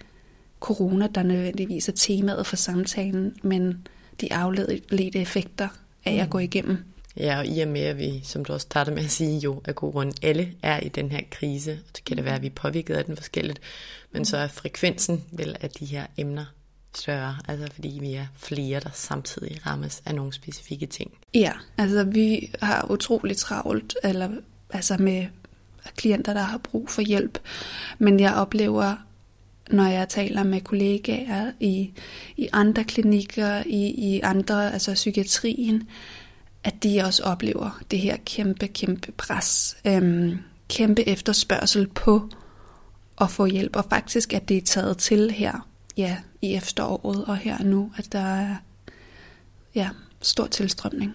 corona, 0.60 1.06
der 1.06 1.22
nødvendigvis 1.22 1.88
er 1.88 1.92
temaet 1.92 2.46
for 2.46 2.56
samtalen, 2.56 3.34
men 3.42 3.86
de 4.20 4.32
afledte 4.32 5.20
effekter 5.20 5.68
af 6.04 6.12
at 6.12 6.26
mm. 6.26 6.30
gå 6.30 6.38
igennem. 6.38 6.78
Ja, 7.16 7.38
og 7.38 7.46
i 7.46 7.60
og 7.60 7.68
med, 7.68 7.80
at 7.80 7.98
vi, 7.98 8.20
som 8.24 8.44
du 8.44 8.52
også 8.52 8.64
startede 8.64 8.96
med 8.96 9.04
at 9.04 9.10
sige, 9.10 9.38
jo 9.38 9.62
af 9.64 9.74
god 9.74 9.92
grund, 9.92 10.12
alle 10.22 10.52
er 10.62 10.80
i 10.80 10.88
den 10.88 11.10
her 11.10 11.20
krise, 11.30 11.78
så 11.94 12.02
kan 12.06 12.16
det 12.16 12.24
være, 12.24 12.34
at 12.34 12.42
vi 12.42 12.46
er 12.46 12.50
påvirket 12.50 12.94
af 12.94 13.04
den 13.04 13.16
forskelligt, 13.16 13.60
men 14.12 14.24
så 14.24 14.36
er 14.36 14.48
frekvensen 14.48 15.24
vel 15.32 15.56
af 15.60 15.70
de 15.70 15.84
her 15.84 16.06
emner 16.16 16.44
større, 16.98 17.36
altså 17.48 17.68
fordi 17.74 17.98
vi 18.00 18.14
er 18.14 18.26
flere, 18.36 18.80
der 18.80 18.90
samtidig 18.92 19.66
rammes 19.66 20.02
af 20.06 20.14
nogle 20.14 20.32
specifikke 20.32 20.86
ting. 20.86 21.10
Ja, 21.34 21.52
altså 21.78 22.04
vi 22.04 22.50
har 22.62 22.86
utroligt 22.90 23.38
travlt, 23.38 23.96
eller 24.04 24.28
altså 24.70 24.96
med 24.96 25.26
klienter, 25.96 26.32
der 26.32 26.42
har 26.42 26.58
brug 26.58 26.90
for 26.90 27.02
hjælp, 27.02 27.38
men 27.98 28.20
jeg 28.20 28.34
oplever, 28.34 28.96
når 29.70 29.86
jeg 29.86 30.08
taler 30.08 30.42
med 30.42 30.60
kollegaer 30.60 31.52
i, 31.60 31.92
i 32.36 32.48
andre 32.52 32.84
klinikker, 32.84 33.62
i, 33.66 33.86
i 33.86 34.20
andre, 34.20 34.72
altså 34.72 34.94
psykiatrien, 34.94 35.88
at 36.64 36.82
de 36.82 37.02
også 37.04 37.22
oplever 37.22 37.80
det 37.90 37.98
her 37.98 38.16
kæmpe, 38.26 38.66
kæmpe 38.66 39.12
pres, 39.12 39.76
øhm, 39.84 40.38
kæmpe 40.68 41.08
efterspørgsel 41.08 41.86
på 41.86 42.28
at 43.20 43.30
få 43.30 43.46
hjælp, 43.46 43.76
og 43.76 43.84
faktisk 43.90 44.34
at 44.34 44.48
det 44.48 44.56
er 44.56 44.62
taget 44.62 44.98
til 44.98 45.30
her. 45.30 45.68
Ja, 45.96 46.16
i 46.42 46.54
efteråret 46.54 47.24
og 47.24 47.36
her 47.36 47.62
nu, 47.62 47.92
at 47.96 48.12
der 48.12 48.18
er 48.18 48.56
ja, 49.74 49.90
stor 50.22 50.46
tilstrømning. 50.46 51.14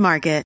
Market. 0.00 0.42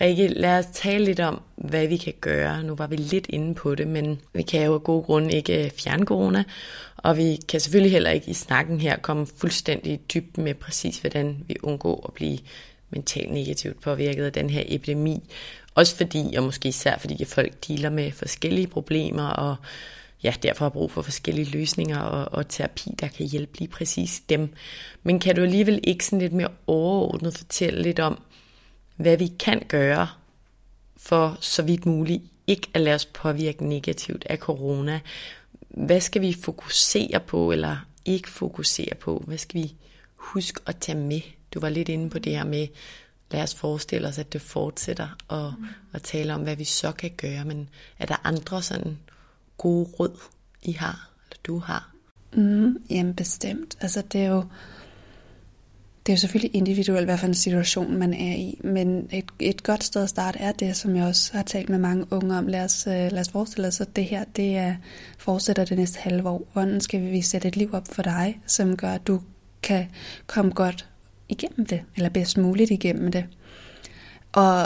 Rikke, 0.00 0.28
lad 0.28 0.58
os 0.58 0.66
tale 0.72 1.04
lidt 1.04 1.20
om, 1.20 1.42
hvad 1.56 1.86
vi 1.86 1.96
kan 1.96 2.12
gøre. 2.20 2.62
Nu 2.62 2.74
var 2.74 2.86
vi 2.86 2.96
lidt 2.96 3.26
inde 3.28 3.54
på 3.54 3.74
det, 3.74 3.88
men 3.88 4.20
vi 4.32 4.42
kan 4.42 4.64
jo 4.64 4.74
af 4.74 4.82
gode 4.82 5.02
grunde 5.02 5.32
ikke 5.32 5.64
øh, 5.64 5.70
fjerne 5.70 6.04
corona, 6.04 6.44
og 6.96 7.16
vi 7.16 7.38
kan 7.48 7.60
selvfølgelig 7.60 7.92
heller 7.92 8.10
ikke 8.10 8.30
i 8.30 8.34
snakken 8.34 8.80
her 8.80 8.96
komme 8.96 9.26
fuldstændig 9.36 10.00
dybt 10.14 10.38
med 10.38 10.54
præcis, 10.54 10.98
hvordan 10.98 11.36
vi 11.48 11.56
undgår 11.62 12.06
at 12.08 12.14
blive 12.14 12.38
mentalt 12.90 13.32
negativt 13.32 13.82
påvirket 13.82 14.24
af 14.24 14.32
den 14.32 14.50
her 14.50 14.62
epidemi. 14.66 15.22
Også 15.74 15.96
fordi, 15.96 16.34
og 16.36 16.44
måske 16.44 16.68
især 16.68 16.98
fordi, 16.98 17.22
at 17.22 17.28
folk 17.28 17.68
dealer 17.68 17.90
med 17.90 18.12
forskellige 18.12 18.66
problemer, 18.66 19.26
og 19.26 19.56
ja, 20.22 20.34
derfor 20.42 20.64
har 20.64 20.70
brug 20.70 20.90
for 20.90 21.02
forskellige 21.02 21.50
løsninger 21.50 22.00
og, 22.00 22.38
og 22.38 22.48
terapi, 22.48 22.90
der 23.00 23.08
kan 23.08 23.26
hjælpe 23.26 23.58
lige 23.58 23.68
præcis 23.68 24.22
dem. 24.28 24.52
Men 25.02 25.20
kan 25.20 25.36
du 25.36 25.42
alligevel 25.42 25.80
ikke 25.82 26.06
sådan 26.06 26.18
lidt 26.18 26.32
mere 26.32 26.50
overordnet 26.66 27.38
fortælle 27.38 27.82
lidt 27.82 28.00
om, 28.00 28.22
hvad 28.96 29.16
vi 29.16 29.26
kan 29.26 29.62
gøre 29.68 30.08
for 30.96 31.38
så 31.40 31.62
vidt 31.62 31.86
muligt 31.86 32.22
ikke 32.46 32.68
at 32.74 32.80
lade 32.80 32.94
os 32.94 33.06
påvirke 33.06 33.66
negativt 33.66 34.24
af 34.26 34.38
corona? 34.38 35.00
Hvad 35.68 36.00
skal 36.00 36.22
vi 36.22 36.36
fokusere 36.42 37.20
på, 37.20 37.52
eller 37.52 37.76
ikke 38.04 38.30
fokusere 38.30 38.94
på? 39.00 39.24
Hvad 39.26 39.38
skal 39.38 39.62
vi 39.62 39.74
huske 40.16 40.60
at 40.66 40.76
tage 40.76 40.98
med 40.98 41.20
du 41.54 41.60
var 41.60 41.68
lidt 41.68 41.88
inde 41.88 42.10
på 42.10 42.18
det 42.18 42.36
her 42.36 42.44
med, 42.44 42.66
lad 43.34 43.42
os 43.42 43.54
forestille 43.54 44.08
os, 44.08 44.18
at 44.18 44.32
det 44.32 44.42
fortsætter, 44.42 45.08
og, 45.28 45.54
mm. 45.58 45.66
og 45.92 46.02
tale 46.02 46.34
om, 46.34 46.42
hvad 46.42 46.56
vi 46.56 46.64
så 46.64 46.92
kan 46.92 47.10
gøre. 47.16 47.44
Men 47.44 47.68
er 47.98 48.06
der 48.06 48.26
andre 48.26 48.62
sådan 48.62 48.98
gode 49.58 49.88
råd, 50.00 50.20
I 50.62 50.72
har, 50.72 51.10
eller 51.24 51.40
du 51.44 51.58
har? 51.58 51.94
Mm, 52.32 52.76
jamen 52.90 53.14
bestemt. 53.14 53.76
Altså 53.80 54.02
det 54.12 54.20
er 54.20 54.28
jo 54.28 54.44
det 56.06 56.12
er 56.12 56.16
jo 56.16 56.20
selvfølgelig 56.20 56.56
individuelt, 56.56 57.06
hvad 57.06 57.18
for 57.18 57.26
en 57.26 57.34
situation 57.34 57.96
man 57.96 58.14
er 58.14 58.34
i, 58.34 58.60
men 58.64 59.08
et, 59.12 59.24
et 59.40 59.62
godt 59.62 59.84
sted 59.84 60.02
at 60.02 60.08
starte 60.08 60.38
er 60.38 60.52
det, 60.52 60.76
som 60.76 60.96
jeg 60.96 61.04
også 61.04 61.32
har 61.32 61.42
talt 61.42 61.68
med 61.68 61.78
mange 61.78 62.06
unge 62.10 62.38
om. 62.38 62.46
Lad 62.46 62.64
os, 62.64 62.86
øh, 62.86 62.92
lad 62.92 63.20
os 63.20 63.28
forestille 63.28 63.68
os, 63.68 63.80
at 63.80 63.96
det 63.96 64.04
her 64.04 64.24
det 64.36 64.56
er, 64.56 64.76
fortsætter 65.18 65.64
det 65.64 65.78
næste 65.78 65.98
halve 65.98 66.28
år. 66.28 66.48
Hvordan 66.52 66.80
skal 66.80 67.00
vi 67.00 67.22
sætte 67.22 67.48
et 67.48 67.56
liv 67.56 67.74
op 67.74 67.88
for 67.92 68.02
dig, 68.02 68.40
som 68.46 68.76
gør, 68.76 68.90
at 68.90 69.06
du 69.06 69.20
kan 69.62 69.86
komme 70.26 70.52
godt 70.52 70.88
igennem 71.34 71.66
det, 71.66 71.82
eller 71.96 72.08
bedst 72.08 72.38
muligt 72.38 72.70
igennem 72.70 73.12
det. 73.12 73.24
Og, 74.32 74.64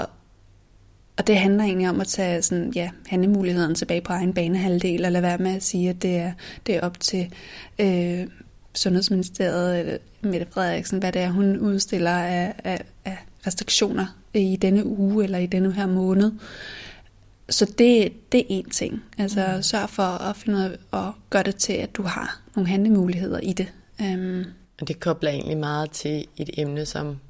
og 1.16 1.26
det 1.26 1.36
handler 1.36 1.64
egentlig 1.64 1.88
om 1.88 2.00
at 2.00 2.06
tage 2.06 2.42
sådan, 2.42 2.72
ja, 2.74 2.90
handlemuligheden 3.06 3.74
tilbage 3.74 4.00
på 4.00 4.12
egen 4.12 4.34
banehalvdel, 4.34 5.04
og 5.04 5.12
lade 5.12 5.22
være 5.22 5.38
med 5.38 5.56
at 5.56 5.62
sige, 5.62 5.90
at 5.90 6.02
det 6.02 6.16
er, 6.16 6.32
det 6.66 6.76
er 6.76 6.80
op 6.80 7.00
til 7.00 7.32
øh, 7.78 8.26
Sundhedsministeriet, 8.74 9.80
eller 9.80 9.98
Mette 10.20 10.46
Frederiksen, 10.50 10.98
hvad 10.98 11.12
det 11.12 11.22
er, 11.22 11.30
hun 11.30 11.58
udstiller 11.58 12.10
af, 12.10 12.54
af, 12.64 12.84
af 13.04 13.16
restriktioner 13.46 14.06
i 14.34 14.58
denne 14.62 14.86
uge 14.86 15.24
eller 15.24 15.38
i 15.38 15.46
denne 15.46 15.72
her 15.72 15.86
måned. 15.86 16.32
Så 17.50 17.64
det, 17.78 18.12
det 18.32 18.40
er 18.40 18.44
en 18.48 18.70
ting. 18.70 19.02
Altså 19.18 19.52
mm. 19.56 19.62
sørg 19.62 19.90
for 19.90 20.02
at 20.02 20.36
finde 20.36 20.58
ud 20.58 20.76
af 20.92 21.06
at 21.06 21.12
gøre 21.30 21.42
det 21.42 21.56
til, 21.56 21.72
at 21.72 21.96
du 21.96 22.02
har 22.02 22.40
nogle 22.56 22.68
handlemuligheder 22.68 23.40
i 23.40 23.52
det. 23.52 23.72
Um, 24.00 24.44
og 24.80 24.88
det 24.88 25.00
kobler 25.00 25.30
egentlig 25.30 25.56
meget 25.56 25.90
til 25.90 26.26
et 26.36 26.50
emne, 26.52 26.86
som 26.86 27.20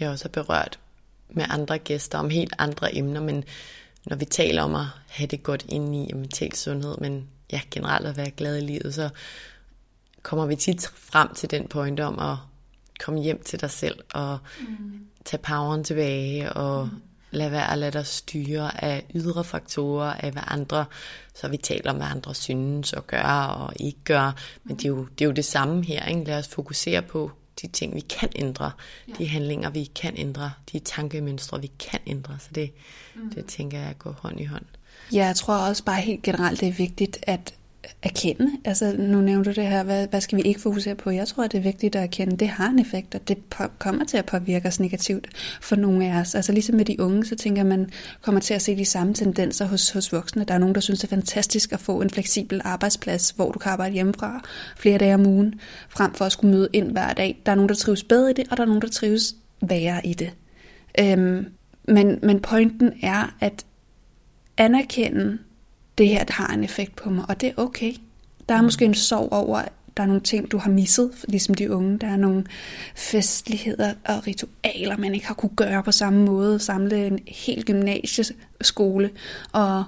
jeg 0.00 0.10
også 0.10 0.24
har 0.24 0.42
berørt 0.42 0.78
med 1.30 1.44
andre 1.48 1.78
gæster 1.78 2.18
om 2.18 2.30
helt 2.30 2.54
andre 2.58 2.96
emner, 2.96 3.20
men 3.20 3.44
når 4.06 4.16
vi 4.16 4.24
taler 4.24 4.62
om 4.62 4.74
at 4.74 4.84
have 5.08 5.26
det 5.26 5.42
godt 5.42 5.66
ind 5.68 5.96
i 5.96 6.12
mental 6.12 6.54
sundhed, 6.54 6.96
men 6.98 7.28
ja, 7.52 7.60
generelt 7.70 8.06
at 8.06 8.16
være 8.16 8.30
glad 8.30 8.56
i 8.56 8.66
livet, 8.66 8.94
så 8.94 9.08
kommer 10.22 10.46
vi 10.46 10.56
tit 10.56 10.86
frem 10.94 11.34
til 11.34 11.50
den 11.50 11.68
pointe 11.68 12.04
om 12.04 12.18
at 12.18 12.36
komme 13.00 13.20
hjem 13.20 13.42
til 13.42 13.60
dig 13.60 13.70
selv 13.70 13.98
og 14.14 14.38
mm. 14.60 15.06
tage 15.24 15.42
poweren 15.42 15.84
tilbage 15.84 16.52
og 16.52 16.84
mm. 16.92 17.02
Lade 17.30 17.50
være 17.50 17.72
at 17.72 17.78
lade 17.78 17.90
dig 17.92 18.06
styre 18.06 18.84
af 18.84 19.04
ydre 19.14 19.44
faktorer, 19.44 20.12
af 20.12 20.32
hvad 20.32 20.42
andre, 20.46 20.84
så 21.34 21.48
vi 21.48 21.56
taler 21.56 21.90
om, 21.90 21.96
hvad 21.96 22.06
andre 22.06 22.34
synes 22.34 22.92
og 22.92 23.06
gør 23.06 23.46
og 23.46 23.72
ikke 23.76 24.00
gør, 24.04 24.32
men 24.64 24.76
det 24.76 24.84
er 24.84 24.88
jo 24.88 25.04
det, 25.04 25.24
er 25.24 25.28
jo 25.28 25.32
det 25.32 25.44
samme 25.44 25.84
her, 25.84 26.06
ikke? 26.06 26.24
lad 26.24 26.38
os 26.38 26.48
fokusere 26.48 27.02
på 27.02 27.30
de 27.62 27.66
ting, 27.66 27.94
vi 27.94 28.00
kan 28.00 28.28
ændre, 28.36 28.70
ja. 29.08 29.12
de 29.18 29.28
handlinger, 29.28 29.70
vi 29.70 29.84
kan 29.84 30.14
ændre, 30.16 30.52
de 30.72 30.78
tankemønstre, 30.78 31.60
vi 31.60 31.70
kan 31.78 32.00
ændre, 32.06 32.36
så 32.40 32.48
det, 32.54 32.70
mm. 33.14 33.30
det 33.34 33.46
tænker 33.46 33.78
jeg 33.78 33.94
går 33.98 34.12
hånd 34.22 34.40
i 34.40 34.44
hånd. 34.44 34.64
Ja, 35.12 35.26
jeg 35.26 35.36
tror 35.36 35.54
også 35.54 35.84
bare 35.84 36.00
helt 36.00 36.22
generelt, 36.22 36.60
det 36.60 36.68
er 36.68 36.72
vigtigt, 36.72 37.18
at 37.22 37.54
erkende. 38.02 38.50
Altså, 38.64 38.94
nu 38.98 39.20
nævnte 39.20 39.50
du 39.50 39.60
det 39.60 39.68
her, 39.68 39.82
hvad, 39.82 40.08
hvad 40.08 40.20
skal 40.20 40.38
vi 40.38 40.42
ikke 40.42 40.60
fokusere 40.60 40.94
på? 40.94 41.10
Jeg 41.10 41.28
tror, 41.28 41.44
at 41.44 41.52
det 41.52 41.58
er 41.58 41.62
vigtigt 41.62 41.96
at 41.96 42.02
erkende, 42.02 42.36
det 42.36 42.48
har 42.48 42.68
en 42.68 42.78
effekt, 42.78 43.14
og 43.14 43.28
det 43.28 43.38
på, 43.50 43.62
kommer 43.78 44.04
til 44.04 44.16
at 44.16 44.26
påvirke 44.26 44.68
os 44.68 44.80
negativt 44.80 45.28
for 45.60 45.76
nogle 45.76 46.06
af 46.06 46.20
os. 46.20 46.34
Altså 46.34 46.52
ligesom 46.52 46.76
med 46.76 46.84
de 46.84 47.00
unge, 47.00 47.24
så 47.24 47.36
tænker 47.36 47.64
man 47.64 47.90
kommer 48.22 48.40
til 48.40 48.54
at 48.54 48.62
se 48.62 48.76
de 48.76 48.84
samme 48.84 49.14
tendenser 49.14 49.66
hos, 49.66 49.90
hos 49.90 50.12
voksne. 50.12 50.44
Der 50.44 50.54
er 50.54 50.58
nogen, 50.58 50.74
der 50.74 50.80
synes, 50.80 51.00
det 51.00 51.12
er 51.12 51.16
fantastisk 51.16 51.72
at 51.72 51.80
få 51.80 52.00
en 52.00 52.10
fleksibel 52.10 52.60
arbejdsplads, 52.64 53.30
hvor 53.30 53.52
du 53.52 53.58
kan 53.58 53.72
arbejde 53.72 53.94
hjemmefra 53.94 54.42
flere 54.76 54.98
dage 54.98 55.14
om 55.14 55.26
ugen, 55.26 55.54
frem 55.88 56.14
for 56.14 56.24
at 56.24 56.32
skulle 56.32 56.54
møde 56.54 56.68
ind 56.72 56.92
hver 56.92 57.12
dag. 57.12 57.42
Der 57.46 57.52
er 57.52 57.56
nogen, 57.56 57.68
der 57.68 57.74
trives 57.74 58.04
bedre 58.04 58.30
i 58.30 58.34
det, 58.34 58.44
og 58.50 58.56
der 58.56 58.62
er 58.62 58.66
nogen, 58.66 58.82
der 58.82 58.88
trives 58.88 59.34
værre 59.60 60.06
i 60.06 60.14
det. 60.14 60.30
Øhm, 61.00 61.46
men, 61.88 62.18
men 62.22 62.40
pointen 62.40 62.92
er 63.02 63.36
at 63.40 63.66
anerkende, 64.56 65.38
det 65.98 66.08
her 66.08 66.24
det 66.24 66.34
har 66.34 66.54
en 66.54 66.64
effekt 66.64 66.96
på 66.96 67.10
mig, 67.10 67.24
og 67.28 67.40
det 67.40 67.48
er 67.48 67.52
okay. 67.56 67.92
Der 68.48 68.54
er 68.54 68.62
måske 68.62 68.84
en 68.84 68.94
sorg 68.94 69.32
over, 69.32 69.58
at 69.58 69.72
der 69.96 70.02
er 70.02 70.06
nogle 70.06 70.22
ting, 70.22 70.50
du 70.52 70.58
har 70.58 70.70
misset, 70.70 71.10
ligesom 71.28 71.54
de 71.54 71.72
unge. 71.72 71.98
Der 71.98 72.06
er 72.06 72.16
nogle 72.16 72.44
festligheder 72.94 73.94
og 74.04 74.26
ritualer, 74.26 74.96
man 74.96 75.14
ikke 75.14 75.26
har 75.26 75.34
kunne 75.34 75.56
gøre 75.56 75.82
på 75.82 75.92
samme 75.92 76.24
måde. 76.24 76.58
Samle 76.58 77.06
en 77.06 77.18
hel 77.26 77.64
gymnasieskole 77.64 79.10
og 79.52 79.84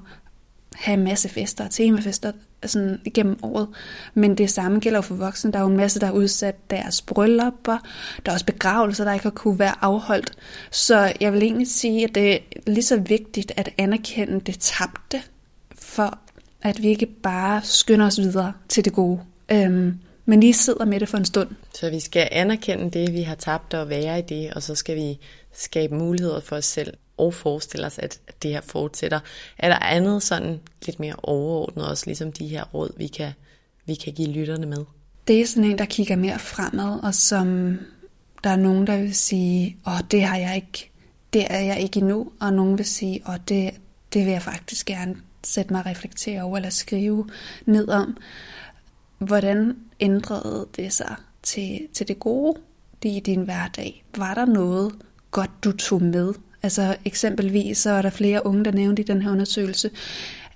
have 0.74 0.98
en 0.98 1.04
masse 1.04 1.28
fester 1.28 1.64
og 1.64 1.70
temafester 1.70 2.32
sådan 2.66 3.00
igennem 3.04 3.38
året. 3.42 3.68
Men 4.14 4.38
det 4.38 4.50
samme 4.50 4.80
gælder 4.80 5.00
for 5.00 5.14
voksne. 5.14 5.52
Der 5.52 5.58
er 5.58 5.62
jo 5.62 5.68
en 5.68 5.76
masse, 5.76 6.00
der 6.00 6.06
har 6.06 6.12
udsat 6.12 6.70
deres 6.70 7.02
bryllupper. 7.02 7.78
Der 8.26 8.32
er 8.32 8.34
også 8.34 8.46
begravelser, 8.46 9.04
der 9.04 9.12
ikke 9.12 9.22
har 9.22 9.30
kunne 9.30 9.58
være 9.58 9.74
afholdt. 9.80 10.32
Så 10.70 11.12
jeg 11.20 11.32
vil 11.32 11.42
egentlig 11.42 11.68
sige, 11.68 12.04
at 12.04 12.14
det 12.14 12.32
er 12.34 12.38
lige 12.66 12.82
så 12.84 12.96
vigtigt 12.96 13.52
at 13.56 13.68
anerkende 13.78 14.40
det 14.40 14.58
tabte, 14.58 15.22
for 15.90 16.18
at 16.62 16.82
vi 16.82 16.88
ikke 16.88 17.06
bare 17.06 17.60
skynder 17.64 18.06
os 18.06 18.18
videre 18.18 18.52
til 18.68 18.84
det 18.84 18.92
gode, 18.92 19.20
øhm, 19.52 19.98
men 20.24 20.40
lige 20.40 20.54
sidder 20.54 20.84
med 20.84 21.00
det 21.00 21.08
for 21.08 21.18
en 21.18 21.24
stund. 21.24 21.48
Så 21.74 21.90
vi 21.90 22.00
skal 22.00 22.28
anerkende 22.32 22.90
det, 22.90 23.12
vi 23.12 23.22
har 23.22 23.34
tabt 23.34 23.74
og 23.74 23.88
være 23.88 24.18
i 24.18 24.22
det, 24.22 24.54
og 24.54 24.62
så 24.62 24.74
skal 24.74 24.96
vi 24.96 25.18
skabe 25.52 25.94
muligheder 25.94 26.40
for 26.40 26.56
os 26.56 26.64
selv 26.64 26.94
og 27.16 27.34
forestille 27.34 27.86
os, 27.86 27.98
at 27.98 28.20
det 28.42 28.50
her 28.50 28.60
fortsætter. 28.60 29.20
Er 29.58 29.68
der 29.68 29.78
andet 29.78 30.22
sådan 30.22 30.60
lidt 30.86 31.00
mere 31.00 31.14
overordnet 31.22 31.88
også, 31.88 32.06
ligesom 32.06 32.32
de 32.32 32.46
her 32.46 32.64
råd, 32.64 32.90
vi 32.96 33.06
kan, 33.06 33.32
vi 33.86 33.94
kan 33.94 34.12
give 34.12 34.28
lytterne 34.28 34.66
med? 34.66 34.84
Det 35.28 35.40
er 35.40 35.46
sådan 35.46 35.70
en, 35.70 35.78
der 35.78 35.84
kigger 35.84 36.16
mere 36.16 36.38
fremad, 36.38 37.00
og 37.02 37.14
som 37.14 37.78
der 38.44 38.50
er 38.50 38.56
nogen, 38.56 38.86
der 38.86 38.96
vil 38.96 39.14
sige, 39.14 39.76
åh, 39.86 40.00
det 40.10 40.22
har 40.22 40.36
jeg 40.36 40.56
ikke, 40.56 40.90
det 41.32 41.46
er 41.50 41.60
jeg 41.60 41.80
ikke 41.80 41.98
endnu, 41.98 42.32
og 42.40 42.52
nogen 42.52 42.78
vil 42.78 42.86
sige, 42.86 43.22
åh, 43.28 43.36
det, 43.48 43.70
det 44.12 44.24
vil 44.24 44.32
jeg 44.32 44.42
faktisk 44.42 44.86
gerne 44.86 45.16
sætte 45.44 45.72
mig 45.72 45.80
og 45.80 45.86
reflektere 45.86 46.42
over, 46.42 46.56
eller 46.56 46.70
skrive 46.70 47.28
ned 47.66 47.88
om, 47.88 48.16
hvordan 49.18 49.76
ændrede 50.00 50.66
det 50.76 50.92
sig 50.92 51.14
til, 51.42 51.80
til 51.92 52.08
det 52.08 52.20
gode 52.20 52.60
i 53.04 53.20
din 53.20 53.42
hverdag? 53.42 54.04
Var 54.16 54.34
der 54.34 54.44
noget 54.44 54.92
godt, 55.30 55.50
du 55.64 55.72
tog 55.72 56.02
med? 56.02 56.32
Altså 56.62 56.96
eksempelvis, 57.04 57.78
så 57.78 57.90
er 57.90 58.02
der 58.02 58.10
flere 58.10 58.46
unge, 58.46 58.64
der 58.64 58.72
nævnte 58.72 59.02
i 59.02 59.04
den 59.04 59.22
her 59.22 59.30
undersøgelse, 59.30 59.90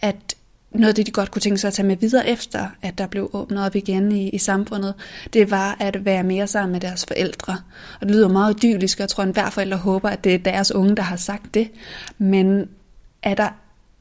at 0.00 0.34
noget 0.70 0.88
af 0.88 0.94
det, 0.94 1.06
de 1.06 1.10
godt 1.10 1.30
kunne 1.30 1.40
tænke 1.40 1.58
sig 1.58 1.68
at 1.68 1.74
tage 1.74 1.86
med 1.86 1.96
videre 1.96 2.28
efter, 2.28 2.68
at 2.82 2.98
der 2.98 3.06
blev 3.06 3.30
åbnet 3.32 3.66
op 3.66 3.76
igen 3.76 4.12
i, 4.12 4.28
i 4.28 4.38
samfundet, 4.38 4.94
det 5.32 5.50
var 5.50 5.76
at 5.80 6.04
være 6.04 6.22
mere 6.22 6.46
sammen 6.46 6.72
med 6.72 6.80
deres 6.80 7.06
forældre. 7.06 7.58
Og 8.00 8.06
det 8.06 8.16
lyder 8.16 8.28
meget 8.28 8.64
idyllisk, 8.64 8.98
og 8.98 9.00
jeg 9.00 9.08
tror, 9.08 9.22
at 9.22 9.28
hver 9.28 9.50
forælder 9.50 9.76
håber, 9.76 10.08
at 10.08 10.24
det 10.24 10.34
er 10.34 10.38
deres 10.38 10.72
unge, 10.72 10.96
der 10.96 11.02
har 11.02 11.16
sagt 11.16 11.54
det. 11.54 11.70
Men 12.18 12.68
er 13.22 13.34
der 13.34 13.48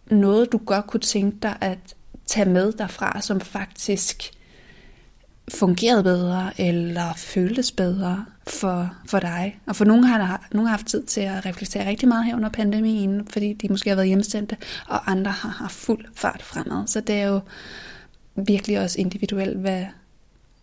noget, 0.08 0.52
du 0.52 0.58
godt 0.58 0.88
kunne 0.88 1.00
tænke 1.00 1.38
dig 1.42 1.58
at 1.62 1.78
tage 2.26 2.50
med 2.50 2.72
derfra, 2.72 3.22
som 3.22 3.42
faktisk 3.42 4.32
fungerede 5.52 6.04
bedre, 6.04 6.52
eller 6.62 7.14
føltes 7.18 7.72
bedre 7.72 8.26
for, 8.48 8.94
for 9.08 9.20
dig. 9.20 9.60
Og 9.66 9.76
for 9.76 9.86
nogle 9.86 10.08
har, 10.08 10.48
nogle 10.52 10.70
har 10.70 10.78
haft 10.78 10.88
tid 10.88 11.04
til 11.04 11.22
at 11.22 11.46
reflektere 11.46 11.88
rigtig 11.88 12.08
meget 12.08 12.26
her 12.26 12.36
under 12.36 12.50
pandemien, 12.50 13.28
fordi 13.28 13.54
de 13.54 13.70
måske 13.70 13.90
har 13.90 13.96
været 13.96 14.08
hjemsendte, 14.08 14.58
og 14.88 15.12
andre 15.12 15.32
har 15.32 15.50
haft 15.50 15.76
fuld 15.76 16.06
fart 16.16 16.44
fremad. 16.44 16.88
Så 16.88 17.00
det 17.00 17.16
er 17.16 17.28
jo 17.28 17.40
virkelig 18.36 18.80
også 18.80 19.02
individuelt, 19.02 19.58
hvad 19.58 19.86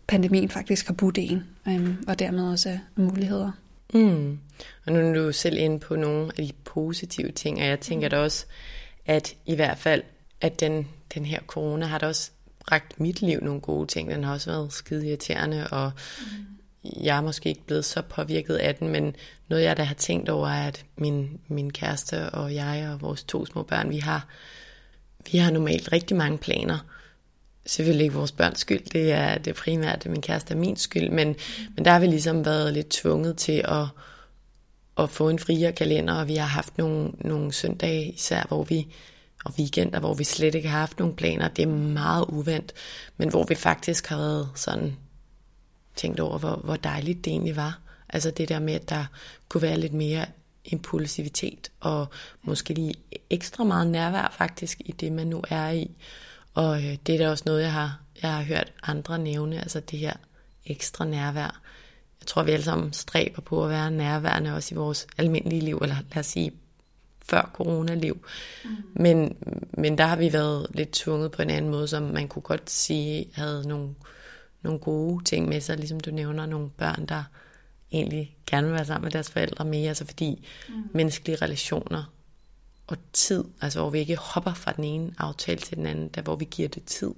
pandemien 0.07 0.49
faktisk 0.49 0.87
har 0.87 0.95
budt 0.95 1.19
en, 1.19 1.45
øhm, 1.69 2.05
og 2.09 2.19
dermed 2.19 2.53
også 2.53 2.79
muligheder. 2.97 3.51
Mm. 3.95 4.39
Og 4.87 4.93
nu 4.93 4.99
er 4.99 5.15
du 5.15 5.33
selv 5.33 5.59
inde 5.59 5.79
på 5.79 5.97
nogle 5.97 6.31
af 6.39 6.47
de 6.47 6.53
positive 6.65 7.33
ting, 7.33 7.59
og 7.59 7.67
jeg 7.67 7.81
tænker 7.81 8.09
da 8.09 8.19
også, 8.19 8.47
at 9.07 9.35
i 9.47 9.55
hvert 9.55 9.79
fald, 9.79 10.03
at 10.41 10.61
den, 10.61 10.89
den 11.15 11.27
her 11.27 11.41
corona 11.47 11.87
har 11.87 11.99
da 11.99 12.07
også 12.07 12.31
bragt 12.67 13.01
mit 13.01 13.23
liv 13.23 13.41
nogle 13.43 13.61
gode 13.61 13.87
ting. 13.87 14.11
Den 14.11 14.25
har 14.25 14.33
også 14.33 14.51
været 14.51 14.73
skide 14.73 15.09
irriterende, 15.09 15.69
og 15.71 15.93
mm. 16.19 16.93
jeg 17.03 17.17
er 17.17 17.21
måske 17.21 17.49
ikke 17.49 17.67
blevet 17.67 17.85
så 17.85 18.03
påvirket 18.03 18.57
af 18.57 18.75
den, 18.75 18.89
men 18.89 19.17
noget 19.49 19.63
jeg 19.63 19.77
da 19.77 19.83
har 19.83 19.95
tænkt 19.95 20.29
over 20.29 20.49
er, 20.49 20.69
at 20.69 20.85
min, 20.97 21.41
min 21.49 21.73
kæreste 21.73 22.31
og 22.31 22.55
jeg 22.55 22.91
og 22.93 23.01
vores 23.01 23.25
to 23.25 23.47
små 23.47 23.63
børn, 23.63 23.91
vi 23.91 23.99
har, 23.99 24.27
vi 25.33 25.39
har 25.39 25.51
normalt 25.51 25.93
rigtig 25.93 26.17
mange 26.17 26.39
planer. 26.39 26.79
Selvfølgelig 27.67 28.05
ikke 28.05 28.17
vores 28.17 28.33
børns 28.33 28.61
skyld, 28.61 28.91
det 28.93 29.13
er 29.13 29.39
det 29.39 29.55
primært, 29.55 30.03
det 30.03 30.11
min 30.11 30.23
kæreste 30.23 30.55
er 30.55 30.59
min 30.59 30.77
skyld, 30.77 31.11
men, 31.11 31.37
men 31.77 31.85
der 31.85 31.91
har 31.91 32.01
vi 32.01 32.07
ligesom 32.07 32.45
været 32.45 32.73
lidt 32.73 32.89
tvunget 32.89 33.37
til 33.37 33.63
at, 33.65 33.87
at 35.03 35.11
få 35.11 35.29
en 35.29 35.39
friere 35.39 35.73
kalender, 35.73 36.15
og 36.15 36.29
vi 36.29 36.37
har 36.37 36.47
haft 36.47 36.79
nogle, 36.79 37.13
nogle 37.19 37.53
søndage 37.53 38.11
især, 38.11 38.45
hvor 38.49 38.65
vi, 38.65 38.87
og 39.45 39.53
weekender, 39.59 40.01
hvor 40.01 40.15
vi 40.15 40.25
slet 40.25 40.55
ikke 40.55 40.69
har 40.69 40.79
haft 40.79 40.99
nogen 40.99 41.17
planer. 41.17 41.49
Det 41.49 41.63
er 41.63 41.67
meget 41.67 42.25
uvendt, 42.29 42.73
men 43.17 43.29
hvor 43.29 43.45
vi 43.45 43.55
faktisk 43.55 44.07
har 44.07 44.17
været 44.17 44.49
sådan 44.55 44.97
tænkt 45.97 46.21
over, 46.21 46.39
hvor, 46.39 46.57
hvor 46.57 46.77
dejligt 46.77 47.25
det 47.25 47.31
egentlig 47.31 47.57
var. 47.57 47.79
Altså 48.09 48.31
det 48.31 48.49
der 48.49 48.59
med, 48.59 48.75
at 48.75 48.89
der 48.89 49.05
kunne 49.49 49.63
være 49.63 49.79
lidt 49.79 49.93
mere 49.93 50.27
impulsivitet, 50.65 51.71
og 51.81 52.07
måske 52.43 52.75
lige 52.75 52.95
ekstra 53.31 53.65
meget 53.65 53.87
nærvær 53.87 54.35
faktisk 54.39 54.81
i 54.85 54.93
det, 54.93 55.13
man 55.13 55.27
nu 55.27 55.43
er 55.49 55.71
i. 55.71 55.91
Og 56.55 56.85
øh, 56.85 56.97
det 57.07 57.15
er 57.15 57.19
da 57.19 57.31
også 57.31 57.45
noget, 57.47 57.63
jeg 57.63 57.73
har, 57.73 58.01
jeg 58.23 58.33
har 58.33 58.43
hørt 58.43 58.73
andre 58.83 59.19
nævne, 59.19 59.61
altså 59.61 59.81
det 59.81 59.99
her 59.99 60.13
ekstra 60.67 61.05
nærvær. 61.05 61.61
Tror, 62.31 62.43
vi 62.43 62.51
alle 62.51 62.65
sammen 62.65 62.93
stræber 62.93 63.41
på 63.43 63.65
at 63.65 63.71
være 63.71 63.91
nærværende 63.91 64.55
også 64.55 64.75
i 64.75 64.79
vores 64.79 65.07
almindelige 65.19 65.61
liv, 65.61 65.79
eller 65.83 65.97
lad 66.15 66.19
os 66.19 66.27
sige 66.27 66.53
før 67.25 67.51
coronaliv. 67.55 68.25
Mm. 68.65 68.71
Men, 68.95 69.37
men 69.71 69.99
der 69.99 70.07
har 70.07 70.17
vi 70.17 70.33
været 70.33 70.67
lidt 70.71 70.91
tvunget 70.91 71.33
på 71.33 71.43
en 71.43 71.51
anden 71.51 71.71
måde, 71.71 71.89
som 71.89 72.03
man 72.03 72.29
kunne 72.29 72.43
godt 72.43 72.71
sige 72.71 73.31
havde 73.35 73.69
nogle, 73.69 73.95
nogle 74.63 74.79
gode 74.79 75.25
ting 75.25 75.49
med 75.49 75.61
sig, 75.61 75.77
ligesom 75.77 76.01
du 76.01 76.11
nævner 76.11 76.47
nogle 76.47 76.71
børn, 76.71 77.07
der 77.07 77.25
egentlig 77.93 78.37
gerne 78.47 78.67
vil 78.67 78.75
være 78.75 78.85
sammen 78.85 79.05
med 79.05 79.13
deres 79.13 79.31
forældre 79.31 79.65
mere, 79.65 79.89
altså 79.89 80.07
fordi 80.07 80.47
mm. 80.69 80.75
menneskelige 80.95 81.37
relationer 81.37 82.13
og 82.87 82.97
tid, 83.13 83.45
altså 83.61 83.81
hvor 83.81 83.91
vi 83.91 83.99
ikke 83.99 84.17
hopper 84.17 84.55
fra 84.55 84.73
den 84.73 84.85
ene 84.85 85.15
aftale 85.19 85.61
til 85.61 85.77
den 85.77 85.87
anden, 85.87 86.09
der 86.09 86.23
hvor 86.23 86.37
vi 86.37 86.49
giver 86.51 86.69
det 86.69 86.85
tid, 86.85 87.15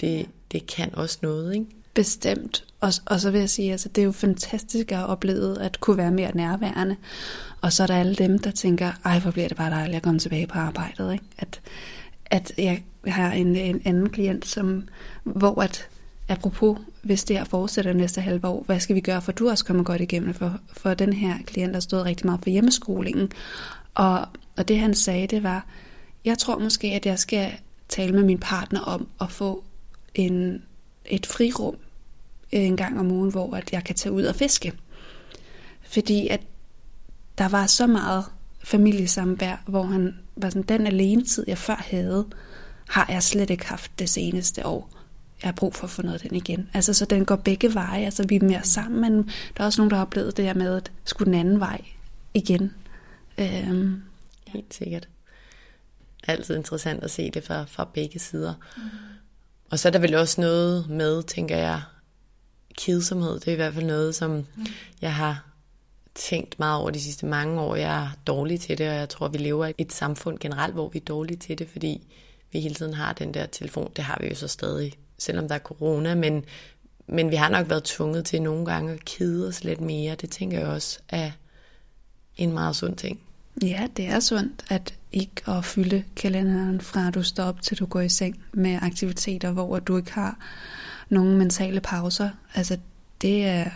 det, 0.00 0.28
det 0.52 0.66
kan 0.66 0.94
også 0.94 1.18
noget, 1.22 1.54
ikke? 1.54 1.66
Bestemt. 1.94 2.64
Og, 2.80 2.92
og 3.06 3.20
så 3.20 3.30
vil 3.30 3.38
jeg 3.38 3.50
sige, 3.50 3.72
altså 3.72 3.88
det 3.88 4.02
er 4.02 4.06
jo 4.06 4.12
fantastisk 4.12 4.92
at 4.92 5.06
opleve 5.06 5.62
at 5.62 5.80
kunne 5.80 5.96
være 5.96 6.10
mere 6.10 6.30
nærværende. 6.36 6.96
Og 7.60 7.72
så 7.72 7.82
er 7.82 7.86
der 7.86 7.96
alle 7.96 8.14
dem, 8.14 8.38
der 8.38 8.50
tænker, 8.50 8.92
ej 9.04 9.18
hvor 9.18 9.30
bliver 9.30 9.48
det 9.48 9.56
bare 9.56 9.70
dejligt 9.70 9.96
at 9.96 10.02
komme 10.02 10.20
tilbage 10.20 10.46
på 10.46 10.58
arbejdet. 10.58 11.12
Ikke? 11.12 11.24
At, 11.38 11.60
at 12.26 12.52
jeg 12.58 12.82
har 13.06 13.32
en, 13.32 13.56
en 13.56 13.82
anden 13.84 14.10
klient, 14.10 14.46
som, 14.46 14.88
hvor 15.24 15.60
at 15.62 15.88
apropos, 16.28 16.78
hvis 17.02 17.24
det 17.24 17.38
her 17.38 17.44
fortsætter 17.44 17.92
næste 17.92 18.20
halve 18.20 18.48
år, 18.48 18.62
hvad 18.66 18.80
skal 18.80 18.96
vi 18.96 19.00
gøre, 19.00 19.22
for 19.22 19.32
du 19.32 19.48
også 19.48 19.64
kommer 19.64 19.82
godt 19.82 20.00
igennem 20.00 20.34
for, 20.34 20.58
for 20.72 20.94
den 20.94 21.12
her 21.12 21.34
klient, 21.46 21.74
der 21.74 21.80
stod 21.80 22.02
rigtig 22.02 22.26
meget 22.26 22.40
for 22.42 22.50
hjemmeskolingen. 22.50 23.32
Og, 23.94 24.26
og 24.56 24.68
det 24.68 24.78
han 24.78 24.94
sagde, 24.94 25.26
det 25.26 25.42
var, 25.42 25.66
jeg 26.24 26.38
tror 26.38 26.58
måske, 26.58 26.88
at 26.88 27.06
jeg 27.06 27.18
skal 27.18 27.52
tale 27.88 28.12
med 28.12 28.22
min 28.22 28.38
partner 28.38 28.80
om 28.80 29.08
at 29.20 29.30
få 29.30 29.64
en, 30.14 30.62
et 31.06 31.26
frirum 31.26 31.76
en 32.52 32.76
gang 32.76 33.00
om 33.00 33.10
ugen, 33.10 33.30
hvor 33.30 33.56
at 33.56 33.72
jeg 33.72 33.84
kan 33.84 33.94
tage 33.94 34.12
ud 34.12 34.24
og 34.24 34.34
fiske. 34.34 34.72
Fordi 35.82 36.28
at 36.28 36.40
der 37.38 37.48
var 37.48 37.66
så 37.66 37.86
meget 37.86 38.24
familiesamvær, 38.64 39.62
hvor 39.66 39.82
han 39.82 40.18
var 40.36 40.50
sådan, 40.50 40.62
den 40.62 40.86
alene 40.86 41.24
tid, 41.24 41.44
jeg 41.48 41.58
før 41.58 41.86
havde, 41.90 42.26
har 42.88 43.06
jeg 43.08 43.22
slet 43.22 43.50
ikke 43.50 43.66
haft 43.66 43.98
det 43.98 44.08
seneste 44.08 44.66
år. 44.66 44.90
Jeg 45.42 45.48
har 45.48 45.52
brug 45.52 45.74
for 45.74 45.84
at 45.84 45.90
få 45.90 46.02
noget 46.02 46.22
af 46.22 46.28
den 46.28 46.36
igen. 46.36 46.70
Altså, 46.74 46.94
så 46.94 47.04
den 47.04 47.24
går 47.24 47.36
begge 47.36 47.74
veje. 47.74 48.04
Altså, 48.04 48.26
vi 48.26 48.36
er 48.36 48.44
mere 48.44 48.64
sammen, 48.64 49.00
men 49.00 49.30
der 49.56 49.62
er 49.62 49.64
også 49.64 49.80
nogen, 49.80 49.90
der 49.90 49.96
har 49.96 50.04
oplevet 50.04 50.36
det 50.36 50.44
her 50.44 50.54
med, 50.54 50.76
at 50.76 50.92
skulle 51.04 51.32
den 51.32 51.40
anden 51.40 51.60
vej 51.60 51.80
igen. 52.34 52.74
Øhm. 53.38 54.02
Helt 54.46 54.74
sikkert. 54.74 55.08
Altid 56.26 56.56
interessant 56.56 57.04
at 57.04 57.10
se 57.10 57.30
det 57.30 57.44
fra, 57.44 57.64
fra 57.64 57.88
begge 57.94 58.18
sider. 58.18 58.54
Mm. 58.76 58.82
Og 59.72 59.78
så 59.78 59.88
er 59.88 59.92
der 59.92 59.98
vel 59.98 60.14
også 60.14 60.40
noget 60.40 60.88
med, 60.88 61.22
tænker 61.22 61.56
jeg, 61.56 61.82
kedsomhed. 62.78 63.40
Det 63.40 63.48
er 63.48 63.52
i 63.52 63.56
hvert 63.56 63.74
fald 63.74 63.86
noget, 63.86 64.14
som 64.14 64.30
mm. 64.30 64.66
jeg 65.00 65.14
har 65.14 65.46
tænkt 66.14 66.58
meget 66.58 66.80
over 66.80 66.90
de 66.90 67.00
sidste 67.00 67.26
mange 67.26 67.60
år. 67.60 67.76
Jeg 67.76 68.02
er 68.02 68.08
dårlig 68.26 68.60
til 68.60 68.78
det, 68.78 68.88
og 68.88 68.94
jeg 68.94 69.08
tror, 69.08 69.28
vi 69.28 69.38
lever 69.38 69.66
i 69.66 69.72
et 69.78 69.92
samfund 69.92 70.38
generelt, 70.38 70.74
hvor 70.74 70.88
vi 70.88 70.98
er 70.98 71.04
dårlige 71.04 71.36
til 71.36 71.58
det, 71.58 71.68
fordi 71.68 72.06
vi 72.52 72.60
hele 72.60 72.74
tiden 72.74 72.94
har 72.94 73.12
den 73.12 73.34
der 73.34 73.46
telefon. 73.46 73.92
Det 73.96 74.04
har 74.04 74.18
vi 74.20 74.28
jo 74.28 74.34
så 74.34 74.48
stadig, 74.48 74.92
selvom 75.18 75.48
der 75.48 75.54
er 75.54 75.58
corona, 75.58 76.14
men, 76.14 76.44
men 77.06 77.30
vi 77.30 77.36
har 77.36 77.48
nok 77.48 77.68
været 77.68 77.84
tvunget 77.84 78.24
til 78.24 78.42
nogle 78.42 78.66
gange 78.66 78.92
at 78.92 79.04
kede 79.04 79.48
os 79.48 79.64
lidt 79.64 79.80
mere. 79.80 80.14
Det 80.14 80.30
tænker 80.30 80.58
jeg 80.58 80.68
også 80.68 80.98
er 81.08 81.30
en 82.36 82.52
meget 82.52 82.76
sund 82.76 82.96
ting. 82.96 83.20
Ja, 83.62 83.86
det 83.96 84.06
er 84.06 84.20
sundt 84.20 84.64
at 84.68 84.94
ikke 85.12 85.42
at 85.46 85.64
fylde 85.64 86.04
kalenderen 86.16 86.80
fra 86.80 87.10
du 87.10 87.22
står 87.22 87.44
op 87.44 87.62
til 87.62 87.78
du 87.78 87.86
går 87.86 88.00
i 88.00 88.08
seng 88.08 88.42
med 88.52 88.78
aktiviteter, 88.82 89.50
hvor 89.50 89.78
du 89.78 89.96
ikke 89.96 90.12
har 90.12 90.36
nogen 91.08 91.38
mentale 91.38 91.80
pauser. 91.80 92.30
Altså 92.54 92.78
det 93.22 93.46
er 93.46 93.70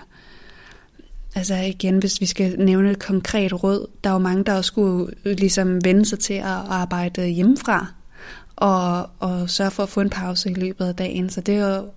Altså 1.37 1.55
igen, 1.55 1.99
hvis 1.99 2.21
vi 2.21 2.27
skal 2.27 2.59
nævne 2.59 2.91
et 2.91 2.99
konkret 2.99 3.63
råd, 3.63 3.91
der 4.05 4.11
er 4.11 4.15
jo 4.15 4.19
mange, 4.19 4.45
der 4.45 4.55
også 4.55 4.69
skulle 4.69 5.15
ligesom 5.25 5.85
vende 5.85 6.07
sig 6.07 6.19
til 6.19 6.35
at 6.35 6.45
arbejde 6.45 7.27
hjemmefra, 7.27 7.87
og, 8.57 9.11
og 9.19 9.51
sørge 9.51 9.71
for 9.71 9.83
at 9.83 9.89
få 9.89 10.01
en 10.01 10.11
pause 10.11 10.51
i 10.51 10.55
løbet 10.55 10.85
af 10.85 10.97
dagen. 10.97 11.31
Så 11.31 11.41
det 11.41 11.57
er 11.57 11.77
jo 11.77 11.89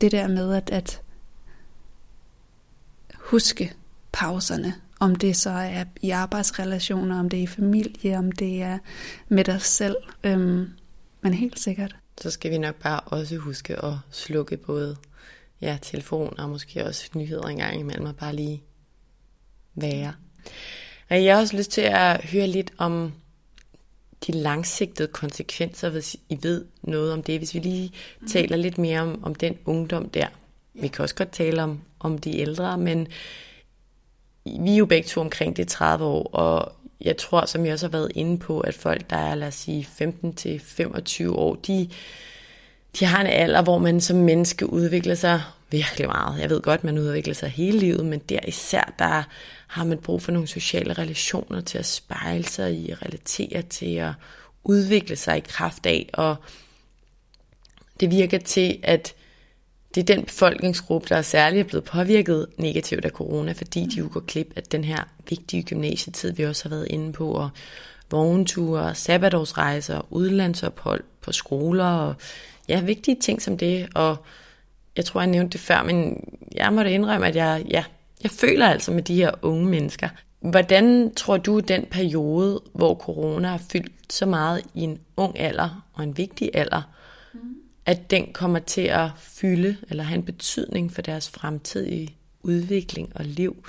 det 0.00 0.12
der 0.12 0.28
med 0.28 0.54
at, 0.54 0.70
at 0.70 1.00
huske 3.14 3.72
pauserne, 4.12 4.74
om 4.98 5.16
det 5.16 5.36
så 5.36 5.50
er 5.50 5.84
i 6.02 6.10
arbejdsrelationer, 6.10 7.20
om 7.20 7.28
det 7.28 7.38
er 7.38 7.42
i 7.42 7.46
familie, 7.46 8.18
om 8.18 8.32
det 8.32 8.62
er 8.62 8.78
med 9.28 9.44
dig 9.44 9.62
selv, 9.62 9.96
øhm, 10.24 10.68
men 11.20 11.34
helt 11.34 11.60
sikkert. 11.60 11.96
Så 12.20 12.30
skal 12.30 12.50
vi 12.50 12.58
nok 12.58 12.74
bare 12.74 13.00
også 13.00 13.36
huske 13.36 13.84
at 13.84 13.92
slukke 14.10 14.56
både 14.56 14.96
ja, 15.60 15.78
telefon 15.82 16.40
og 16.40 16.48
måske 16.48 16.86
også 16.86 17.10
nyheder 17.14 17.46
engang 17.46 17.80
imellem 17.80 18.06
og 18.06 18.16
bare 18.16 18.36
lige 18.36 18.62
være. 19.74 20.12
Og 21.10 21.24
jeg 21.24 21.34
har 21.34 21.40
også 21.40 21.56
lyst 21.56 21.70
til 21.70 21.80
at 21.80 22.24
høre 22.24 22.46
lidt 22.46 22.72
om 22.78 23.12
de 24.26 24.32
langsigtede 24.32 25.08
konsekvenser, 25.08 25.90
hvis 25.90 26.16
I 26.28 26.38
ved 26.42 26.64
noget 26.82 27.12
om 27.12 27.22
det. 27.22 27.38
Hvis 27.38 27.54
vi 27.54 27.58
lige 27.58 27.92
mm. 28.20 28.28
taler 28.28 28.56
lidt 28.56 28.78
mere 28.78 29.00
om, 29.00 29.24
om 29.24 29.34
den 29.34 29.58
ungdom 29.64 30.10
der. 30.10 30.26
Vi 30.74 30.88
kan 30.88 31.02
også 31.02 31.14
godt 31.14 31.32
tale 31.32 31.62
om, 31.62 31.80
om 32.00 32.18
de 32.18 32.38
ældre, 32.38 32.78
men 32.78 33.08
vi 34.60 34.72
er 34.72 34.76
jo 34.76 34.86
begge 34.86 35.08
to 35.08 35.20
omkring 35.20 35.56
det 35.56 35.68
30 35.68 36.04
år, 36.04 36.22
og 36.22 36.72
jeg 37.00 37.16
tror, 37.16 37.46
som 37.46 37.64
jeg 37.64 37.72
også 37.72 37.86
har 37.86 37.92
været 37.92 38.12
inde 38.14 38.38
på, 38.38 38.60
at 38.60 38.74
folk, 38.74 39.10
der 39.10 39.16
er, 39.16 39.34
lad 39.34 39.48
os 39.48 39.54
sige, 39.54 39.88
15-25 40.00 41.30
år, 41.30 41.54
de, 41.54 41.88
de 43.00 43.04
har 43.04 43.20
en 43.20 43.26
alder, 43.26 43.62
hvor 43.62 43.78
man 43.78 44.00
som 44.00 44.16
menneske 44.16 44.72
udvikler 44.72 45.14
sig 45.14 45.42
virkelig 45.70 46.06
meget. 46.06 46.40
Jeg 46.40 46.50
ved 46.50 46.60
godt, 46.60 46.84
man 46.84 46.98
udvikler 46.98 47.34
sig 47.34 47.48
hele 47.48 47.78
livet, 47.78 48.06
men 48.06 48.18
der 48.18 48.40
især, 48.48 48.94
der 48.98 49.22
har 49.66 49.84
man 49.84 49.98
brug 49.98 50.22
for 50.22 50.32
nogle 50.32 50.48
sociale 50.48 50.92
relationer 50.92 51.60
til 51.60 51.78
at 51.78 51.86
spejle 51.86 52.44
sig 52.44 52.74
i, 52.74 52.94
relatere 52.94 53.62
til 53.62 53.94
at 53.94 54.12
udvikle 54.64 55.16
sig 55.16 55.36
i 55.36 55.44
kraft 55.48 55.86
af, 55.86 56.10
og 56.12 56.36
det 58.00 58.10
virker 58.10 58.38
til, 58.38 58.78
at 58.82 59.14
det 59.94 60.00
er 60.00 60.14
den 60.14 60.24
befolkningsgruppe, 60.24 61.08
der 61.08 61.16
er 61.16 61.22
særligt 61.22 61.66
blevet 61.66 61.84
påvirket 61.84 62.46
negativt 62.56 63.04
af 63.04 63.10
corona, 63.10 63.52
fordi 63.52 63.86
de 63.86 63.98
jo 63.98 64.08
går 64.12 64.20
klip 64.20 64.52
af 64.56 64.62
den 64.62 64.84
her 64.84 65.04
vigtige 65.28 65.62
gymnasietid, 65.62 66.32
vi 66.32 66.44
også 66.44 66.68
har 66.68 66.76
været 66.76 66.86
inde 66.90 67.12
på, 67.12 67.30
og 67.30 67.50
vognture, 68.10 68.94
sabbatårsrejser, 68.94 70.06
udlandsophold 70.10 71.04
på 71.20 71.32
skoler, 71.32 71.84
og 71.84 72.14
ja, 72.68 72.80
vigtige 72.80 73.16
ting 73.20 73.42
som 73.42 73.58
det, 73.58 73.88
og 73.94 74.16
jeg 74.96 75.04
tror, 75.04 75.20
jeg 75.20 75.30
nævnte 75.30 75.52
det 75.52 75.60
før, 75.60 75.82
men 75.82 76.24
jeg 76.54 76.72
må 76.72 76.82
da 76.82 76.88
indrømme, 76.88 77.26
at 77.26 77.36
jeg, 77.36 77.64
ja, 77.70 77.84
jeg 78.22 78.30
føler 78.30 78.66
altså 78.66 78.92
med 78.92 79.02
de 79.02 79.14
her 79.14 79.30
unge 79.42 79.66
mennesker. 79.66 80.08
Hvordan 80.40 81.14
tror 81.14 81.36
du, 81.36 81.60
den 81.60 81.86
periode, 81.90 82.60
hvor 82.74 82.94
corona 82.94 83.48
har 83.48 83.60
fyldt 83.72 84.12
så 84.12 84.26
meget 84.26 84.62
i 84.74 84.80
en 84.82 85.00
ung 85.16 85.40
alder 85.40 85.84
og 85.94 86.04
en 86.04 86.16
vigtig 86.16 86.50
alder 86.54 86.82
at 87.88 88.10
den 88.10 88.32
kommer 88.32 88.58
til 88.58 88.80
at 88.80 89.08
fylde 89.18 89.76
eller 89.90 90.04
have 90.04 90.18
en 90.18 90.24
betydning 90.24 90.92
for 90.92 91.02
deres 91.02 91.28
fremtidige 91.28 92.14
udvikling 92.42 93.12
og 93.14 93.24
liv? 93.24 93.64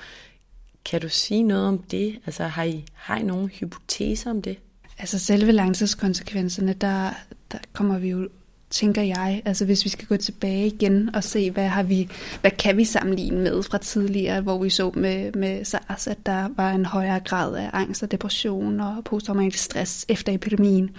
Kan 0.84 1.00
du 1.00 1.08
sige 1.08 1.42
noget 1.42 1.66
om 1.66 1.78
det? 1.78 2.18
Altså 2.26 2.44
har 2.44 2.64
I, 2.64 2.84
har 2.94 3.16
I 3.16 3.22
nogle 3.22 3.48
hypoteser 3.48 4.30
om 4.30 4.42
det? 4.42 4.58
Altså 4.98 5.18
selve 5.18 5.52
langtidskonsekvenserne, 5.52 6.72
der, 6.72 7.10
der 7.52 7.58
kommer 7.72 7.98
vi 7.98 8.08
jo 8.08 8.28
tænker 8.70 9.02
jeg. 9.02 9.42
Altså 9.44 9.64
hvis 9.64 9.84
vi 9.84 9.90
skal 9.90 10.06
gå 10.06 10.16
tilbage 10.16 10.66
igen 10.66 11.14
og 11.14 11.24
se, 11.24 11.50
hvad, 11.50 11.68
har 11.68 11.82
vi, 11.82 12.08
hvad 12.40 12.50
kan 12.50 12.76
vi 12.76 12.84
sammenligne 12.84 13.40
med 13.40 13.62
fra 13.62 13.78
tidligere, 13.78 14.40
hvor 14.40 14.62
vi 14.62 14.70
så 14.70 14.90
med, 14.94 15.32
med 15.32 15.64
SARS, 15.64 16.06
at 16.06 16.26
der 16.26 16.48
var 16.56 16.70
en 16.70 16.84
højere 16.84 17.20
grad 17.20 17.56
af 17.56 17.70
angst 17.72 18.02
og 18.02 18.10
depression 18.10 18.80
og 18.80 19.04
posttraumatisk 19.04 19.64
stress 19.64 20.06
efter 20.08 20.32
epidemien. 20.32 20.90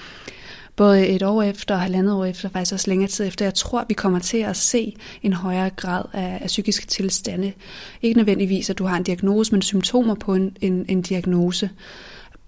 Både 0.82 1.07
et 1.07 1.23
år 1.23 1.43
efter 1.43 1.75
og 1.75 1.82
halvandet 1.82 2.13
år 2.13 2.25
efter, 2.25 2.49
faktisk 2.49 2.73
også 2.73 2.89
længere 2.89 3.09
tid 3.09 3.27
efter. 3.27 3.45
Jeg 3.45 3.53
tror, 3.53 3.86
vi 3.88 3.93
kommer 3.93 4.19
til 4.19 4.38
at 4.38 4.57
se 4.57 4.95
en 5.23 5.34
højere 5.34 5.69
grad 5.69 6.03
af, 6.13 6.38
af 6.41 6.47
psykiske 6.47 6.88
tilstande. 6.88 7.53
Ikke 8.01 8.17
nødvendigvis, 8.17 8.69
at 8.69 8.77
du 8.77 8.86
har 8.86 8.97
en 8.97 9.03
diagnose, 9.03 9.51
men 9.51 9.61
symptomer 9.61 10.15
på 10.15 10.34
en, 10.34 10.57
en, 10.61 10.86
en 10.89 11.01
diagnose 11.01 11.69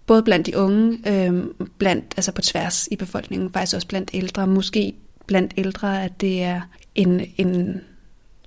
både 0.06 0.24
blandt 0.24 0.48
de 0.48 0.58
unge, 0.58 1.00
øh, 1.08 1.44
blandt, 1.78 2.06
altså 2.18 2.32
på 2.32 2.42
tværs 2.42 2.88
i 2.92 2.96
befolkningen, 2.96 3.52
faktisk 3.52 3.76
også 3.76 3.88
blandt 3.88 4.10
ældre, 4.14 4.48
måske 4.48 4.94
blandt 5.28 5.54
ældre, 5.58 6.04
at 6.04 6.22
det 6.22 6.44
er 6.44 6.62
en, 6.96 7.22
en 7.38 7.82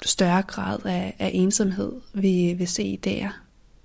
større 0.04 0.42
grad 0.42 0.78
af, 0.84 1.14
af 1.18 1.30
ensomhed, 1.34 1.92
vi 2.14 2.54
vil 2.58 2.68
se 2.68 2.98
der. 3.04 3.28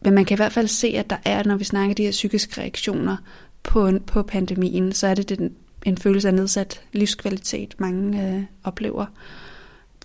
Men 0.01 0.13
man 0.13 0.25
kan 0.25 0.35
i 0.35 0.39
hvert 0.39 0.53
fald 0.53 0.67
se, 0.67 0.87
at 0.87 1.09
der 1.09 1.17
er, 1.25 1.43
når 1.43 1.55
vi 1.55 1.63
snakker 1.63 1.95
de 1.95 2.03
her 2.03 2.11
psykiske 2.11 2.61
reaktioner 2.61 3.17
på, 3.63 3.91
på 4.07 4.23
pandemien, 4.23 4.93
så 4.93 5.07
er 5.07 5.13
det 5.13 5.29
den, 5.29 5.55
en 5.85 5.97
følelse 5.97 6.27
af 6.27 6.33
nedsat 6.33 6.81
livskvalitet, 6.93 7.75
mange 7.77 8.27
øh, 8.27 8.43
oplever. 8.63 9.05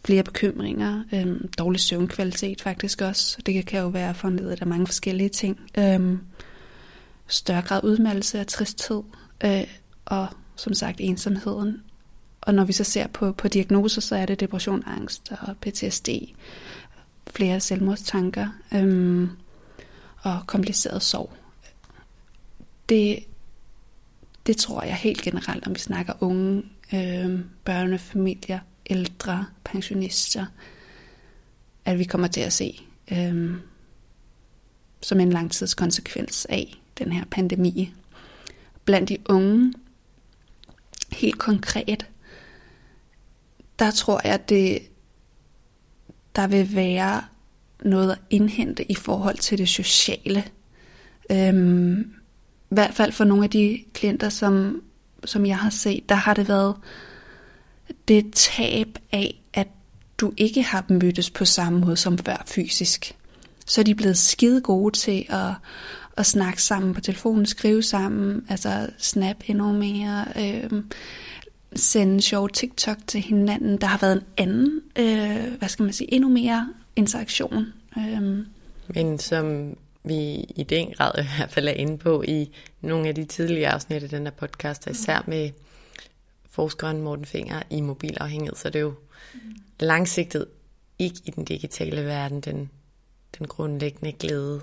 Flere 0.04 0.22
bekymringer, 0.22 1.04
øh, 1.12 1.40
dårlig 1.58 1.80
søvnkvalitet 1.80 2.60
faktisk 2.60 3.00
også. 3.00 3.38
Det 3.46 3.66
kan 3.66 3.80
jo 3.80 3.88
være 3.88 4.14
foranledet 4.14 4.60
af 4.60 4.66
mange 4.66 4.86
forskellige 4.86 5.28
ting. 5.28 5.60
Øh, 5.78 6.18
større 7.26 7.62
grad 7.62 7.84
udmeldelse 7.84 8.38
af 8.38 8.46
tristhed, 8.46 9.02
øh, 9.44 9.64
og 10.04 10.26
som 10.56 10.74
sagt 10.74 10.96
ensomheden. 11.00 11.82
Og 12.40 12.54
når 12.54 12.64
vi 12.64 12.72
så 12.72 12.84
ser 12.84 13.06
på, 13.06 13.32
på 13.32 13.48
diagnoser, 13.48 14.00
så 14.00 14.16
er 14.16 14.26
det 14.26 14.40
depression, 14.40 14.82
angst 14.86 15.32
og 15.40 15.56
PTSD. 15.56 16.08
flere 17.30 17.60
selvmordstanker 17.60 18.48
øhm, 18.74 19.30
og 20.22 20.40
kompliceret 20.46 21.02
sorg. 21.02 21.32
Det, 22.88 23.18
det 24.46 24.56
tror 24.56 24.82
jeg 24.82 24.94
helt 24.94 25.22
generelt, 25.22 25.66
om 25.66 25.74
vi 25.74 25.80
snakker 25.80 26.12
unge, 26.20 26.62
øh, 26.94 27.40
børnefamilier, 27.64 28.58
ældre, 28.90 29.46
pensionister, 29.64 30.46
at 31.84 31.98
vi 31.98 32.04
kommer 32.04 32.26
til 32.26 32.40
at 32.40 32.52
se 32.52 32.80
øh, 33.12 33.54
som 35.02 35.20
en 35.20 35.30
langtidskonsekvens 35.30 36.46
af 36.50 36.74
den 36.98 37.12
her 37.12 37.24
pandemi. 37.30 37.94
Blandt 38.84 39.08
de 39.08 39.18
unge, 39.28 39.72
helt 41.12 41.38
konkret, 41.38 42.06
der 43.78 43.90
tror 43.90 44.20
jeg, 44.24 44.34
at 44.34 44.48
det, 44.48 44.78
der 46.36 46.46
vil 46.46 46.74
være 46.74 47.22
noget 47.84 48.12
at 48.12 48.18
indhente 48.30 48.90
i 48.90 48.94
forhold 48.94 49.38
til 49.38 49.58
det 49.58 49.68
sociale. 49.68 50.44
Øhm, 51.30 52.15
i 52.70 52.74
hvert 52.74 52.94
fald 52.94 53.12
for 53.12 53.24
nogle 53.24 53.44
af 53.44 53.50
de 53.50 53.84
klienter, 53.94 54.28
som, 54.28 54.82
som 55.24 55.46
jeg 55.46 55.58
har 55.58 55.70
set, 55.70 56.08
der 56.08 56.14
har 56.14 56.34
det 56.34 56.48
været 56.48 56.76
det 58.08 58.26
tab 58.34 58.98
af, 59.12 59.42
at 59.52 59.68
du 60.18 60.32
ikke 60.36 60.62
har 60.62 60.84
mødtes 60.88 61.30
på 61.30 61.44
samme 61.44 61.80
måde 61.80 61.96
som 61.96 62.18
før 62.18 62.42
fysisk. 62.46 63.16
Så 63.66 63.80
er 63.80 63.84
de 63.84 63.94
blevet 63.94 64.18
skide 64.18 64.60
gode 64.60 64.96
til 64.96 65.26
at, 65.28 65.52
at 66.16 66.26
snakke 66.26 66.62
sammen 66.62 66.94
på 66.94 67.00
telefonen, 67.00 67.46
skrive 67.46 67.82
sammen, 67.82 68.44
altså 68.48 68.88
snap 68.98 69.36
endnu 69.46 69.72
mere, 69.72 70.24
øh, 70.38 70.82
sende 71.74 72.20
sjov 72.20 72.48
TikTok 72.48 72.96
til 73.06 73.20
hinanden. 73.20 73.80
Der 73.80 73.86
har 73.86 73.98
været 73.98 74.16
en 74.16 74.22
anden, 74.36 74.80
øh, 74.98 75.58
hvad 75.58 75.68
skal 75.68 75.82
man 75.82 75.92
sige, 75.92 76.14
endnu 76.14 76.28
mere 76.28 76.68
interaktion. 76.96 77.66
Øh. 77.98 78.46
Men 78.94 79.18
som 79.18 79.76
vi 80.06 80.44
i 80.56 80.66
den 80.68 80.90
grad 80.90 81.12
i 81.18 81.26
hvert 81.36 81.50
fald 81.50 81.68
er 81.68 81.72
inde 81.72 81.98
på 81.98 82.22
i 82.22 82.50
nogle 82.80 83.08
af 83.08 83.14
de 83.14 83.24
tidligere 83.24 83.72
afsnit 83.72 84.02
af 84.02 84.08
den 84.08 84.22
her 84.22 84.30
podcast, 84.30 84.86
især 84.86 85.24
med 85.26 85.50
forskeren 86.50 87.00
Morten 87.00 87.26
Finger 87.26 87.62
i 87.70 87.80
mobilafhængighed, 87.80 88.56
så 88.56 88.70
det 88.70 88.76
er 88.76 88.80
jo 88.80 88.94
langsigtet 89.80 90.46
ikke 90.98 91.20
i 91.24 91.30
den 91.30 91.44
digitale 91.44 92.04
verden, 92.04 92.40
den, 92.40 92.70
den 93.38 93.46
grundlæggende 93.46 94.12
glæde 94.12 94.60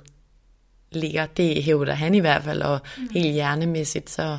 ligger. 0.92 1.26
Det 1.26 1.64
hævder 1.64 1.94
han 1.94 2.16
i 2.16 2.20
hvert 2.20 2.44
fald, 2.44 2.62
og 2.62 2.80
mm. 2.98 3.10
helt 3.14 3.34
hjernemæssigt, 3.34 4.10
så, 4.10 4.38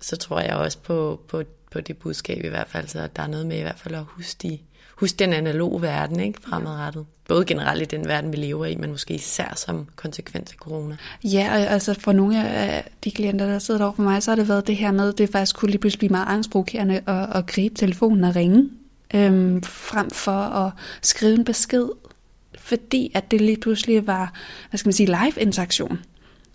så 0.00 0.16
tror 0.16 0.40
jeg 0.40 0.56
også 0.56 0.78
på, 0.78 1.20
på, 1.28 1.42
på 1.70 1.80
det 1.80 1.98
budskab 1.98 2.44
i 2.44 2.48
hvert 2.48 2.68
fald, 2.68 2.88
så 2.88 3.08
der 3.16 3.22
er 3.22 3.26
noget 3.26 3.46
med 3.46 3.58
i 3.58 3.62
hvert 3.62 3.78
fald 3.78 3.94
at 3.94 4.04
huske, 4.04 4.38
de, 4.42 4.58
huske 4.96 5.16
den 5.16 5.32
analoge 5.32 5.82
verden 5.82 6.20
ikke, 6.20 6.38
fremadrettet. 6.48 7.06
Både 7.28 7.44
generelt 7.44 7.82
i 7.82 7.96
den 7.96 8.08
verden, 8.08 8.32
vi 8.32 8.36
lever 8.36 8.66
i, 8.66 8.74
men 8.74 8.90
måske 8.90 9.14
især 9.14 9.52
som 9.56 9.86
konsekvens 9.96 10.50
af 10.50 10.56
corona. 10.56 10.96
Ja, 11.24 11.48
altså 11.68 11.94
for 11.94 12.12
nogle 12.12 12.48
af 12.48 12.90
de 13.04 13.10
klienter, 13.10 13.46
der 13.46 13.58
sidder 13.58 13.84
over 13.84 13.94
for 13.94 14.02
mig, 14.02 14.22
så 14.22 14.30
har 14.30 14.36
det 14.36 14.48
været 14.48 14.66
det 14.66 14.76
her 14.76 14.92
med, 14.92 15.12
det 15.12 15.28
faktisk 15.28 15.56
kunne 15.56 15.70
lige 15.70 15.80
pludselig 15.80 15.98
blive 15.98 16.10
meget 16.10 16.28
angstprovokerende 16.28 17.00
at, 17.06 17.36
at 17.36 17.46
gribe 17.46 17.74
telefonen 17.74 18.24
og 18.24 18.36
ringe, 18.36 18.70
øhm, 19.14 19.62
frem 19.62 20.10
for 20.10 20.30
at 20.32 20.72
skrive 21.02 21.34
en 21.34 21.44
besked 21.44 21.88
fordi 22.58 23.10
at 23.14 23.30
det 23.30 23.40
lige 23.40 23.56
pludselig 23.56 24.06
var, 24.06 24.32
hvad 24.70 24.78
skal 24.78 24.88
man 24.88 24.92
sige, 24.92 25.06
live 25.06 25.40
interaktion. 25.40 25.98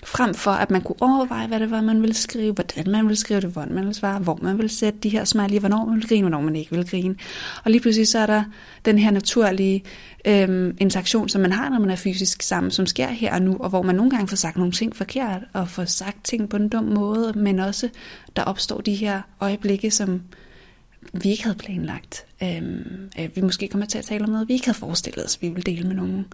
Frem 0.03 0.33
for 0.33 0.51
at 0.51 0.71
man 0.71 0.81
kunne 0.81 1.01
overveje, 1.01 1.47
hvad 1.47 1.59
det 1.59 1.71
var, 1.71 1.81
man 1.81 2.01
ville 2.01 2.15
skrive, 2.15 2.53
hvordan 2.53 2.91
man 2.91 3.05
ville 3.05 3.15
skrive 3.15 3.41
det, 3.41 3.49
hvordan 3.49 3.73
man 3.73 3.83
ville 3.83 3.93
svare, 3.93 4.19
hvor 4.19 4.39
man 4.41 4.57
ville 4.57 4.69
sætte 4.69 4.99
de 4.99 5.09
her 5.09 5.23
smiley, 5.25 5.59
hvornår 5.59 5.85
man 5.85 5.95
ville 5.95 6.07
grine, 6.07 6.21
hvornår 6.21 6.41
man 6.41 6.55
ikke 6.55 6.71
ville 6.71 6.87
grine. 6.87 7.15
Og 7.63 7.71
lige 7.71 7.81
pludselig 7.81 8.07
så 8.07 8.19
er 8.19 8.25
der 8.25 8.43
den 8.85 8.99
her 8.99 9.11
naturlige 9.11 9.83
øhm, 10.25 10.77
interaktion, 10.79 11.29
som 11.29 11.41
man 11.41 11.51
har, 11.51 11.69
når 11.69 11.79
man 11.79 11.89
er 11.89 11.95
fysisk 11.95 12.41
sammen, 12.41 12.71
som 12.71 12.85
sker 12.85 13.07
her 13.07 13.33
og 13.33 13.41
nu, 13.41 13.57
og 13.59 13.69
hvor 13.69 13.81
man 13.81 13.95
nogle 13.95 14.11
gange 14.11 14.27
får 14.27 14.35
sagt 14.35 14.57
nogle 14.57 14.71
ting 14.71 14.95
forkert, 14.95 15.41
og 15.53 15.69
får 15.69 15.85
sagt 15.85 16.23
ting 16.23 16.49
på 16.49 16.57
en 16.57 16.69
dum 16.69 16.83
måde, 16.83 17.33
men 17.35 17.59
også 17.59 17.89
der 18.35 18.43
opstår 18.43 18.81
de 18.81 18.95
her 18.95 19.21
øjeblikke, 19.39 19.91
som 19.91 20.21
vi 21.13 21.29
ikke 21.29 21.43
havde 21.43 21.57
planlagt. 21.57 22.25
Øhm, 22.43 23.11
at 23.15 23.35
vi 23.35 23.41
måske 23.41 23.67
kommer 23.67 23.87
til 23.87 23.97
at 23.97 24.05
tale 24.05 24.23
om 24.23 24.29
noget, 24.29 24.47
vi 24.47 24.53
ikke 24.53 24.65
havde 24.65 24.77
forestillet 24.77 25.25
os, 25.25 25.41
vi 25.41 25.47
ville 25.49 25.63
dele 25.63 25.87
med 25.87 25.95
nogen. 25.95 26.25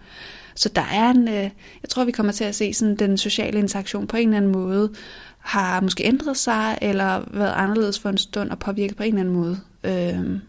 Så 0.56 0.70
der 0.70 0.82
er 0.82 1.10
en, 1.10 1.28
øh, 1.28 1.50
jeg 1.82 1.90
tror, 1.90 2.06
vi 2.06 2.12
kommer 2.12 2.32
til 2.32 2.44
at 2.44 2.56
se 2.56 2.74
sådan 2.74 2.96
den 2.96 3.18
sociale 3.18 3.60
interaktion 3.60 4.08
på 4.08 4.18
en 4.18 4.28
eller 4.28 4.38
anden 4.38 4.52
måde, 4.52 4.94
har 5.40 5.82
måske 5.82 6.04
ændret 6.04 6.38
sig, 6.38 6.78
eller 6.82 7.24
været 7.32 7.54
anderledes 7.56 8.00
for 8.00 8.10
en 8.10 8.18
stund, 8.18 8.50
og 8.50 8.60
påvirket 8.60 8.98
på 8.98 9.04
en 9.04 9.18
eller 9.18 9.20
anden 9.20 9.36
måde. 9.36 9.60
Øhm, 9.84 10.40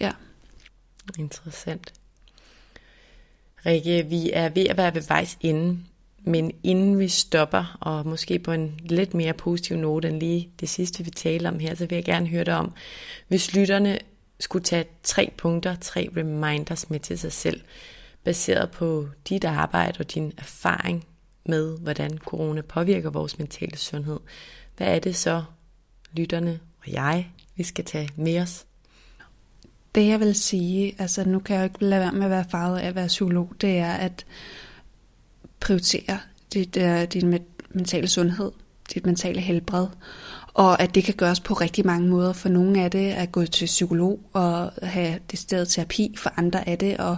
ja. 0.00 0.12
Interessant. 1.18 1.92
Rikke, 3.66 4.06
vi 4.08 4.30
er 4.32 4.48
ved 4.48 4.66
at 4.66 4.76
være 4.76 4.94
ved 4.94 5.02
vejs 5.08 5.38
ende 5.40 5.78
men 6.28 6.52
inden 6.62 6.98
vi 6.98 7.08
stopper, 7.08 7.78
og 7.80 8.06
måske 8.06 8.38
på 8.38 8.52
en 8.52 8.80
lidt 8.84 9.14
mere 9.14 9.32
positiv 9.32 9.76
note 9.76 10.08
end 10.08 10.20
lige 10.20 10.48
det 10.60 10.68
sidste, 10.68 11.04
vi 11.04 11.10
taler 11.10 11.50
om 11.50 11.58
her, 11.58 11.74
så 11.74 11.86
vil 11.86 11.96
jeg 11.96 12.04
gerne 12.04 12.26
høre 12.26 12.44
dig 12.44 12.56
om, 12.56 12.72
hvis 13.28 13.54
lytterne 13.54 13.98
skulle 14.40 14.64
tage 14.64 14.84
tre 15.02 15.32
punkter, 15.38 15.76
tre 15.80 16.08
reminders 16.16 16.90
med 16.90 17.00
til 17.00 17.18
sig 17.18 17.32
selv, 17.32 17.60
baseret 18.24 18.70
på 18.70 19.08
dit 19.28 19.44
arbejde 19.44 20.00
og 20.00 20.14
din 20.14 20.32
erfaring 20.38 21.06
med, 21.44 21.78
hvordan 21.78 22.18
corona 22.18 22.60
påvirker 22.60 23.10
vores 23.10 23.38
mentale 23.38 23.76
sundhed. 23.76 24.20
Hvad 24.76 24.94
er 24.94 24.98
det 24.98 25.16
så, 25.16 25.44
lytterne 26.12 26.60
og 26.86 26.92
jeg, 26.92 27.32
vi 27.56 27.62
skal 27.62 27.84
tage 27.84 28.10
med 28.16 28.40
os? 28.40 28.66
Det 29.94 30.06
jeg 30.06 30.20
vil 30.20 30.34
sige, 30.34 30.94
altså 30.98 31.24
nu 31.24 31.38
kan 31.38 31.56
jeg 31.56 31.60
jo 31.60 31.64
ikke 31.64 31.84
lade 31.84 32.00
være 32.00 32.12
med 32.12 32.24
at 32.24 32.30
være 32.30 32.44
farvet 32.50 32.78
af 32.78 32.88
at 32.88 32.94
være 32.94 33.06
psykolog, 33.06 33.52
det 33.60 33.78
er, 33.78 33.92
at 33.92 34.26
prioritere 35.60 36.20
dit, 36.52 36.76
uh, 36.76 37.02
din 37.02 37.38
mentale 37.70 38.08
sundhed, 38.08 38.52
dit 38.94 39.06
mentale 39.06 39.40
helbred, 39.40 39.86
og 40.54 40.82
at 40.82 40.94
det 40.94 41.04
kan 41.04 41.14
gøres 41.14 41.40
på 41.40 41.54
rigtig 41.54 41.86
mange 41.86 42.08
måder. 42.08 42.32
For 42.32 42.48
nogle 42.48 42.82
af 42.82 42.90
det 42.90 43.10
er 43.10 43.14
at 43.14 43.32
gå 43.32 43.46
til 43.46 43.66
psykolog 43.66 44.20
og 44.32 44.72
have 44.82 45.18
det 45.30 45.38
sted 45.38 45.66
terapi, 45.66 46.14
for 46.18 46.32
andre 46.36 46.68
er 46.68 46.76
det 46.76 46.96
at 46.98 47.16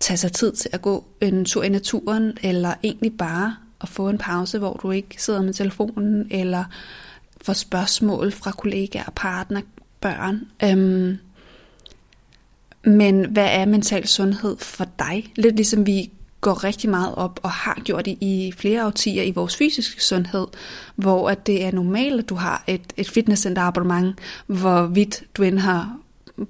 tage 0.00 0.16
sig 0.16 0.32
tid 0.32 0.52
til 0.52 0.70
at 0.72 0.82
gå 0.82 1.04
en 1.20 1.44
tur 1.44 1.62
i 1.62 1.68
naturen, 1.68 2.38
eller 2.42 2.74
egentlig 2.82 3.12
bare 3.18 3.56
at 3.80 3.88
få 3.88 4.08
en 4.08 4.18
pause, 4.18 4.58
hvor 4.58 4.80
du 4.82 4.90
ikke 4.90 5.22
sidder 5.22 5.42
med 5.42 5.54
telefonen, 5.54 6.26
eller 6.30 6.64
får 7.42 7.52
spørgsmål 7.52 8.32
fra 8.32 8.50
kollegaer, 8.50 9.10
partner, 9.16 9.60
børn. 10.00 10.40
Øhm, 10.64 11.18
men 12.84 13.26
hvad 13.30 13.48
er 13.50 13.66
mental 13.66 14.06
sundhed 14.06 14.56
for 14.56 14.86
dig? 14.98 15.32
Lidt 15.36 15.56
ligesom 15.56 15.86
vi 15.86 16.10
går 16.40 16.64
rigtig 16.64 16.90
meget 16.90 17.14
op 17.14 17.40
og 17.42 17.50
har 17.50 17.80
gjort 17.84 18.04
det 18.04 18.18
i 18.20 18.52
flere 18.56 18.86
årtier 18.86 19.22
i 19.22 19.30
vores 19.30 19.56
fysiske 19.56 20.04
sundhed, 20.04 20.46
hvor 20.96 21.30
at 21.30 21.46
det 21.46 21.64
er 21.64 21.72
normalt, 21.72 22.20
at 22.20 22.28
du 22.28 22.34
har 22.34 22.64
et, 22.66 22.92
et 22.96 23.10
fitnesscenter 23.10 23.62
abonnement, 23.62 24.18
hvorvidt 24.46 25.24
du 25.34 25.42
end 25.42 25.58
har 25.58 25.96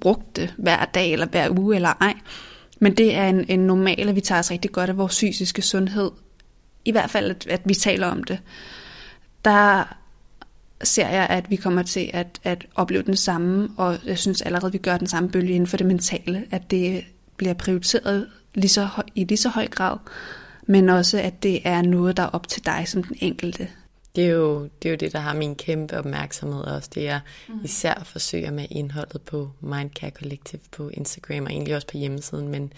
brugt 0.01 0.35
det 0.35 0.53
hver 0.57 0.85
dag 0.85 1.13
eller 1.13 1.25
hver 1.25 1.59
uge 1.59 1.75
eller 1.75 1.93
ej. 2.01 2.13
Men 2.79 2.97
det 2.97 3.15
er 3.15 3.27
en, 3.27 3.45
en 3.49 3.59
normal, 3.59 4.09
at 4.09 4.15
vi 4.15 4.21
tager 4.21 4.39
os 4.39 4.51
rigtig 4.51 4.71
godt 4.71 4.89
af 4.89 4.97
vores 4.97 5.19
fysiske 5.19 5.61
sundhed. 5.61 6.11
I 6.85 6.91
hvert 6.91 7.09
fald, 7.09 7.29
at, 7.29 7.47
at 7.47 7.61
vi 7.65 7.73
taler 7.73 8.07
om 8.07 8.23
det. 8.23 8.39
Der 9.45 9.83
ser 10.83 11.09
jeg, 11.09 11.27
at 11.29 11.49
vi 11.49 11.55
kommer 11.55 11.83
til 11.83 12.09
at, 12.13 12.39
at 12.43 12.65
opleve 12.75 13.03
den 13.03 13.17
samme, 13.17 13.69
og 13.77 13.97
jeg 14.05 14.17
synes 14.17 14.41
allerede, 14.41 14.67
at 14.67 14.73
vi 14.73 14.77
gør 14.77 14.97
den 14.97 15.07
samme 15.07 15.29
bølge 15.29 15.53
inden 15.53 15.67
for 15.67 15.77
det 15.77 15.85
mentale, 15.85 16.43
at 16.51 16.71
det 16.71 17.03
bliver 17.37 17.53
prioriteret 17.53 18.27
lige 18.53 18.69
så 18.69 18.89
i 19.15 19.23
lige 19.23 19.37
så 19.37 19.49
høj 19.49 19.67
grad, 19.67 19.97
men 20.63 20.89
også 20.89 21.19
at 21.19 21.43
det 21.43 21.61
er 21.67 21.81
noget, 21.81 22.17
der 22.17 22.23
er 22.23 22.27
op 22.27 22.47
til 22.47 22.65
dig 22.65 22.83
som 22.87 23.03
den 23.03 23.17
enkelte. 23.19 23.69
Det 24.15 24.25
er 24.25 24.29
jo 24.29 24.63
det, 24.63 24.89
er 24.89 24.89
jo 24.89 24.95
det 24.95 25.13
der 25.13 25.19
har 25.19 25.33
min 25.33 25.55
kæmpe 25.55 25.97
opmærksomhed 25.97 26.61
også. 26.61 26.89
Det 26.93 27.07
er 27.07 27.19
mm. 27.47 27.59
især 27.63 27.93
at 27.93 28.07
forsøge 28.07 28.51
med 28.51 28.65
indholdet 28.69 29.21
på 29.21 29.51
Mindcare 29.61 30.09
Collective 30.09 30.61
på 30.71 30.89
Instagram 30.89 31.43
og 31.45 31.51
egentlig 31.51 31.75
også 31.75 31.87
på 31.87 31.97
hjemmesiden, 31.97 32.47
men 32.47 32.73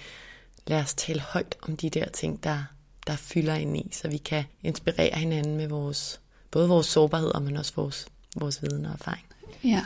lad 0.68 0.80
os 0.80 0.94
tale 0.94 1.20
højt 1.20 1.56
om 1.62 1.78
de 1.78 1.90
der 1.90 2.10
ting, 2.10 2.44
der, 2.44 2.64
der 3.08 3.16
fylder 3.16 3.56
ind 3.56 3.78
i, 3.78 3.90
så 3.92 4.08
vi 4.08 4.18
kan 4.18 4.44
inspirere 4.64 5.20
hinanden 5.20 5.58
med 5.58 5.68
vores, 5.68 6.20
både 6.52 6.68
vores 6.68 6.88
sårbarhed, 6.88 7.40
men 7.42 7.58
også 7.58 7.74
vores, 7.76 8.06
vores 8.36 8.62
viden 8.62 8.86
og 8.86 8.92
erfaring. 8.92 9.26
Ja. 9.64 9.86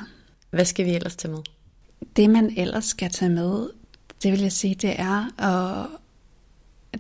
Hvad 0.50 0.66
skal 0.66 0.86
vi 0.86 0.96
ellers 0.96 1.16
tage 1.16 1.32
med? 1.32 1.42
Det 2.16 2.30
man 2.30 2.54
ellers 2.58 2.86
skal 2.86 3.10
tage 3.10 3.32
med, 3.32 3.70
det 4.26 4.34
vil 4.34 4.42
jeg 4.42 4.52
sige, 4.52 4.76
det 4.76 4.96
er, 5.00 5.26
og 5.38 5.88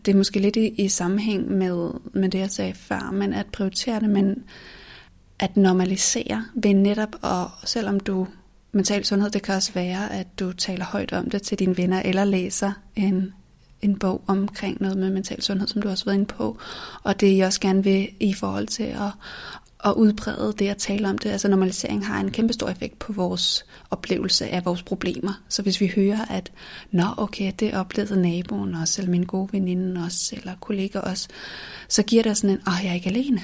det 0.05 0.11
er 0.13 0.17
måske 0.17 0.39
lidt 0.39 0.55
i, 0.55 0.67
i 0.67 0.87
sammenhæng 0.87 1.51
med, 1.51 1.91
med 2.13 2.29
det, 2.29 2.39
jeg 2.39 2.51
sagde 2.51 2.73
før, 2.73 3.11
men 3.11 3.33
at 3.33 3.45
prioritere 3.45 3.99
det, 3.99 4.09
men 4.09 4.43
at 5.39 5.57
normalisere 5.57 6.45
ved 6.55 6.73
netop, 6.73 7.15
og 7.21 7.49
selvom 7.63 7.99
du 7.99 8.27
mental 8.71 9.05
sundhed, 9.05 9.29
det 9.29 9.41
kan 9.41 9.55
også 9.55 9.73
være, 9.73 10.13
at 10.13 10.27
du 10.39 10.53
taler 10.53 10.85
højt 10.85 11.13
om 11.13 11.29
det 11.29 11.41
til 11.41 11.59
dine 11.59 11.77
venner, 11.77 12.01
eller 12.01 12.23
læser 12.23 12.71
en, 12.95 13.33
en 13.81 13.99
bog 13.99 14.21
omkring 14.27 14.81
noget 14.81 14.97
med 14.97 15.09
mental 15.09 15.41
sundhed, 15.41 15.67
som 15.67 15.81
du 15.81 15.89
også 15.89 16.05
har 16.05 16.11
været 16.11 16.19
inde 16.19 16.33
på. 16.33 16.57
Og 17.03 17.19
det 17.19 17.37
jeg 17.37 17.47
også 17.47 17.61
gerne 17.61 17.83
vil 17.83 18.09
i 18.19 18.33
forhold 18.33 18.67
til 18.67 18.83
at, 18.83 19.11
at 19.85 19.93
udbrede 19.93 20.53
det 20.59 20.67
at 20.67 20.77
tale 20.77 21.09
om 21.09 21.17
det. 21.17 21.29
Altså 21.29 21.47
normalisering 21.47 22.07
har 22.07 22.19
en 22.19 22.31
kæmpe 22.31 22.53
stor 22.53 22.69
effekt 22.69 22.99
på 22.99 23.13
vores 23.13 23.65
oplevelse 23.91 24.47
af 24.47 24.65
vores 24.65 24.83
problemer. 24.83 25.41
Så 25.49 25.61
hvis 25.61 25.81
vi 25.81 25.91
hører, 25.95 26.25
at 26.29 26.51
nå 26.91 27.03
okay, 27.17 27.51
det 27.59 27.73
oplevede 27.73 28.21
naboen 28.21 28.75
også, 28.75 29.01
eller 29.01 29.11
min 29.11 29.23
gode 29.23 29.49
veninde 29.51 30.03
også, 30.03 30.35
eller 30.35 30.55
kollega 30.61 30.99
også, 30.99 31.27
så 31.87 32.03
giver 32.03 32.23
det 32.23 32.37
sådan 32.37 32.49
en, 32.49 32.61
åh, 32.67 32.73
jeg 32.83 32.89
er 32.89 32.93
ikke 32.93 33.09
alene. 33.09 33.41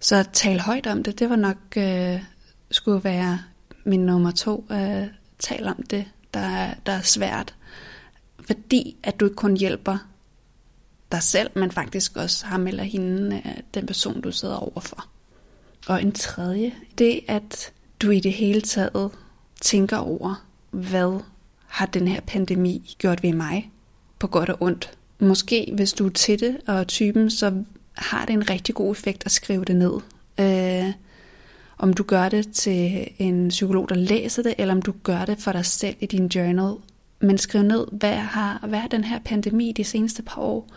Så 0.00 0.16
at 0.16 0.30
tale 0.32 0.60
højt 0.60 0.86
om 0.86 1.02
det, 1.02 1.18
det 1.18 1.30
var 1.30 1.36
nok, 1.36 1.56
øh, 1.76 2.22
skulle 2.70 3.04
være 3.04 3.38
min 3.84 4.06
nummer 4.06 4.30
to. 4.30 4.66
Øh, 4.70 5.06
tal 5.38 5.68
om 5.68 5.82
det, 5.90 6.04
der 6.34 6.40
er, 6.40 6.74
der 6.86 6.92
er 6.92 7.02
svært. 7.02 7.54
Fordi 8.46 8.96
at 9.02 9.20
du 9.20 9.24
ikke 9.24 9.36
kun 9.36 9.56
hjælper 9.56 9.98
dig 11.12 11.22
selv, 11.22 11.50
men 11.54 11.70
faktisk 11.70 12.16
også 12.16 12.46
ham 12.46 12.66
eller 12.66 12.82
hende, 12.82 13.36
øh, 13.36 13.52
den 13.74 13.86
person, 13.86 14.20
du 14.20 14.32
sidder 14.32 14.56
overfor. 14.56 15.08
Og 15.88 16.02
en 16.02 16.12
tredje, 16.12 16.74
det 16.98 17.20
at 17.28 17.72
du 18.02 18.10
i 18.10 18.20
det 18.20 18.32
hele 18.32 18.60
taget 18.60 19.10
tænker 19.60 19.96
over, 19.96 20.44
hvad 20.70 21.20
har 21.66 21.86
den 21.86 22.08
her 22.08 22.20
pandemi 22.20 22.96
gjort 22.98 23.22
ved 23.22 23.32
mig, 23.32 23.70
på 24.18 24.26
godt 24.26 24.48
og 24.48 24.56
ondt. 24.60 24.98
Måske 25.18 25.72
hvis 25.74 25.92
du 25.92 26.06
er 26.06 26.10
til 26.10 26.40
det 26.40 26.56
og 26.66 26.86
typen, 26.86 27.30
så 27.30 27.64
har 27.92 28.24
det 28.24 28.32
en 28.32 28.50
rigtig 28.50 28.74
god 28.74 28.92
effekt 28.92 29.22
at 29.26 29.32
skrive 29.32 29.64
det 29.64 29.76
ned. 29.76 29.92
Øh, 30.40 30.92
om 31.78 31.92
du 31.92 32.02
gør 32.02 32.28
det 32.28 32.52
til 32.52 33.08
en 33.18 33.48
psykolog, 33.48 33.88
der 33.88 33.94
læser 33.94 34.42
det, 34.42 34.54
eller 34.58 34.74
om 34.74 34.82
du 34.82 34.94
gør 35.02 35.24
det 35.24 35.38
for 35.38 35.52
dig 35.52 35.66
selv 35.66 35.96
i 36.00 36.06
din 36.06 36.26
journal. 36.26 36.74
Men 37.20 37.38
skriv 37.38 37.62
ned, 37.62 37.86
hvad 37.92 38.14
har, 38.14 38.66
hvad 38.68 38.78
har 38.78 38.88
den 38.88 39.04
her 39.04 39.18
pandemi 39.18 39.72
de 39.72 39.84
seneste 39.84 40.22
par 40.22 40.42
år 40.42 40.68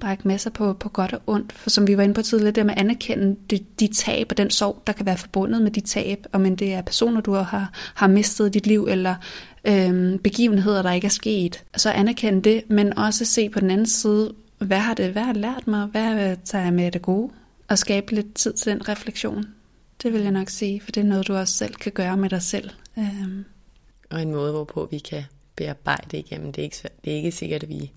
brække 0.00 0.28
med 0.28 0.38
sig 0.38 0.52
på, 0.52 0.72
på 0.72 0.88
godt 0.88 1.12
og 1.12 1.20
ondt. 1.26 1.52
For 1.52 1.70
som 1.70 1.86
vi 1.86 1.96
var 1.96 2.02
inde 2.02 2.14
på 2.14 2.22
tidligere, 2.22 2.52
det 2.52 2.66
med 2.66 2.74
at 2.74 2.80
anerkende 2.80 3.36
de, 3.50 3.58
de 3.80 3.88
tab 3.88 4.26
og 4.30 4.36
den 4.36 4.50
sorg, 4.50 4.82
der 4.86 4.92
kan 4.92 5.06
være 5.06 5.16
forbundet 5.16 5.62
med 5.62 5.70
de 5.70 5.80
tab, 5.80 6.26
og 6.32 6.40
men 6.40 6.56
det 6.56 6.74
er 6.74 6.82
personer, 6.82 7.20
du 7.20 7.32
har, 7.32 7.70
har 7.94 8.08
mistet 8.08 8.46
i 8.46 8.50
dit 8.50 8.66
liv, 8.66 8.86
eller 8.90 9.14
øhm, 9.64 10.18
begivenheder, 10.18 10.82
der 10.82 10.92
ikke 10.92 11.04
er 11.04 11.10
sket. 11.10 11.64
Så 11.76 11.90
anerkende 11.90 12.42
det, 12.42 12.62
men 12.70 12.98
også 12.98 13.24
se 13.24 13.48
på 13.48 13.60
den 13.60 13.70
anden 13.70 13.86
side, 13.86 14.34
hvad 14.58 14.78
har 14.78 14.94
det, 14.94 15.12
hvad 15.12 15.22
har 15.22 15.32
det 15.32 15.40
lært 15.40 15.66
mig, 15.66 15.86
hvad 15.86 16.36
tager 16.44 16.64
jeg 16.64 16.72
med 16.72 16.90
det 16.90 17.02
gode, 17.02 17.32
og 17.68 17.78
skabe 17.78 18.14
lidt 18.14 18.34
tid 18.34 18.52
til 18.52 18.72
den 18.72 18.88
refleksion. 18.88 19.44
Det 20.02 20.12
vil 20.12 20.22
jeg 20.22 20.32
nok 20.32 20.48
sige, 20.48 20.80
for 20.80 20.92
det 20.92 21.00
er 21.00 21.04
noget, 21.04 21.28
du 21.28 21.34
også 21.34 21.54
selv 21.54 21.74
kan 21.74 21.92
gøre 21.92 22.16
med 22.16 22.30
dig 22.30 22.42
selv. 22.42 22.70
Øhm. 22.98 23.44
Og 24.10 24.22
en 24.22 24.30
måde, 24.30 24.52
hvorpå 24.52 24.88
vi 24.90 24.98
kan 24.98 25.24
bearbejde 25.56 26.18
igennem. 26.18 26.52
Det 26.52 26.62
er 26.62 26.64
ikke, 26.64 26.76
det 27.04 27.12
er 27.12 27.16
ikke 27.16 27.32
sikkert, 27.32 27.62
at 27.62 27.68
vi 27.68 27.90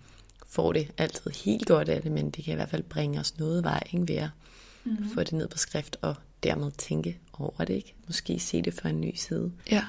får 0.53 0.73
det 0.73 0.91
altid 0.97 1.31
helt 1.45 1.67
godt 1.67 1.89
af 1.89 2.01
det, 2.01 2.11
men 2.11 2.29
det 2.29 2.43
kan 2.43 2.51
i 2.51 2.55
hvert 2.55 2.69
fald 2.69 2.83
bringe 2.83 3.19
os 3.19 3.37
noget 3.37 3.63
vej 3.63 3.83
ikke, 3.91 4.07
ved 4.07 4.15
at 4.15 4.29
mm-hmm. 4.83 5.09
få 5.13 5.19
det 5.19 5.33
ned 5.33 5.47
på 5.47 5.57
skrift 5.57 5.97
og 6.01 6.15
dermed 6.43 6.71
tænke 6.71 7.17
over 7.33 7.65
det. 7.65 7.73
Ikke? 7.73 7.95
Måske 8.07 8.39
se 8.39 8.61
det 8.61 8.73
fra 8.73 8.89
en 8.89 9.01
ny 9.01 9.15
side. 9.15 9.51
Ja. 9.71 9.83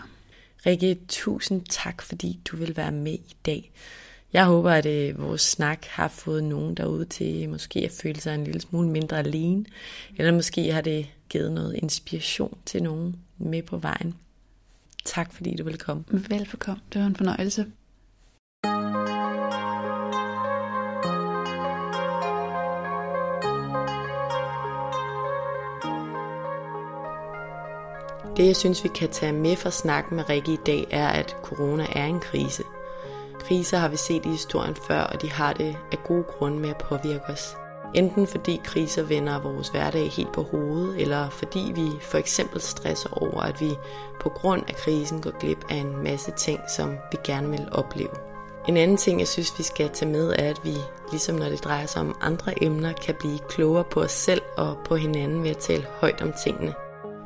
Rikke, 0.67 0.99
tusind 1.09 1.63
tak, 1.69 2.03
fordi 2.03 2.41
du 2.45 2.57
vil 2.57 2.77
være 2.77 2.93
med 2.93 3.13
i 3.13 3.37
dag. 3.47 3.73
Jeg 4.33 4.45
håber, 4.45 4.71
at 4.71 4.87
øh, 4.87 5.23
vores 5.23 5.41
snak 5.41 5.85
har 5.85 6.09
fået 6.09 6.45
nogen 6.45 6.75
derude 6.75 7.05
til 7.05 7.49
måske 7.49 7.81
at 7.81 7.91
føle 7.91 8.21
sig 8.21 8.35
en 8.35 8.45
lille 8.45 8.61
smule 8.61 8.89
mindre 8.89 9.19
alene, 9.19 9.65
eller 10.17 10.33
måske 10.33 10.73
har 10.73 10.81
det 10.81 11.07
givet 11.29 11.53
noget 11.53 11.75
inspiration 11.75 12.59
til 12.67 12.83
nogen 12.83 13.17
med 13.39 13.63
på 13.63 13.79
vejen. 13.79 14.15
Tak 15.05 15.33
fordi 15.33 15.57
du 15.57 15.65
vil 15.65 15.79
komme. 15.79 16.05
Velbekomme. 16.09 16.83
Det 16.93 17.01
var 17.01 17.07
en 17.07 17.17
fornøjelse. 17.17 17.67
Det 28.37 28.47
jeg 28.47 28.57
synes, 28.57 28.85
vi 28.85 28.89
kan 28.89 29.09
tage 29.09 29.33
med 29.33 29.57
fra 29.57 29.71
snakken 29.71 30.17
med 30.17 30.29
Rikke 30.29 30.53
i 30.53 30.59
dag, 30.67 30.87
er, 30.91 31.09
at 31.09 31.37
corona 31.43 31.87
er 31.93 32.05
en 32.05 32.21
krise. 32.21 32.63
Kriser 33.41 33.79
har 33.79 33.89
vi 33.89 33.97
set 33.97 34.27
i 34.27 34.29
historien 34.29 34.75
før, 34.75 35.01
og 35.01 35.23
de 35.23 35.31
har 35.33 35.53
det 35.53 35.77
af 35.93 35.99
gode 36.05 36.23
grunde 36.23 36.59
med 36.59 36.71
at 36.71 36.77
påvirke 36.77 37.25
os. 37.29 37.57
Enten 37.95 38.27
fordi 38.27 38.61
kriser 38.65 39.03
vender 39.03 39.41
vores 39.41 39.69
hverdag 39.69 40.11
helt 40.11 40.33
på 40.33 40.43
hovedet, 40.43 41.01
eller 41.01 41.31
fordi 41.31 41.73
vi 41.75 41.91
for 42.01 42.19
eksempel 42.19 42.61
stresser 42.61 43.23
over, 43.23 43.41
at 43.41 43.61
vi 43.61 43.71
på 44.21 44.29
grund 44.29 44.63
af 44.69 44.75
krisen 44.75 45.21
går 45.23 45.39
glip 45.41 45.65
af 45.71 45.77
en 45.77 46.05
masse 46.05 46.31
ting, 46.31 46.61
som 46.77 46.91
vi 46.91 47.19
gerne 47.25 47.51
vil 47.51 47.69
opleve. 47.73 48.11
En 48.69 48.77
anden 48.77 48.97
ting, 48.97 49.21
jeg 49.21 49.29
synes, 49.29 49.59
vi 49.59 49.63
skal 49.63 49.89
tage 49.89 50.11
med, 50.11 50.35
er, 50.39 50.51
at 50.51 50.61
vi, 50.65 50.75
ligesom 51.11 51.37
når 51.37 51.49
det 51.49 51.65
drejer 51.65 51.87
sig 51.87 52.03
om 52.03 52.17
andre 52.21 52.65
emner, 52.65 52.93
kan 52.93 53.15
blive 53.15 53.39
klogere 53.49 53.85
på 53.85 54.01
os 54.01 54.13
selv 54.13 54.43
og 54.57 54.77
på 54.85 54.97
hinanden 54.97 55.43
ved 55.43 55.51
at 55.51 55.59
tale 55.59 55.87
højt 56.01 56.23
om 56.23 56.33
tingene. 56.45 56.75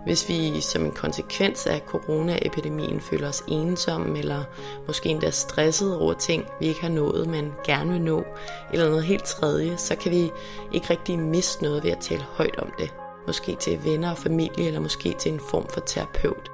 Hvis 0.04 0.28
vi 0.28 0.60
som 0.60 0.84
en 0.84 0.92
konsekvens 0.92 1.66
af 1.66 1.82
coronaepidemien 1.86 3.00
føler 3.00 3.28
os 3.28 3.44
ensomme, 3.48 4.18
eller 4.18 4.44
måske 4.86 5.08
endda 5.08 5.30
stresset 5.30 5.96
over 5.96 6.12
ting, 6.12 6.46
vi 6.60 6.66
ikke 6.66 6.80
har 6.80 6.88
nået, 6.88 7.28
men 7.28 7.52
gerne 7.64 7.92
vil 7.92 8.00
nå, 8.00 8.24
eller 8.72 8.88
noget 8.88 9.04
helt 9.04 9.24
tredje, 9.24 9.76
så 9.76 9.96
kan 9.96 10.12
vi 10.12 10.30
ikke 10.72 10.90
rigtig 10.90 11.18
miste 11.18 11.62
noget 11.62 11.84
ved 11.84 11.90
at 11.90 11.98
tale 11.98 12.22
højt 12.22 12.58
om 12.58 12.72
det. 12.78 12.94
Måske 13.26 13.54
til 13.54 13.84
venner 13.84 14.10
og 14.10 14.18
familie, 14.18 14.66
eller 14.66 14.80
måske 14.80 15.14
til 15.18 15.32
en 15.32 15.40
form 15.40 15.66
for 15.68 15.80
terapeut. 15.80 16.50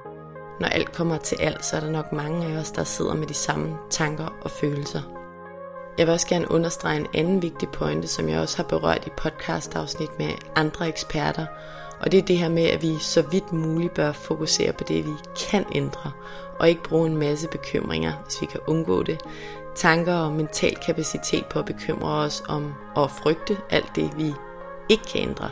Når 0.59 0.67
alt 0.67 0.91
kommer 0.91 1.17
til 1.17 1.37
alt, 1.41 1.65
så 1.65 1.75
er 1.75 1.79
der 1.79 1.89
nok 1.89 2.11
mange 2.11 2.45
af 2.45 2.57
os, 2.59 2.71
der 2.71 2.83
sidder 2.83 3.13
med 3.13 3.27
de 3.27 3.33
samme 3.33 3.77
tanker 3.89 4.27
og 4.41 4.51
følelser. 4.51 5.01
Jeg 5.97 6.07
vil 6.07 6.13
også 6.13 6.27
gerne 6.27 6.51
understrege 6.51 6.99
en 6.99 7.07
anden 7.13 7.41
vigtig 7.41 7.69
pointe, 7.69 8.07
som 8.07 8.29
jeg 8.29 8.39
også 8.39 8.57
har 8.57 8.63
berørt 8.63 9.07
i 9.07 9.09
podcastafsnit 9.17 10.19
med 10.19 10.29
andre 10.55 10.87
eksperter, 10.87 11.45
og 11.99 12.11
det 12.11 12.17
er 12.17 12.25
det 12.25 12.37
her 12.37 12.49
med, 12.49 12.63
at 12.63 12.81
vi 12.81 12.97
så 12.99 13.21
vidt 13.21 13.53
muligt 13.53 13.93
bør 13.93 14.11
fokusere 14.11 14.73
på 14.73 14.83
det, 14.83 15.05
vi 15.05 15.13
kan 15.49 15.65
ændre, 15.75 16.11
og 16.59 16.69
ikke 16.69 16.83
bruge 16.83 17.07
en 17.07 17.17
masse 17.17 17.47
bekymringer, 17.47 18.13
hvis 18.23 18.41
vi 18.41 18.45
kan 18.45 18.59
undgå 18.67 19.03
det. 19.03 19.19
Tanker 19.75 20.13
og 20.13 20.31
mental 20.31 20.75
kapacitet 20.75 21.45
på 21.45 21.59
at 21.59 21.65
bekymre 21.65 22.11
os 22.11 22.43
om 22.47 22.73
og 22.95 23.11
frygte 23.11 23.57
alt 23.69 23.95
det, 23.95 24.11
vi 24.17 24.33
ikke 24.89 25.03
kan 25.03 25.21
ændre. 25.21 25.49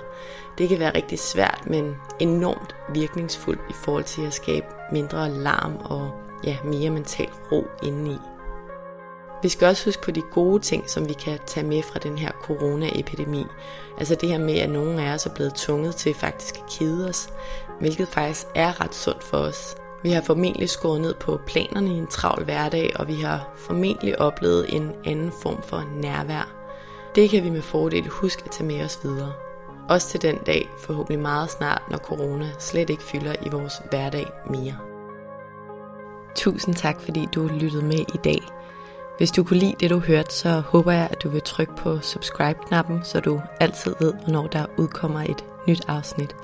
Det 0.57 0.69
kan 0.69 0.79
være 0.79 0.95
rigtig 0.95 1.19
svært, 1.19 1.61
men 1.67 1.95
enormt 2.19 2.75
virkningsfuldt 2.93 3.61
i 3.69 3.73
forhold 3.73 4.03
til 4.03 4.21
at 4.21 4.33
skabe 4.33 4.65
mindre 4.91 5.29
larm 5.29 5.75
og 5.75 6.11
ja, 6.43 6.57
mere 6.63 6.89
mental 6.89 7.29
ro 7.51 7.67
indeni. 7.83 8.17
Vi 9.43 9.49
skal 9.49 9.67
også 9.67 9.85
huske 9.85 10.01
på 10.01 10.11
de 10.11 10.21
gode 10.21 10.59
ting, 10.59 10.89
som 10.89 11.09
vi 11.09 11.13
kan 11.13 11.39
tage 11.45 11.67
med 11.67 11.83
fra 11.83 11.99
den 11.99 12.17
her 12.17 12.31
coronaepidemi. 12.31 13.45
Altså 13.97 14.15
det 14.15 14.29
her 14.29 14.39
med, 14.39 14.57
at 14.57 14.69
nogle 14.69 15.03
af 15.03 15.13
os 15.13 15.25
er 15.25 15.33
blevet 15.33 15.55
tvunget 15.55 15.95
til 15.95 16.13
faktisk 16.13 16.55
at 16.55 16.63
kede 16.79 17.09
os, 17.09 17.29
hvilket 17.79 18.07
faktisk 18.07 18.47
er 18.55 18.81
ret 18.81 18.95
sundt 18.95 19.23
for 19.23 19.37
os. 19.37 19.75
Vi 20.03 20.11
har 20.11 20.21
formentlig 20.21 20.69
skåret 20.69 21.01
ned 21.01 21.13
på 21.13 21.39
planerne 21.45 21.89
i 21.89 21.97
en 21.97 22.07
travl 22.07 22.43
hverdag, 22.43 22.91
og 22.95 23.07
vi 23.07 23.13
har 23.13 23.53
formentlig 23.55 24.21
oplevet 24.21 24.75
en 24.75 24.91
anden 25.05 25.31
form 25.41 25.61
for 25.63 25.83
nærvær. 25.95 26.51
Det 27.15 27.29
kan 27.29 27.43
vi 27.43 27.49
med 27.49 27.61
fordel 27.61 28.07
huske 28.07 28.41
at 28.45 28.51
tage 28.51 28.67
med 28.67 28.85
os 28.85 28.99
videre. 29.03 29.33
Også 29.89 30.09
til 30.09 30.21
den 30.21 30.37
dag, 30.37 30.69
forhåbentlig 30.79 31.19
meget 31.19 31.51
snart, 31.51 31.81
når 31.91 31.97
corona 31.97 32.49
slet 32.59 32.89
ikke 32.89 33.03
fylder 33.03 33.35
i 33.45 33.49
vores 33.49 33.73
hverdag 33.89 34.27
mere. 34.49 34.77
Tusind 36.35 36.75
tak, 36.75 37.01
fordi 37.01 37.27
du 37.35 37.47
lyttede 37.47 37.85
med 37.85 37.99
i 37.99 38.17
dag. 38.23 38.41
Hvis 39.17 39.31
du 39.31 39.43
kunne 39.43 39.59
lide 39.59 39.75
det, 39.79 39.89
du 39.89 39.99
hørte, 39.99 40.33
så 40.33 40.59
håber 40.59 40.91
jeg, 40.91 41.07
at 41.11 41.23
du 41.23 41.29
vil 41.29 41.41
trykke 41.41 41.75
på 41.75 41.99
subscribe-knappen, 41.99 43.03
så 43.03 43.19
du 43.19 43.41
altid 43.59 43.95
ved, 43.99 44.13
når 44.27 44.47
der 44.47 44.65
udkommer 44.77 45.21
et 45.21 45.45
nyt 45.67 45.85
afsnit. 45.87 46.35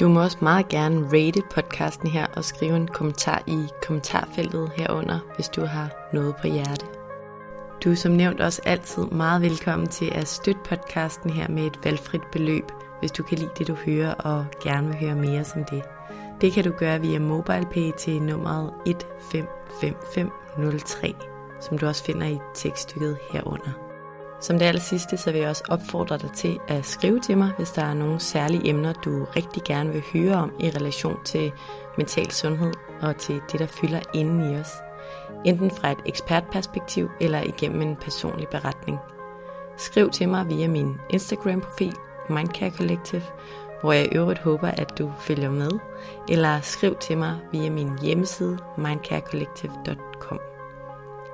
Du 0.00 0.08
må 0.08 0.22
også 0.22 0.38
meget 0.40 0.68
gerne 0.68 1.06
rate 1.06 1.42
podcasten 1.54 2.08
her 2.08 2.26
og 2.36 2.44
skrive 2.44 2.76
en 2.76 2.88
kommentar 2.88 3.42
i 3.46 3.66
kommentarfeltet 3.82 4.70
herunder, 4.76 5.18
hvis 5.34 5.48
du 5.48 5.64
har 5.64 6.08
noget 6.12 6.36
på 6.36 6.46
hjerte. 6.46 6.86
Du 7.84 7.90
er 7.90 7.94
som 7.94 8.12
nævnt 8.12 8.40
også 8.40 8.62
altid 8.64 9.04
meget 9.04 9.42
velkommen 9.42 9.88
til 9.88 10.10
at 10.14 10.28
støtte 10.28 10.60
podcasten 10.68 11.30
her 11.30 11.48
med 11.48 11.66
et 11.66 11.78
valgfrit 11.84 12.22
beløb, 12.32 12.64
hvis 13.00 13.12
du 13.12 13.22
kan 13.22 13.38
lide 13.38 13.50
det, 13.58 13.68
du 13.68 13.74
hører 13.74 14.14
og 14.14 14.46
gerne 14.62 14.86
vil 14.86 14.96
høre 14.96 15.14
mere 15.14 15.44
som 15.44 15.64
det. 15.64 15.82
Det 16.40 16.52
kan 16.52 16.64
du 16.64 16.70
gøre 16.70 17.00
via 17.00 17.18
MobilePay 17.18 17.92
til 17.98 18.22
nummeret 18.22 18.72
155503 18.86 21.33
som 21.68 21.78
du 21.78 21.86
også 21.86 22.04
finder 22.04 22.26
i 22.26 22.38
tekststykket 22.54 23.18
herunder. 23.32 23.70
Som 24.40 24.58
det 24.58 24.66
aller 24.66 24.80
sidste, 24.80 25.16
så 25.16 25.32
vil 25.32 25.40
jeg 25.40 25.48
også 25.48 25.64
opfordre 25.68 26.18
dig 26.18 26.30
til 26.32 26.58
at 26.68 26.86
skrive 26.86 27.20
til 27.20 27.38
mig, 27.38 27.52
hvis 27.56 27.70
der 27.70 27.82
er 27.82 27.94
nogle 27.94 28.20
særlige 28.20 28.68
emner, 28.68 28.92
du 28.92 29.24
rigtig 29.36 29.62
gerne 29.64 29.92
vil 29.92 30.02
høre 30.12 30.34
om 30.34 30.52
i 30.60 30.70
relation 30.70 31.24
til 31.24 31.52
mental 31.98 32.30
sundhed 32.30 32.72
og 33.00 33.16
til 33.16 33.40
det, 33.52 33.60
der 33.60 33.66
fylder 33.66 34.00
inden 34.14 34.52
i 34.52 34.56
os. 34.56 34.70
Enten 35.44 35.70
fra 35.70 35.92
et 35.92 35.98
ekspertperspektiv 36.06 37.10
eller 37.20 37.40
igennem 37.40 37.82
en 37.82 37.96
personlig 37.96 38.48
beretning. 38.48 38.98
Skriv 39.76 40.10
til 40.10 40.28
mig 40.28 40.48
via 40.48 40.68
min 40.68 40.94
Instagram-profil, 41.10 41.94
Mindcare 42.28 42.70
Collective, 42.70 43.22
hvor 43.80 43.92
jeg 43.92 44.04
i 44.04 44.16
øvrigt 44.16 44.40
håber, 44.40 44.68
at 44.68 44.98
du 44.98 45.12
følger 45.18 45.50
med, 45.50 45.70
eller 46.28 46.60
skriv 46.60 46.96
til 46.96 47.18
mig 47.18 47.38
via 47.52 47.70
min 47.70 47.98
hjemmeside 48.02 48.58
mindcarecollective.com. 48.78 50.53